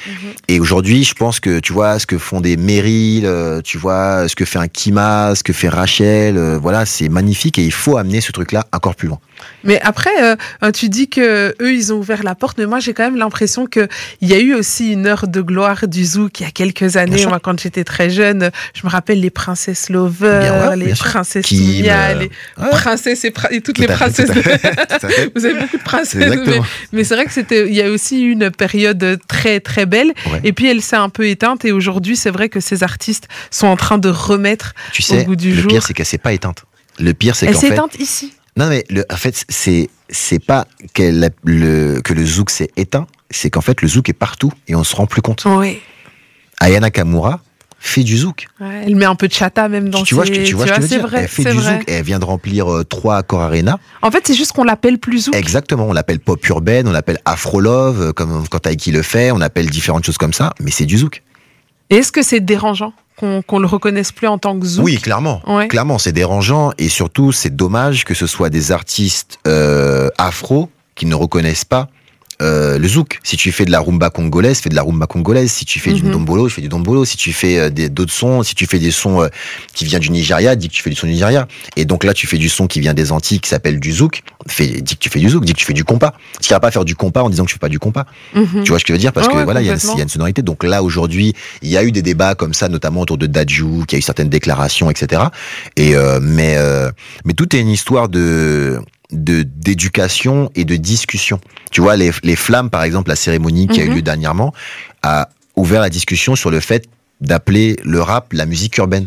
Et 0.49 0.61
aujourd'hui, 0.61 1.05
je 1.05 1.15
pense 1.15 1.41
que 1.41 1.59
tu 1.59 1.73
vois 1.73 1.99
ce 1.99 2.07
que 2.07 2.19
font 2.19 2.43
des 2.43 2.59
Meryl, 2.59 3.25
euh, 3.25 3.63
tu 3.63 3.79
vois 3.79 4.29
ce 4.29 4.37
que 4.37 4.45
fait 4.45 4.59
un 4.59 4.69
Kima, 4.69 5.35
ce 5.35 5.43
que 5.43 5.55
fait 5.55 5.71
Rachel, 5.71 6.37
euh, 6.37 6.59
voilà, 6.59 6.85
c'est 6.85 7.09
magnifique 7.09 7.59
et 7.59 7.65
il 7.65 7.73
faut 7.73 7.97
amener 7.97 8.21
ce 8.21 8.31
truc-là 8.33 8.67
encore 8.75 8.95
plus 8.95 9.09
loin. 9.09 9.21
Mais 9.65 9.81
après, 9.81 10.23
euh, 10.23 10.37
euh, 10.63 10.71
tu 10.71 10.89
dis 10.89 11.09
que 11.09 11.55
eux, 11.61 11.73
ils 11.73 11.93
ont 11.93 11.99
ouvert 11.99 12.23
la 12.23 12.35
porte, 12.35 12.59
mais 12.59 12.67
moi, 12.67 12.81
j'ai 12.81 12.95
quand 12.95 13.05
même 13.05 13.17
l'impression 13.17 13.67
que 13.67 13.89
il 14.21 14.29
y 14.29 14.35
a 14.35 14.39
eu 14.39 14.55
aussi 14.55 14.93
une 14.93 15.07
heure 15.07 15.29
de 15.29 15.41
gloire 15.41 15.87
du 15.89 16.05
zouk 16.05 16.41
il 16.41 16.45
y 16.45 16.47
a 16.47 16.51
quelques 16.51 16.97
années. 16.97 17.27
Moi, 17.27 17.41
quand 17.41 17.59
j'étais 17.61 17.85
très 17.85 18.11
jeune, 18.11 18.51
je 18.75 18.85
me 18.85 18.91
rappelle 18.91 19.21
les 19.21 19.31
princesses 19.31 19.91
Lover, 19.91 20.51
ouais, 20.69 20.77
les 20.77 20.95
princesses 20.95 21.47
Soumia, 21.47 22.11
euh, 22.11 22.15
les 22.15 22.31
princesses 22.71 23.25
et, 23.25 23.33
toutes 23.33 23.75
Tout 23.75 23.81
les 23.81 23.89
princesses. 23.89 24.31
fait. 24.33 25.33
Vous 25.35 25.45
avez 25.45 25.61
beaucoup 25.61 25.79
de 25.79 25.83
princesses, 25.83 26.39
mais, 26.93 27.05
c'est 27.05 27.15
vrai 27.15 27.25
que 27.25 27.33
c'était, 27.33 27.69
il 27.69 27.75
y 27.75 27.83
a 27.83 27.91
aussi 27.91 28.23
eu 28.23 28.33
une 28.33 28.51
période 28.51 29.19
très 29.29 29.61
très 29.61 29.87
belle. 29.87 30.13
Ouais. 30.31 30.41
Et 30.45 30.53
puis 30.53 30.69
elle 30.69 30.83
s'est 30.83 30.97
un 30.97 31.09
peu 31.09 31.27
éteinte. 31.27 31.65
Et 31.65 31.73
aujourd'hui, 31.73 32.17
c'est 32.17 32.31
vrai 32.31 32.49
que 32.49 32.61
ces 32.61 32.83
artistes 32.83 33.29
sont 33.51 33.67
en 33.67 33.77
train 33.77 33.99
de 33.99 34.09
remettre. 34.09 34.75
Tu 34.93 35.03
sais, 35.03 35.25
goût 35.25 35.37
du 35.37 35.51
le 35.51 35.63
jour. 35.63 35.69
pire, 35.69 35.83
c'est 35.83 35.95
qu'elle 35.95 36.07
s'est 36.07 36.19
pas 36.19 36.33
éteinte. 36.33 36.65
Le 36.99 37.15
pire, 37.15 37.35
c'est 37.35 37.47
Elle 37.47 37.55
qu'en 37.55 37.61
s'est 37.61 37.69
fait, 37.69 37.75
éteinte 37.75 37.99
ici. 37.99 38.33
Non 38.61 38.69
mais 38.69 38.85
le, 38.91 39.05
en 39.11 39.17
fait, 39.17 39.45
c'est 39.49 39.91
c'est 40.09 40.39
pas 40.45 40.67
le, 41.45 42.01
que 42.01 42.13
le 42.13 42.25
zouk 42.27 42.51
s'est 42.51 42.71
éteint, 42.77 43.07
c'est 43.31 43.51
qu'en 43.51 43.61
fait 43.61 43.81
le 43.83 43.89
zouk 43.89 44.09
est 44.09 44.13
partout 44.15 44.53
et 44.69 44.75
on 44.75 44.85
se 44.85 44.95
rend 44.97 45.07
plus 45.07 45.23
compte. 45.23 45.45
Oui. 45.47 45.81
Aya 46.61 46.81
Nakamura 46.81 47.41
fait 47.83 48.03
du 48.03 48.17
zouk. 48.19 48.49
Ouais, 48.61 48.83
elle 48.87 48.97
met 48.97 49.07
un 49.07 49.15
peu 49.15 49.27
de 49.27 49.33
chata 49.33 49.69
même 49.69 49.89
dans 49.89 50.03
tu 50.03 50.15
vois, 50.15 50.27
ses... 50.27 50.35
ce 50.35 50.41
que- 50.41 50.45
tu 50.47 50.55
vois 50.55 50.67
ce 50.67 50.71
que 50.73 50.77
je 50.77 50.81
veux 50.83 50.89
c'est 50.89 50.97
dire? 50.99 51.07
vrai, 51.07 51.23
Elle 51.23 51.29
fait 51.29 51.45
du 51.45 51.57
vrai. 51.59 51.79
zouk. 51.79 51.85
Elle 51.89 52.05
vient 52.05 52.19
de 52.19 52.25
remplir 52.27 52.71
euh, 52.71 52.85
trois 52.85 53.17
accords 53.17 53.41
arena. 53.41 53.79
En 54.03 54.11
fait, 54.11 54.27
c'est 54.27 54.35
juste 54.35 54.53
qu'on 54.53 54.65
l'appelle 54.65 54.99
plus 54.99 55.25
zouk. 55.27 55.35
Exactement, 55.35 55.87
on 55.89 55.93
l'appelle 55.95 56.21
pop 56.21 56.47
urbaine, 56.49 56.87
on 56.87 56.93
l'appelle 56.93 57.19
afro 57.25 57.59
love, 57.61 58.03
euh, 58.03 58.13
comme 58.13 58.47
quand 58.49 58.67
Aiki 58.67 58.91
le 58.93 59.01
fait, 59.03 59.31
on 59.33 59.41
appelle 59.41 59.71
différentes 59.71 60.05
choses 60.05 60.19
comme 60.19 60.35
ça, 60.35 60.53
mais 60.61 60.71
c'est 60.71 60.85
du 60.85 60.99
zouk. 60.99 61.23
Et 61.89 61.97
est-ce 61.97 62.13
que 62.13 62.23
c'est 62.23 62.41
dérangeant? 62.41 62.93
Qu'on 63.47 63.59
le 63.59 63.67
reconnaisse 63.67 64.13
plus 64.13 64.27
en 64.27 64.39
tant 64.39 64.59
que 64.59 64.67
zouk 64.67 64.85
Oui, 64.85 64.97
clairement. 64.97 65.43
Ouais. 65.47 65.69
Clairement, 65.69 65.99
c'est 65.99 66.13
dérangeant 66.13 66.73
et 66.79 66.89
surtout, 66.89 67.33
c'est 67.33 67.55
dommage 67.55 68.05
que 68.05 68.15
ce 68.15 68.27
soit 68.27 68.51
des 68.51 68.73
artistes 68.73 69.39
euh, 69.47 70.09
afro 70.19 70.71
qui 70.95 71.07
ne 71.07 71.15
reconnaissent 71.15 71.65
pas 71.65 71.89
euh, 72.41 72.79
le 72.79 72.89
zouk. 72.89 73.19
Si 73.23 73.37
tu 73.37 73.53
fais 73.53 73.65
de 73.65 73.71
la 73.71 73.81
rumba 73.81 74.11
congolaise, 74.11 74.59
fais 74.61 74.69
de 74.71 74.75
la 74.75 74.83
rumba 74.83 75.07
congolaise. 75.07 75.51
Si 75.53 75.65
tu 75.65 75.79
fais 75.79 75.93
du 75.93 76.03
Mhm. 76.03 76.13
dombolo, 76.13 76.49
je 76.49 76.55
fais 76.55 76.63
du 76.63 76.69
dombolo. 76.69 77.05
Si 77.05 77.17
tu 77.17 77.33
fais 77.33 77.59
euh, 77.59 77.71
d'autres 77.71 78.13
sons, 78.13 78.43
si 78.43 78.55
tu 78.55 78.67
fais 78.67 78.79
des 78.79 78.91
sons 78.91 79.23
euh, 79.23 79.29
qui 79.75 79.85
viennent 79.85 80.01
du 80.01 80.11
Nigeria, 80.11 80.57
dis 80.57 80.69
que 80.69 80.75
tu 80.75 80.83
fais 80.83 80.91
du 80.91 80.97
son 80.97 81.07
du 81.07 81.13
Nigeria. 81.13 81.47
Et 81.77 81.85
donc 81.85 82.05
là, 82.05 82.15
tu 82.15 82.27
fais 82.27 82.39
du 82.39 82.49
son 82.49 82.67
qui 82.67 82.81
vient 82.81 82.95
des 82.95 83.13
Antilles, 83.13 83.41
qui 83.41 83.49
s'appelle 83.49 83.79
du 83.81 83.93
zouk. 83.93 84.23
Fais, 84.49 84.67
dis 84.81 84.95
que 84.95 85.01
tu 85.01 85.09
fais 85.11 85.19
du 85.21 85.29
zouk, 85.29 85.45
dis 85.45 85.53
que 85.53 85.59
tu 85.59 85.67
fais 85.67 85.73
du 85.75 85.85
compas. 85.85 86.15
Tu 86.41 86.51
iras 86.51 86.61
pas 86.61 86.71
faire 86.71 86.85
du 86.85 86.95
compas 86.97 87.23
en 87.23 87.31
disant 87.31 87.45
que 87.45 87.49
tu 87.51 87.55
fais 87.55 87.59
pas 87.61 87.69
du 87.69 87.79
compas. 87.79 88.07
Mhm. 88.35 88.63
Tu 88.65 88.71
vois 88.71 88.79
ce 88.79 88.85
que 88.85 88.89
je 88.89 88.93
veux 88.95 88.99
dire? 88.99 89.13
Parce 89.13 89.29
que 89.29 89.35
ouais, 89.35 89.45
voilà, 89.45 89.61
il 89.61 89.67
y, 89.67 89.71
a 89.71 89.73
une- 89.73 89.79
complètement. 89.79 89.95
il 89.97 89.99
y 89.99 90.01
a 90.01 90.05
une 90.05 90.09
sonorité. 90.09 90.43
Donc 90.43 90.65
là, 90.65 90.83
aujourd'hui, 90.83 91.35
il 91.63 91.69
y 91.69 91.77
a 91.77 91.85
eu 91.85 91.93
des 91.93 92.03
débats 92.03 92.35
comme 92.35 92.55
ça, 92.55 92.69
notamment 92.69 93.01
autour 93.03 93.19
de 93.19 93.27
Dadju, 93.27 93.85
qui 93.87 93.97
a 93.97 93.99
eu 93.99 94.03
certaines 94.03 94.29
déclarations, 94.31 94.91
etc. 94.91 95.23
Et 95.77 95.95
euh, 95.97 96.19
mais 96.23 96.55
euh, 96.57 96.91
mais 97.25 97.35
tout 97.35 97.55
est 97.55 97.61
une 97.61 97.69
histoire 97.69 98.09
de 98.09 98.81
de 99.13 99.43
d'éducation 99.43 100.51
et 100.55 100.65
de 100.65 100.77
discussion. 100.77 101.41
Tu 101.71 101.81
vois, 101.81 101.97
les, 101.97 102.11
les 102.23 102.37
flammes, 102.37 102.71
par 102.71 102.83
exemple, 102.83 103.09
la 103.11 103.17
cérémonie 103.17 103.69
qui 103.69 103.81
a 103.81 103.85
eu 103.85 103.89
Mhm. 103.89 103.95
lieu 103.97 104.03
dernièrement, 104.03 104.53
a 105.03 105.29
ouvert 105.57 105.81
la 105.81 105.91
discussion 105.91 106.37
sur 106.37 106.51
le 106.51 106.61
fait 106.61 106.89
d'appeler 107.21 107.77
le 107.85 108.01
rap 108.01 108.33
la 108.33 108.47
musique 108.47 108.77
urbaine. 108.79 109.07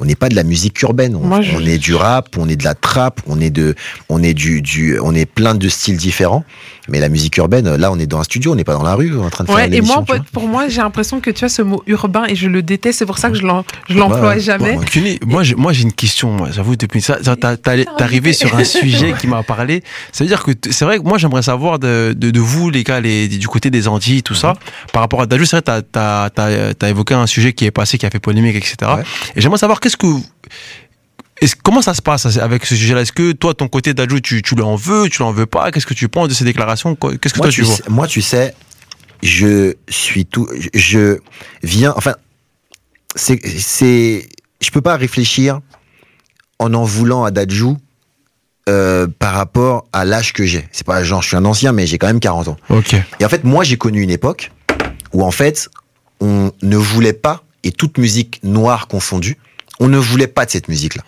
On 0.00 0.04
n'est 0.06 0.14
pas 0.14 0.28
de 0.28 0.34
la 0.34 0.44
musique 0.44 0.80
urbaine, 0.82 1.14
on, 1.14 1.20
Moi, 1.20 1.42
je- 1.42 1.54
on 1.56 1.60
est 1.60 1.78
du 1.78 1.94
rap, 1.94 2.28
on 2.38 2.48
est 2.48 2.56
de 2.56 2.64
la 2.64 2.74
trap, 2.74 3.20
on 3.26 3.40
est 3.40 3.50
de, 3.50 3.74
on 4.08 4.22
est 4.22 4.34
du, 4.34 4.62
du, 4.62 4.98
on 5.00 5.14
est 5.14 5.26
plein 5.26 5.54
de 5.54 5.68
styles 5.68 5.96
différents. 5.96 6.44
Mais 6.88 6.98
la 6.98 7.08
musique 7.08 7.36
urbaine, 7.36 7.76
là, 7.76 7.92
on 7.92 7.98
est 8.00 8.06
dans 8.06 8.18
un 8.18 8.24
studio, 8.24 8.50
on 8.52 8.54
n'est 8.56 8.64
pas 8.64 8.72
dans 8.74 8.82
la 8.82 8.94
rue, 8.94 9.16
en 9.18 9.30
train 9.30 9.44
de 9.44 9.48
faire 9.48 9.56
Ouais, 9.56 9.68
et 9.76 9.80
moi, 9.80 10.02
pour 10.32 10.48
moi, 10.48 10.66
j'ai 10.68 10.80
l'impression 10.80 11.20
que 11.20 11.30
tu 11.30 11.44
as 11.44 11.48
ce 11.48 11.62
mot 11.62 11.82
urbain 11.86 12.24
et 12.28 12.34
je 12.34 12.48
le 12.48 12.62
déteste. 12.62 12.98
C'est 12.98 13.06
pour 13.06 13.18
ça 13.18 13.28
que 13.30 13.36
je 13.36 13.42
l'emploie 13.42 14.20
Ouais, 14.20 14.26
ouais. 14.28 14.40
jamais. 14.40 14.76
Ouais, 14.76 14.78
ouais. 14.96 15.18
Moi, 15.24 15.42
j'ai- 15.44 15.54
moi 15.54 15.72
j'ai 15.72 15.82
une 15.82 15.92
question, 15.92 16.32
moi, 16.32 16.48
j'avoue, 16.50 16.74
depuis 16.76 17.00
ça, 17.00 17.18
t'es 17.22 17.86
arrivé 18.02 18.32
sur 18.32 18.54
un 18.56 18.64
sujet 18.64 19.14
qui 19.20 19.26
m'a 19.28 19.42
parlé. 19.44 19.82
Ça 20.12 20.24
veut 20.24 20.28
dire 20.28 20.42
que 20.42 20.50
c'est 20.70 20.84
vrai 20.84 20.98
que 20.98 21.04
moi 21.04 21.18
j'aimerais 21.18 21.42
savoir 21.42 21.78
de, 21.78 22.12
de, 22.16 22.30
de 22.30 22.40
vous, 22.40 22.70
les 22.70 22.82
gars, 22.82 23.00
les, 23.00 23.28
du 23.28 23.46
côté 23.46 23.70
des 23.70 23.86
Antilles, 23.86 24.22
tout 24.22 24.34
ça, 24.34 24.54
par 24.92 25.02
rapport 25.02 25.20
à 25.20 25.26
Dajou, 25.26 25.44
c'est 25.44 25.64
vrai, 25.64 25.82
t'as, 25.92 26.30
t'as 26.30 26.88
évoqué 26.88 27.14
un 27.14 27.26
sujet 27.26 27.52
qui 27.52 27.66
est 27.66 27.70
passé, 27.70 27.98
qui 27.98 28.06
a 28.06 28.10
fait 28.10 28.18
polémique, 28.18 28.56
etc. 28.56 28.74
Ouais. 28.96 29.02
Et 29.36 29.40
j'aimerais 29.40 29.58
savoir 29.58 29.78
qu'est-ce 29.90 29.96
que. 29.96 30.26
est-ce- 31.40 31.56
comment 31.56 31.82
ça 31.82 31.94
se 31.94 32.02
passe 32.02 32.36
avec 32.38 32.66
ce 32.66 32.76
sujet-là? 32.76 33.02
Est-ce 33.02 33.12
que 33.12 33.32
toi, 33.32 33.54
ton 33.54 33.68
côté 33.68 33.94
Dajou, 33.94 34.20
tu, 34.20 34.42
tu 34.42 34.54
l'en 34.54 34.76
veux, 34.76 35.08
tu 35.08 35.22
l'en 35.22 35.32
veux 35.32 35.46
pas? 35.46 35.70
Qu'est-ce 35.70 35.86
que 35.86 35.94
tu 35.94 36.08
penses 36.08 36.28
de 36.28 36.34
ces 36.34 36.44
déclarations? 36.44 36.94
Qu'est-ce 36.96 37.34
que 37.34 37.38
moi, 37.38 37.46
toi 37.46 37.52
tu 37.52 37.60
tu 37.62 37.66
vois? 37.66 37.76
sais, 37.76 37.82
moi, 37.88 38.06
tu 38.06 38.22
sais, 38.22 38.54
je 39.22 39.74
suis 39.88 40.26
tout, 40.26 40.48
je 40.74 41.18
viens, 41.62 41.92
enfin, 41.96 42.14
c'est, 43.16 43.40
c'est, 43.46 44.28
je 44.60 44.70
peux 44.70 44.80
pas 44.82 44.96
réfléchir 44.96 45.60
en 46.58 46.72
en 46.74 46.84
voulant 46.84 47.24
à 47.24 47.30
Dadju 47.30 47.74
euh, 48.68 49.06
par 49.18 49.34
rapport 49.34 49.86
à 49.92 50.04
l'âge 50.04 50.32
que 50.32 50.44
j'ai. 50.44 50.68
C'est 50.72 50.86
pas 50.86 51.02
genre, 51.02 51.22
je 51.22 51.28
suis 51.28 51.36
un 51.36 51.44
ancien, 51.44 51.72
mais 51.72 51.86
j'ai 51.86 51.98
quand 51.98 52.06
même 52.06 52.20
40 52.20 52.48
ans. 52.48 52.56
Ok. 52.68 52.94
Et 53.18 53.24
en 53.24 53.28
fait, 53.28 53.44
moi, 53.44 53.64
j'ai 53.64 53.76
connu 53.76 54.02
une 54.02 54.10
époque 54.10 54.52
où, 55.12 55.24
en 55.24 55.30
fait, 55.30 55.68
on 56.20 56.52
ne 56.62 56.76
voulait 56.76 57.14
pas, 57.14 57.42
et 57.64 57.72
toute 57.72 57.98
musique 57.98 58.40
noire 58.42 58.86
confondue, 58.88 59.36
on 59.80 59.88
ne 59.88 59.98
voulait 59.98 60.26
pas 60.28 60.46
de 60.46 60.50
cette 60.50 60.68
musique-là. 60.68 61.02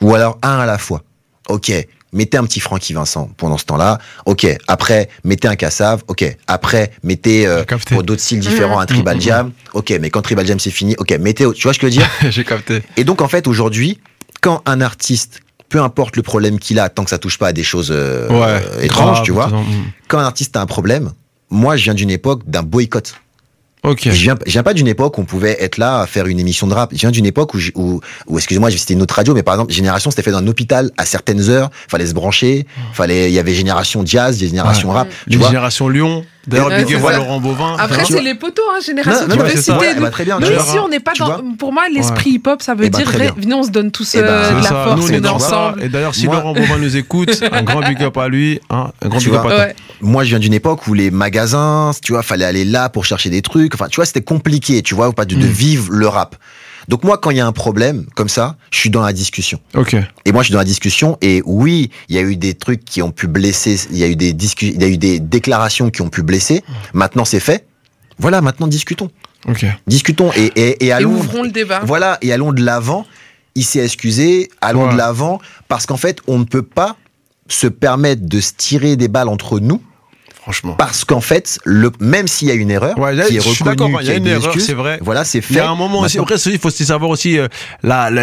Ou 0.00 0.14
alors 0.14 0.38
un 0.42 0.58
à 0.60 0.66
la 0.66 0.78
fois. 0.78 1.02
Ok, 1.48 1.70
mettez 2.12 2.36
un 2.38 2.44
petit 2.44 2.60
Francky 2.60 2.92
Vincent 2.92 3.30
pendant 3.36 3.56
ce 3.58 3.64
temps-là. 3.66 3.98
Ok, 4.26 4.46
après, 4.68 5.08
mettez 5.24 5.48
un 5.48 5.56
Cassav. 5.56 6.02
Ok, 6.08 6.24
après, 6.46 6.92
mettez 7.02 7.46
euh, 7.46 7.64
pour 7.88 8.02
d'autres 8.02 8.20
styles 8.22 8.40
différents 8.40 8.78
un 8.80 8.86
Tribal 8.86 9.16
Mhm. 9.16 9.22
Jam. 9.22 9.52
Ok, 9.74 9.92
mais 10.00 10.10
quand 10.10 10.22
Tribal 10.22 10.46
Jam 10.46 10.58
c'est 10.58 10.70
fini, 10.70 10.94
ok, 10.98 11.12
mettez. 11.20 11.44
Tu 11.52 11.62
vois 11.62 11.72
ce 11.74 11.78
que 11.78 11.88
je 11.88 11.94
veux 11.94 11.98
dire? 11.98 12.10
J'ai 12.30 12.44
capté. 12.44 12.82
Et 12.96 13.04
donc, 13.04 13.20
en 13.22 13.28
fait, 13.28 13.46
aujourd'hui, 13.46 14.00
quand 14.40 14.62
un 14.66 14.80
artiste, 14.80 15.40
peu 15.68 15.80
importe 15.80 16.16
le 16.16 16.22
problème 16.22 16.58
qu'il 16.58 16.78
a, 16.78 16.88
tant 16.88 17.04
que 17.04 17.10
ça 17.10 17.18
touche 17.18 17.38
pas 17.38 17.48
à 17.48 17.52
des 17.52 17.64
choses 17.64 17.90
euh, 17.92 18.28
Ouais. 18.28 18.84
étranges, 18.84 19.12
grave, 19.14 19.24
tu 19.24 19.32
vois, 19.32 19.50
quand 20.08 20.18
un 20.18 20.24
artiste 20.24 20.56
a 20.56 20.60
un 20.60 20.66
problème, 20.66 21.12
moi, 21.50 21.76
je 21.76 21.84
viens 21.84 21.94
d'une 21.94 22.10
époque 22.10 22.42
d'un 22.46 22.62
boycott. 22.62 23.14
Je 24.02 24.10
viens, 24.10 24.34
je 24.46 24.52
viens 24.52 24.62
pas 24.62 24.74
d'une 24.74 24.88
époque 24.88 25.18
où 25.18 25.20
on 25.20 25.24
pouvait 25.24 25.56
être 25.60 25.78
là 25.78 26.00
à 26.00 26.06
faire 26.06 26.26
une 26.26 26.38
émission 26.40 26.66
de 26.66 26.74
rap. 26.74 26.90
Je 26.92 26.98
viens 26.98 27.10
d'une 27.10 27.26
époque 27.26 27.54
où, 27.54 27.58
où, 27.74 28.00
où 28.26 28.38
excusez-moi, 28.38 28.70
c'était 28.70 28.94
une 28.94 29.02
autre 29.02 29.14
radio, 29.14 29.34
mais 29.34 29.42
par 29.42 29.54
exemple, 29.54 29.72
Génération, 29.72 30.10
c'était 30.10 30.22
fait 30.22 30.30
dans 30.32 30.38
un 30.38 30.46
hôpital 30.46 30.90
à 30.96 31.06
certaines 31.06 31.48
heures. 31.50 31.70
Fallait 31.88 32.06
se 32.06 32.14
brancher. 32.14 32.66
Fallait, 32.92 33.30
il 33.30 33.34
y 33.34 33.38
avait 33.38 33.54
Génération 33.54 34.02
Jazz, 34.04 34.36
il 34.36 34.40
y 34.40 34.44
avait 34.44 34.50
Génération 34.50 34.90
Rap. 34.90 35.08
Tu 35.28 35.34
Une 35.34 35.38
vois 35.38 35.48
génération 35.48 35.88
Lyon. 35.88 36.24
D'ailleurs, 36.48 36.68
big 36.68 36.94
up 36.94 37.02
Laurent 37.02 37.40
Bovin. 37.40 37.74
Après, 37.76 38.04
tu 38.04 38.12
c'est 38.12 38.20
les 38.22 38.36
poteaux, 38.36 38.62
hein, 38.72 38.78
génération. 38.84 39.26
Non, 39.26 39.32
tu 39.32 39.38
non, 39.40 39.44
peux 39.46 39.50
c'est 39.50 39.56
ça. 39.56 39.62
citer. 39.74 39.86
Ouais, 39.86 39.94
nous. 39.96 40.02
bah, 40.02 40.10
très 40.10 40.24
bien, 40.24 40.38
Nous, 40.38 40.46
tu 40.46 40.52
ici, 40.52 40.78
on 40.78 40.88
n'est 40.88 41.00
pas 41.00 41.10
Tu 41.10 41.18
dans. 41.22 41.42
Pour 41.58 41.72
moi, 41.72 41.82
l'esprit 41.92 42.30
hip-hop, 42.34 42.62
ça 42.62 42.74
veut 42.76 42.84
Eh 42.84 42.90
ben, 42.90 42.98
dire 42.98 43.10
venez, 43.36 43.52
on 43.54 43.64
se 43.64 43.70
donne 43.70 43.90
tous 43.90 44.14
Eh 44.14 44.20
ben, 44.20 44.28
euh, 44.28 44.42
de 44.52 44.56
C'est 44.58 44.62
la 44.62 44.68
ça. 44.68 44.84
force, 44.84 45.00
Nous, 45.00 45.08
on 45.08 45.12
est 45.12 45.20
dans 45.20 45.40
ça. 45.40 45.46
ensemble. 45.70 45.82
Et 45.82 45.88
d'ailleurs, 45.88 46.14
si 46.14 46.26
Moi- 46.26 46.36
Laurent 46.36 46.52
Bovin 46.52 46.78
nous 46.78 46.96
écoute, 46.96 47.42
un 47.50 47.62
grand 47.64 47.80
big 47.80 48.00
up 48.00 48.16
à 48.16 48.28
lui. 48.28 48.60
hein, 48.70 48.92
un 49.02 49.08
grand 49.08 49.18
Tu 49.18 49.26
big 49.30 49.34
up 49.34 49.42
vois. 49.42 49.50
à 49.52 49.56
toi. 49.56 49.64
Ouais. 49.64 49.76
Moi, 50.02 50.22
je 50.22 50.28
viens 50.28 50.38
d'une 50.38 50.54
époque 50.54 50.86
où 50.86 50.94
les 50.94 51.10
magasins, 51.10 51.90
tu 52.04 52.12
vois, 52.12 52.22
fallait 52.22 52.44
aller 52.44 52.64
là 52.64 52.90
pour 52.90 53.04
chercher 53.04 53.28
des 53.28 53.42
trucs. 53.42 53.74
Enfin, 53.76 53.88
tu 53.88 53.96
vois, 53.96 54.06
c'était 54.06 54.22
compliqué, 54.22 54.82
tu 54.82 54.94
vois, 54.94 55.08
ou 55.08 55.12
pas 55.12 55.24
de, 55.24 55.34
de 55.34 55.46
Mm. 55.46 55.50
vivre 55.50 55.92
le 55.92 56.08
rap. 56.08 56.36
Donc 56.88 57.02
moi, 57.04 57.18
quand 57.18 57.30
il 57.30 57.36
y 57.36 57.40
a 57.40 57.46
un 57.46 57.52
problème 57.52 58.06
comme 58.14 58.28
ça, 58.28 58.56
je 58.70 58.78
suis 58.78 58.90
dans 58.90 59.02
la 59.02 59.12
discussion. 59.12 59.58
Ok. 59.74 59.94
Et 60.24 60.32
moi, 60.32 60.42
je 60.42 60.46
suis 60.46 60.52
dans 60.52 60.58
la 60.60 60.64
discussion. 60.64 61.18
Et 61.20 61.42
oui, 61.44 61.90
il 62.08 62.14
y 62.16 62.18
a 62.18 62.22
eu 62.22 62.36
des 62.36 62.54
trucs 62.54 62.84
qui 62.84 63.02
ont 63.02 63.10
pu 63.10 63.26
blesser. 63.26 63.76
Il 63.90 63.98
y 63.98 64.04
a 64.04 64.06
eu 64.08 64.14
des 64.16 64.30
il 64.62 64.80
y 64.80 64.84
a 64.84 64.88
eu 64.88 64.96
des 64.96 65.18
déclarations 65.20 65.90
qui 65.90 66.02
ont 66.02 66.08
pu 66.08 66.22
blesser. 66.22 66.62
Maintenant, 66.94 67.24
c'est 67.24 67.40
fait. 67.40 67.66
Voilà, 68.18 68.40
maintenant, 68.40 68.66
discutons. 68.68 69.10
Ok. 69.48 69.66
Discutons 69.86 70.30
et, 70.36 70.46
et, 70.56 70.68
et 70.68 70.86
Et 70.86 70.92
allons. 70.92 71.10
ouvrons 71.12 71.42
le 71.42 71.50
débat. 71.50 71.80
Voilà, 71.84 72.18
et 72.22 72.32
allons 72.32 72.52
de 72.52 72.62
l'avant. 72.62 73.04
Il 73.56 73.64
s'est 73.64 73.84
excusé. 73.84 74.48
Allons 74.60 74.86
Ouais. 74.86 74.92
de 74.92 74.96
l'avant 74.98 75.40
parce 75.68 75.86
qu'en 75.86 75.96
fait, 75.96 76.18
on 76.28 76.38
ne 76.38 76.44
peut 76.44 76.62
pas 76.62 76.96
se 77.48 77.66
permettre 77.66 78.26
de 78.26 78.40
se 78.40 78.52
tirer 78.56 78.96
des 78.96 79.08
balles 79.08 79.28
entre 79.28 79.58
nous 79.60 79.80
Franchement. 80.46 80.74
parce 80.78 81.04
qu'en 81.04 81.20
fait, 81.20 81.58
le, 81.64 81.90
même 81.98 82.28
s'il 82.28 82.46
y 82.46 82.52
a 82.52 82.54
une 82.54 82.70
erreur 82.70 82.96
Ouais, 82.96 83.12
là, 83.16 83.24
qui 83.26 83.36
est 83.36 83.40
je 83.40 83.48
suis 83.48 83.64
d'accord, 83.64 83.88
reconnue, 83.88 84.04
il 84.04 84.08
y 84.08 84.10
a 84.12 84.16
une 84.16 84.28
erreur, 84.28 84.54
c'est 84.60 84.74
vrai. 84.74 85.00
Voilà, 85.02 85.24
c'est 85.24 85.40
fait. 85.40 85.54
Il 85.54 85.56
y 85.56 85.60
a 85.60 85.68
un 85.68 85.74
moment 85.74 86.00
aussi, 86.02 86.20
après, 86.20 86.36
il 86.36 86.58
faut 86.60 86.68
aussi 86.68 86.84
savoir 86.86 87.10
aussi 87.10 87.36
euh, 87.36 87.48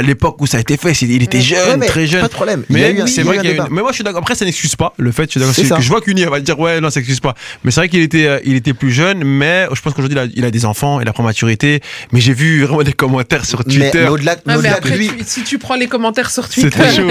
l'époque 0.02 0.42
où 0.42 0.48
ça 0.48 0.56
a 0.58 0.62
été 0.62 0.78
fait. 0.78 0.94
Il 1.02 1.22
était 1.22 1.42
jeune, 1.42 1.82
Ouais, 1.82 1.86
très 1.88 2.08
jeune. 2.08 2.22
Pas 2.22 2.30
de 2.30 2.34
problème. 2.34 2.64
Mais 2.70 2.94
eu 2.94 3.02
c'est 3.08 3.16
il 3.16 3.18
y 3.18 3.20
a 3.22 3.24
vrai 3.24 3.36
eu 3.36 3.40
un 3.40 3.42
qu'il 3.42 3.50
y 3.58 3.60
a 3.60 3.66
une... 3.66 3.74
Mais 3.74 3.82
moi, 3.82 3.92
je 3.92 3.96
suis 3.96 4.04
d'accord. 4.06 4.22
Après, 4.22 4.36
ça 4.36 4.46
n'excuse 4.46 4.76
pas 4.78 4.94
le 4.98 5.12
fait. 5.12 5.30
Je 5.34 5.40
suis 5.52 5.68
que 5.70 5.82
je 5.82 5.90
vois 5.90 6.00
qu'Uni, 6.00 6.24
va 6.24 6.40
dire 6.40 6.58
ouais, 6.58 6.80
non, 6.80 6.90
ça 6.90 7.02
n'excuse 7.02 7.20
pas. 7.20 7.36
Mais 7.66 7.72
c'est 7.72 7.82
vrai 7.82 7.90
qu'il 7.90 8.02
était, 8.02 8.26
euh, 8.26 8.40
il 8.46 8.56
était 8.56 8.74
plus 8.74 8.92
jeune. 8.92 9.24
Mais 9.26 9.68
je 9.74 9.82
pense 9.82 9.94
qu'aujourd'hui, 9.94 10.18
il 10.18 10.22
a, 10.22 10.26
il 10.34 10.46
a 10.46 10.52
des 10.52 10.64
enfants, 10.66 11.02
il 11.02 11.10
a 11.10 11.14
prend 11.14 11.24
maturité. 11.24 11.82
Mais 12.14 12.22
j'ai 12.22 12.34
vu 12.34 12.64
vraiment 12.64 12.84
des 12.84 12.94
commentaires 12.94 13.46
sur 13.46 13.64
Twitter. 13.64 13.92
mais 14.04 14.08
au-delà 14.08 14.38
Ah, 14.48 14.58
de 14.58 14.68
après, 14.68 14.98
lui, 14.98 15.10
tu- 15.10 15.24
si 15.26 15.44
tu 15.44 15.58
prends 15.60 15.76
les 15.76 15.88
commentaires 15.88 16.32
sur 16.32 16.48
Twitter. 16.50 16.70
Chaud. 16.96 17.08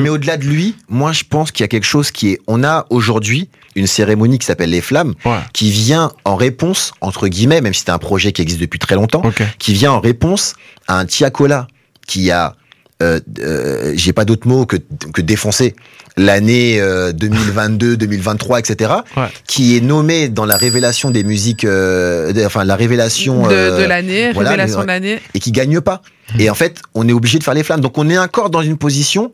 mais 0.00 0.08
au-delà 0.08 0.36
de 0.36 0.44
lui, 0.44 0.74
moi 0.88 1.12
je 1.12 1.22
pense 1.28 1.52
qu'il 1.52 1.62
y 1.62 1.64
a 1.64 1.68
quelque 1.68 1.86
chose 1.86 2.10
qui 2.10 2.30
est. 2.32 2.38
On 2.46 2.64
a 2.64 2.86
aujourd'hui 2.90 3.48
une 3.76 3.86
cérémonie 3.86 4.38
qui 4.38 4.46
s'appelle 4.46 4.70
les 4.70 4.80
Flammes, 4.80 5.14
Ouais. 5.24 5.38
qui 5.52 5.70
vient 5.70 6.12
en 6.24 6.36
réponse 6.36 6.92
entre 7.00 7.28
guillemets, 7.28 7.60
même 7.60 7.74
si 7.74 7.82
c'est 7.84 7.90
un 7.90 7.98
projet 7.98 8.32
qui 8.32 8.42
existe 8.42 8.60
depuis 8.60 8.78
très 8.78 8.94
longtemps, 8.94 9.22
qui 9.58 9.72
vient 9.74 9.92
en 9.92 10.00
réponse 10.00 10.54
à 10.88 10.98
un 10.98 11.04
Tiakola 11.06 11.68
qui 12.06 12.30
a, 12.30 12.56
euh, 13.02 13.20
euh, 13.40 13.92
j'ai 13.96 14.12
pas 14.12 14.24
d'autre 14.24 14.48
mot 14.48 14.66
que, 14.66 14.76
que 15.14 15.22
défoncer 15.22 15.74
l'année 16.16 16.80
euh, 16.80 17.12
2022, 17.12 17.96
2023, 17.96 18.58
etc., 18.58 18.90
Ouais. 19.16 19.28
qui 19.46 19.76
est 19.76 19.80
nommé 19.80 20.28
dans 20.28 20.44
la 20.44 20.56
révélation 20.56 21.10
des 21.10 21.22
musiques, 21.22 21.64
euh, 21.64 22.32
de- 22.32 22.44
enfin 22.44 22.64
la 22.64 22.74
révélation 22.76 23.46
de, 23.46 23.52
euh, 23.54 23.82
de 23.82 23.84
l'année, 23.86 24.32
voilà, 24.32 24.50
révélation 24.50 24.80
de 24.82 24.86
l'année. 24.86 25.20
et 25.34 25.38
qui 25.38 25.52
gagne 25.52 25.80
pas. 25.80 26.02
Et 26.38 26.50
en 26.50 26.54
fait, 26.54 26.80
on 26.94 27.08
est 27.08 27.12
obligé 27.12 27.38
de 27.38 27.44
faire 27.44 27.54
les 27.54 27.62
flammes. 27.62 27.80
Donc 27.80 27.96
on 27.96 28.08
est 28.10 28.18
encore 28.18 28.50
dans 28.50 28.62
une 28.62 28.76
position 28.76 29.32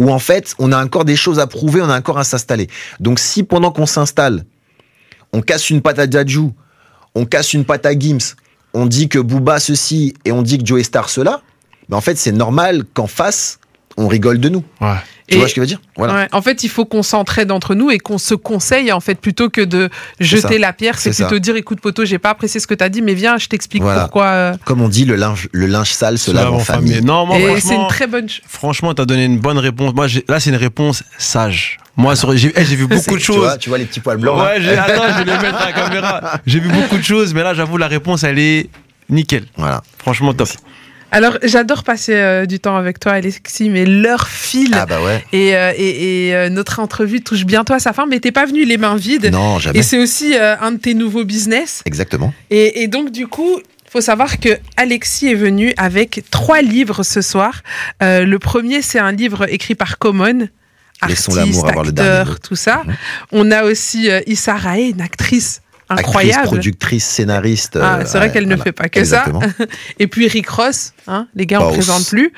où 0.00 0.10
en 0.10 0.18
fait, 0.18 0.54
on 0.58 0.72
a 0.72 0.82
encore 0.82 1.04
des 1.04 1.14
choses 1.14 1.38
à 1.38 1.46
prouver, 1.46 1.82
on 1.82 1.90
a 1.90 1.98
encore 1.98 2.18
à 2.18 2.24
s'installer. 2.24 2.68
Donc 3.00 3.18
si 3.18 3.42
pendant 3.42 3.70
qu'on 3.70 3.84
s'installe, 3.84 4.46
on 5.34 5.42
casse 5.42 5.68
une 5.68 5.82
patte 5.82 5.98
à 5.98 6.06
Dadju, 6.06 6.48
on 7.14 7.26
casse 7.26 7.52
une 7.52 7.66
patte 7.66 7.84
à 7.84 7.92
Gims, 7.96 8.34
on 8.72 8.86
dit 8.86 9.10
que 9.10 9.18
Booba 9.18 9.60
ceci 9.60 10.14
et 10.24 10.32
on 10.32 10.40
dit 10.40 10.56
que 10.56 10.64
Joey 10.64 10.84
Star 10.84 11.10
cela, 11.10 11.42
mais 11.90 11.96
en 11.96 12.00
fait, 12.00 12.16
c'est 12.16 12.32
normal 12.32 12.84
qu'en 12.94 13.06
face, 13.06 13.58
on 13.98 14.08
rigole 14.08 14.40
de 14.40 14.48
nous. 14.48 14.64
Ouais. 14.80 14.96
Tu 15.30 15.36
Et- 15.36 15.38
vois 15.38 15.48
ce 15.48 15.54
que 15.54 15.58
je 15.58 15.60
veux 15.60 15.66
dire? 15.68 15.80
Voilà. 15.96 16.14
Ouais, 16.14 16.28
En 16.32 16.42
fait, 16.42 16.64
il 16.64 16.68
faut 16.68 16.84
qu'on 16.84 17.04
s'entraide 17.04 17.52
entre 17.52 17.76
nous 17.76 17.90
et 17.92 17.98
qu'on 17.98 18.18
se 18.18 18.34
conseille, 18.34 18.90
en 18.90 18.98
fait, 18.98 19.14
plutôt 19.14 19.48
que 19.48 19.60
de 19.60 19.88
jeter 20.18 20.58
la 20.58 20.72
pierre. 20.72 20.98
C'est 20.98 21.14
plutôt 21.14 21.34
ça. 21.36 21.38
dire, 21.38 21.54
écoute, 21.54 21.80
poteau, 21.80 22.04
j'ai 22.04 22.18
pas 22.18 22.30
apprécié 22.30 22.58
ce 22.58 22.66
que 22.66 22.74
t'as 22.74 22.88
dit, 22.88 23.00
mais 23.00 23.14
viens, 23.14 23.38
je 23.38 23.46
t'explique 23.46 23.82
Voilà. 23.82 24.00
pourquoi. 24.02 24.26
euh, 24.26 24.54
Comme 24.64 24.80
on 24.80 24.88
dit, 24.88 25.04
le 25.04 25.14
linge, 25.14 25.48
le 25.52 25.66
linge 25.66 25.92
sale 25.92 26.18
se 26.18 26.32
lave 26.32 26.52
en 26.52 26.58
famille. 26.58 27.00
Non, 27.00 27.26
moi, 27.26 27.38
et 27.38 27.42
c'est 27.42 27.60
franchement, 27.60 27.82
une 27.82 27.88
très 27.88 28.06
bonne. 28.08 28.28
ch- 28.28 28.42
franchement, 28.48 28.92
t'as 28.92 29.04
donné 29.04 29.24
une 29.24 29.38
bonne 29.38 29.58
réponse. 29.58 29.94
Moi, 29.94 30.08
j'ai- 30.08 30.24
là, 30.28 30.40
c'est 30.40 30.50
une 30.50 30.56
réponse 30.56 31.04
sage. 31.16 31.78
Moi, 31.96 32.14
j'ai 32.34 32.52
eh, 32.56 32.64
j'ai 32.64 32.74
vu 32.76 32.86
beaucoup 32.88 33.14
de 33.14 33.18
Tu 33.20 33.24
choses. 33.26 33.36
vois, 33.36 33.56
tu 33.56 33.68
vois 33.68 33.78
les 33.78 33.84
petits 33.84 34.00
poils 34.00 34.16
blancs 34.18 34.36
Ouais, 34.40 34.60
j'ai- 34.60 34.76
attends, 34.76 35.12
je 35.12 35.18
vais 35.18 35.24
les 35.30 35.38
mettre 35.38 35.62
à 35.62 35.66
la 35.66 35.72
caméra. 35.72 36.40
J'ai 36.44 36.58
vu 36.58 36.68
beaucoup 36.70 36.96
de 36.98 37.02
choses, 37.04 37.34
mais 37.34 37.42
là, 37.44 37.54
j'avoue, 37.54 37.76
la 37.76 37.86
réponse, 37.88 38.24
elle 38.24 38.38
est 38.40 38.68
nickel. 39.08 39.44
Voilà. 39.56 39.82
Franchement, 39.98 40.34
top. 40.34 40.48
Alors, 41.12 41.38
j'adore 41.42 41.82
passer 41.82 42.14
euh, 42.14 42.46
du 42.46 42.60
temps 42.60 42.76
avec 42.76 43.00
toi, 43.00 43.12
Alexis, 43.12 43.68
mais 43.68 43.84
l'heure 43.84 44.28
file. 44.28 44.76
Ah 44.78 44.86
bah 44.86 45.02
ouais. 45.02 45.24
Et, 45.32 45.56
euh, 45.56 45.72
et, 45.76 46.28
et, 46.28 46.34
euh, 46.34 46.48
notre 46.48 46.78
entrevue 46.78 47.20
touche 47.20 47.44
bientôt 47.44 47.72
à 47.72 47.80
sa 47.80 47.92
fin, 47.92 48.06
mais 48.06 48.20
t'es 48.20 48.32
pas 48.32 48.46
venu 48.46 48.64
les 48.64 48.76
mains 48.76 48.96
vides. 48.96 49.30
Non, 49.32 49.58
jamais. 49.58 49.78
Et 49.78 49.82
c'est 49.82 49.98
aussi 49.98 50.34
un 50.36 50.72
de 50.72 50.78
tes 50.78 50.94
nouveaux 50.94 51.24
business. 51.24 51.82
Exactement. 51.84 52.32
Et, 52.50 52.82
et 52.82 52.88
donc, 52.88 53.10
du 53.10 53.26
coup, 53.26 53.60
faut 53.90 54.00
savoir 54.00 54.38
que 54.38 54.50
Alexis 54.76 55.28
est 55.28 55.34
venu 55.34 55.72
avec 55.76 56.22
trois 56.30 56.62
livres 56.62 57.02
ce 57.02 57.22
soir. 57.22 57.62
Le 58.00 58.36
premier, 58.36 58.82
c'est 58.82 59.00
un 59.00 59.12
livre 59.12 59.52
écrit 59.52 59.74
par 59.74 59.98
Common. 59.98 60.48
Laissons 61.08 61.32
artiste, 61.32 61.36
l'amour 61.36 61.68
avoir 61.68 61.84
le 61.84 61.92
dernier 61.92 62.30
tout 62.46 62.56
ça. 62.56 62.82
Mhm. 62.86 62.94
On 63.32 63.50
a 63.50 63.64
aussi 63.64 64.10
Issa 64.26 64.54
Rae, 64.54 64.90
une 64.90 65.00
actrice 65.00 65.62
Actrice, 65.90 66.06
incroyable. 66.06 66.46
productrice, 66.46 67.04
scénariste. 67.04 67.76
Ah, 67.82 67.98
euh, 67.98 68.02
c'est 68.06 68.18
vrai 68.18 68.28
ouais, 68.28 68.32
qu'elle 68.32 68.46
ne 68.48 68.56
fait 68.56 68.72
pas 68.72 68.88
que 68.88 68.98
Exactement. 69.00 69.40
ça. 69.40 69.64
Et 69.98 70.06
puis 70.06 70.28
Rick 70.28 70.48
Ross, 70.48 70.92
hein, 71.08 71.26
les 71.34 71.46
gars, 71.46 71.60
on 71.60 71.68
ne 71.68 71.72
présente 71.72 72.06
plus. 72.08 72.32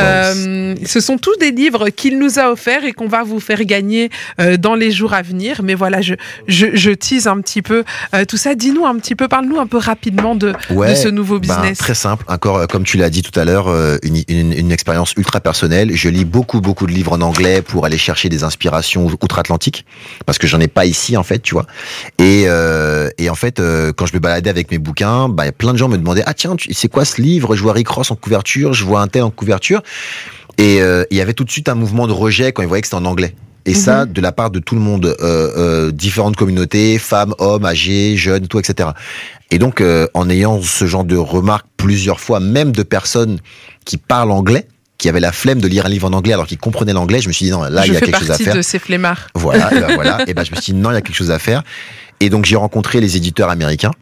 Euh, 0.00 0.74
ce 0.84 1.00
sont 1.00 1.16
tous 1.18 1.36
des 1.38 1.50
livres 1.52 1.88
qu'il 1.90 2.18
nous 2.18 2.38
a 2.38 2.50
offerts 2.50 2.84
et 2.84 2.92
qu'on 2.92 3.06
va 3.08 3.22
vous 3.22 3.40
faire 3.40 3.62
gagner 3.64 4.10
euh, 4.40 4.56
dans 4.56 4.74
les 4.74 4.90
jours 4.90 5.14
à 5.14 5.22
venir. 5.22 5.62
Mais 5.62 5.74
voilà, 5.74 6.00
je, 6.00 6.14
je, 6.48 6.66
je 6.74 6.90
tease 6.90 7.26
un 7.28 7.40
petit 7.40 7.62
peu 7.62 7.84
euh, 8.14 8.24
tout 8.24 8.36
ça. 8.36 8.54
Dis-nous 8.54 8.84
un 8.86 8.96
petit 8.98 9.14
peu, 9.14 9.28
parle-nous 9.28 9.58
un 9.58 9.66
peu 9.66 9.78
rapidement 9.78 10.34
de, 10.34 10.52
Ouais, 10.70 10.90
de 10.90 10.94
ce 10.96 11.08
nouveau 11.08 11.38
ben, 11.38 11.48
business. 11.54 11.78
très 11.78 11.94
simple. 11.94 12.24
Encore, 12.28 12.56
euh, 12.58 12.66
comme 12.66 12.84
tu 12.84 12.96
l'as 12.96 13.10
dit 13.10 13.22
tout 13.22 13.38
à 13.38 13.44
l'heure, 13.44 13.68
euh, 13.68 13.98
une, 14.02 14.22
une, 14.28 14.52
une 14.52 14.72
expérience 14.72 15.12
ultra 15.16 15.40
personnelle. 15.40 15.94
Je 15.94 16.08
lis 16.08 16.24
beaucoup, 16.24 16.60
beaucoup 16.60 16.86
de 16.86 16.92
livres 16.92 17.12
en 17.12 17.20
anglais 17.20 17.62
pour 17.62 17.84
aller 17.86 17.98
chercher 17.98 18.28
des 18.28 18.42
inspirations 18.42 19.06
outre-Atlantique, 19.06 19.84
parce 20.24 20.38
que 20.38 20.46
j'en 20.46 20.60
ai 20.60 20.68
pas 20.68 20.86
ici 20.86 21.16
en 21.16 21.22
fait, 21.22 21.38
tu 21.40 21.54
vois. 21.54 21.66
Et, 22.18 22.44
euh, 22.46 22.95
et 23.18 23.30
en 23.30 23.34
fait, 23.34 23.60
euh, 23.60 23.92
quand 23.92 24.06
je 24.06 24.14
me 24.14 24.18
baladais 24.18 24.50
avec 24.50 24.70
mes 24.70 24.78
bouquins, 24.78 25.28
bah, 25.28 25.50
plein 25.52 25.72
de 25.72 25.78
gens 25.78 25.88
me 25.88 25.98
demandaient 25.98 26.22
ah 26.26 26.34
tiens, 26.34 26.56
c'est 26.70 26.88
quoi 26.88 27.04
ce 27.04 27.20
livre? 27.20 27.56
Je 27.56 27.62
vois 27.62 27.72
Rick 27.72 27.88
Ross 27.88 28.10
en 28.10 28.16
couverture, 28.16 28.72
je 28.72 28.84
vois 28.84 29.00
un 29.00 29.08
tel 29.08 29.22
en 29.22 29.30
couverture. 29.30 29.82
Et 30.58 30.80
euh, 30.80 31.04
il 31.10 31.16
y 31.16 31.20
avait 31.20 31.34
tout 31.34 31.44
de 31.44 31.50
suite 31.50 31.68
un 31.68 31.74
mouvement 31.74 32.06
de 32.06 32.12
rejet 32.12 32.52
quand 32.52 32.62
ils 32.62 32.68
voyaient 32.68 32.82
que 32.82 32.88
c'était 32.88 32.96
en 32.96 33.04
anglais. 33.04 33.34
Et 33.66 33.74
ça, 33.74 34.06
de 34.06 34.20
la 34.20 34.30
part 34.30 34.50
de 34.52 34.60
tout 34.60 34.76
le 34.76 34.80
monde, 34.80 35.06
euh, 35.06 35.14
euh, 35.20 35.90
différentes 35.90 36.36
communautés, 36.36 36.98
femmes, 36.98 37.34
hommes, 37.38 37.66
âgés, 37.66 38.16
jeunes, 38.16 38.46
tout, 38.46 38.60
etc. 38.60 38.90
Et 39.50 39.58
donc, 39.58 39.80
euh, 39.80 40.06
en 40.14 40.30
ayant 40.30 40.62
ce 40.62 40.86
genre 40.86 41.04
de 41.04 41.16
remarques 41.16 41.66
plusieurs 41.76 42.20
fois, 42.20 42.38
même 42.38 42.70
de 42.70 42.84
personnes 42.84 43.40
qui 43.84 43.96
parlent 43.96 44.30
anglais, 44.30 44.68
qui 44.98 45.08
avaient 45.08 45.20
la 45.20 45.32
flemme 45.32 45.60
de 45.60 45.66
lire 45.66 45.86
un 45.86 45.88
livre 45.88 46.08
en 46.08 46.12
anglais 46.12 46.32
alors 46.32 46.46
qu'ils 46.46 46.58
comprenaient 46.58 46.92
l'anglais, 46.92 47.20
je 47.20 47.28
me 47.28 47.32
suis 47.32 47.44
dit 47.44 47.50
non, 47.50 47.62
là, 47.62 47.82
je 47.82 47.88
il 47.88 47.94
y 47.94 47.96
a 47.96 47.98
fais 47.98 48.06
quelque 48.06 48.20
chose 48.20 48.30
à 48.30 48.34
partie 48.34 48.44
faire. 48.44 48.54
de 48.54 48.62
ces 48.62 48.78
flemmards. 48.78 49.26
Voilà, 49.34 49.74
et 49.74 49.80
ben 49.80 49.94
voilà. 49.94 50.18
Et 50.28 50.32
ben 50.32 50.44
je 50.44 50.52
me 50.52 50.60
suis 50.60 50.72
dit 50.72 50.78
non, 50.78 50.90
il 50.90 50.94
y 50.94 50.96
a 50.96 51.02
quelque 51.02 51.16
chose 51.16 51.32
à 51.32 51.38
faire. 51.38 51.64
Et 52.20 52.30
donc 52.30 52.44
j'ai 52.44 52.56
rencontré 52.56 53.00
les 53.00 53.16
éditeurs 53.16 53.50
américains 53.50 53.92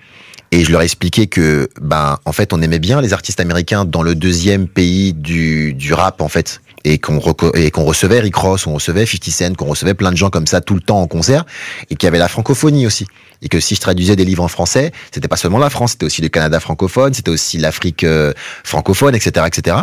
et 0.51 0.65
je 0.65 0.71
leur 0.71 0.83
ai 0.83 0.85
expliqué 0.85 1.27
que 1.27 1.69
ben 1.81 2.19
en 2.25 2.33
fait 2.33 2.53
on 2.53 2.63
aimait 2.63 2.79
bien 2.79 3.01
les 3.01 3.13
artistes 3.13 3.41
américains 3.41 3.85
dans 3.85 4.03
le 4.03 4.15
deuxième 4.15 4.69
pays 4.69 5.13
du, 5.13 5.75
du 5.75 5.93
rap 5.93 6.21
en 6.21 6.29
fait 6.29 6.61
et 6.85 6.99
qu'on 6.99 7.21
et 7.55 7.71
qu'on 7.71 7.85
recevait 7.85 8.21
Rick 8.21 8.37
Ross, 8.37 8.67
on 8.67 8.75
recevait 8.75 9.07
50 9.07 9.31
Cent, 9.31 9.55
qu'on 9.55 9.67
recevait 9.67 9.95
plein 9.95 10.13
de 10.13 10.17
gens 10.17 10.31
comme 10.31 10.47
ça 10.47 10.61
tout 10.61 10.75
le 10.75 10.81
temps 10.81 11.01
en 11.01 11.07
concert 11.07 11.45
et 11.91 11.97
qu'il 11.97 12.07
y 12.07 12.09
avait 12.09 12.19
la 12.19 12.29
francophonie 12.29 12.87
aussi 12.87 13.07
et 13.43 13.49
que 13.49 13.61
si 13.61 13.75
je 13.75 13.81
traduisais 13.81 14.17
des 14.17 14.25
livres 14.25 14.43
en 14.43 14.49
français, 14.49 14.93
c'était 15.13 15.29
pas 15.29 15.37
seulement 15.37 15.59
la 15.59 15.71
France, 15.71 15.93
c'était 15.93 16.07
aussi 16.07 16.23
le 16.23 16.29
Canada 16.29 16.61
francophone, 16.61 17.13
c'était 17.15 17.31
aussi 17.31 17.59
l'Afrique 17.59 18.05
euh, 18.05 18.33
francophone, 18.65 19.15
etc., 19.15 19.47
etc. 19.47 19.77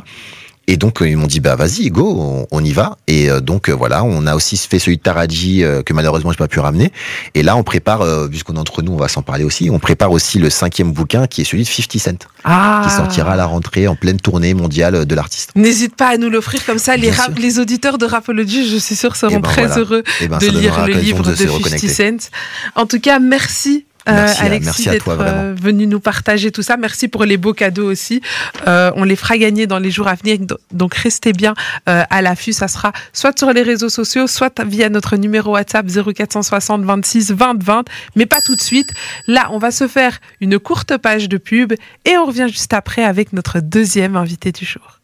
Et 0.68 0.78
donc 0.78 1.02
euh, 1.02 1.10
ils 1.10 1.18
m'ont 1.18 1.28
dit 1.28 1.40
bah 1.40 1.56
vas-y 1.56 1.90
go 1.90 2.16
on, 2.18 2.48
on 2.52 2.64
y 2.64 2.72
va 2.72 2.98
et 3.08 3.30
euh, 3.30 3.42
donc 3.42 3.68
euh, 3.68 3.74
voilà 3.74 4.04
on 4.04 4.26
a 4.28 4.36
aussi 4.36 4.56
fait 4.58 4.78
celui 4.80 4.98
de 4.98 5.02
Taraji 5.02 5.64
euh, 5.64 5.82
que 5.82 5.92
malheureusement 5.92 6.32
j'ai 6.32 6.38
pas 6.38 6.48
pu 6.48 6.60
ramener 6.60 6.92
et 7.34 7.42
là 7.42 7.56
on 7.58 7.64
prépare 7.64 8.02
euh, 8.02 8.28
puisqu'on 8.28 8.56
est 8.56 8.60
entre 8.60 8.82
nous 8.84 8.94
on 8.94 8.98
va 8.98 9.08
s'en 9.08 9.24
parler 9.24 9.44
aussi 9.44 9.70
on 9.72 9.80
prépare 9.80 10.12
aussi 10.12 10.38
le 10.38 10.50
cinquième 10.52 10.92
bouquin 10.94 11.26
qui 11.28 11.42
est 11.42 11.46
celui 11.46 11.64
de 11.64 11.68
50 11.68 11.98
Cent 12.00 12.28
Ah. 12.44 12.84
qui 12.88 12.96
sortira 12.96 13.34
à 13.34 13.36
la 13.36 13.46
rentrée 13.46 13.88
en 13.88 13.96
pleine 13.96 14.20
tournée 14.20 14.54
mondiale 14.54 15.06
de 15.06 15.16
l'artiste. 15.16 15.52
N'hésite 15.56 15.96
pas 15.96 16.10
à 16.10 16.18
nous 16.18 16.30
l'offrir 16.30 16.64
comme 16.66 16.78
ça. 16.80 16.96
Les, 16.96 17.12
rap- 17.12 17.32
sûr. 17.34 17.40
les 17.42 17.60
auditeurs 17.60 17.98
de 17.98 18.06
Rapology, 18.06 18.68
je 18.68 18.78
suis 18.78 18.96
sûre, 18.96 19.16
seront 19.16 19.38
Eh 19.38 19.40
ben 19.42 19.50
très 19.50 19.66
voilà. 19.66 19.80
heureux 19.82 20.04
Et 20.22 20.28
ben 20.28 20.38
de 20.40 20.48
lire 20.48 20.86
le 20.88 20.94
livre 20.94 21.24
de 21.24 21.32
de 21.32 21.36
se 21.36 21.44
50 21.44 21.58
reconnecter. 21.58 21.88
Cent. 21.90 22.30
En 22.76 22.86
tout 22.88 23.00
cas, 23.00 23.20
merci. 23.20 23.86
Euh, 24.10 24.14
Merci 24.14 24.42
à- 24.42 24.46
Alexis 24.46 24.66
merci 24.66 24.90
à 24.90 24.92
d'être 24.94 25.04
toi, 25.06 25.16
vraiment. 25.16 25.38
euh, 25.38 25.56
venu 25.62 25.88
nous 25.88 26.00
partager 26.00 26.52
tout 26.52 26.62
ça. 26.64 26.78
Merci 26.78 27.08
pour 27.08 27.26
les 27.26 27.38
beaux 27.38 27.54
cadeaux 27.54 27.90
aussi. 27.92 28.22
Euh, 28.68 28.92
on 28.96 29.04
les 29.04 29.16
fera 29.16 29.38
gagner 29.38 29.68
dans 29.68 29.80
les 29.80 29.92
jours 29.92 30.08
à 30.08 30.16
venir. 30.16 30.38
Donc 30.72 30.96
restez 30.96 31.34
bien 31.34 31.54
euh, 31.90 32.04
à 32.10 32.22
l'affût. 32.22 32.54
Ça 32.54 32.68
sera 32.68 32.92
soit 33.14 33.38
sur 33.38 33.52
les 33.54 33.62
réseaux 33.64 33.90
sociaux, 33.90 34.28
soit 34.28 34.60
via 34.66 34.90
notre 34.90 35.16
numéro 35.18 35.52
WhatsApp 35.54 35.86
0460 35.88 36.84
26 36.84 37.32
20 37.32 37.64
20. 37.64 37.86
Mais 38.16 38.26
pas 38.26 38.42
tout 38.42 38.56
de 38.56 38.62
suite. 38.62 38.90
Là, 39.28 39.48
on 39.52 39.58
va 39.60 39.72
se 39.72 39.88
faire 39.88 40.20
une 40.40 40.58
courte 40.60 40.98
page 40.98 41.30
de 41.30 41.38
pub 41.38 41.74
et 42.06 42.18
on 42.18 42.26
revient 42.26 42.48
juste 42.50 42.74
après 42.74 43.04
avec 43.04 43.34
notre 43.34 43.60
deuxième 43.60 44.16
invité 44.16 44.52
du 44.52 44.66
jour. 44.66 45.00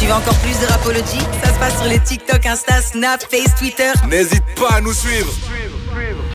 Tu 0.00 0.06
veux 0.08 0.12
encore 0.14 0.38
plus 0.38 0.58
de 0.60 0.66
Rapology 0.72 1.18
Ça 1.44 1.52
se 1.54 1.58
passe 1.60 1.76
sur 1.80 1.86
les 1.88 2.00
TikTok, 2.00 2.44
Insta, 2.46 2.80
Snap, 2.82 3.20
Face, 3.30 3.54
Twitter. 3.58 3.92
N'hésite 4.10 4.42
pas 4.56 4.76
à 4.76 4.80
nous 4.80 4.92
suivre. 4.92 5.32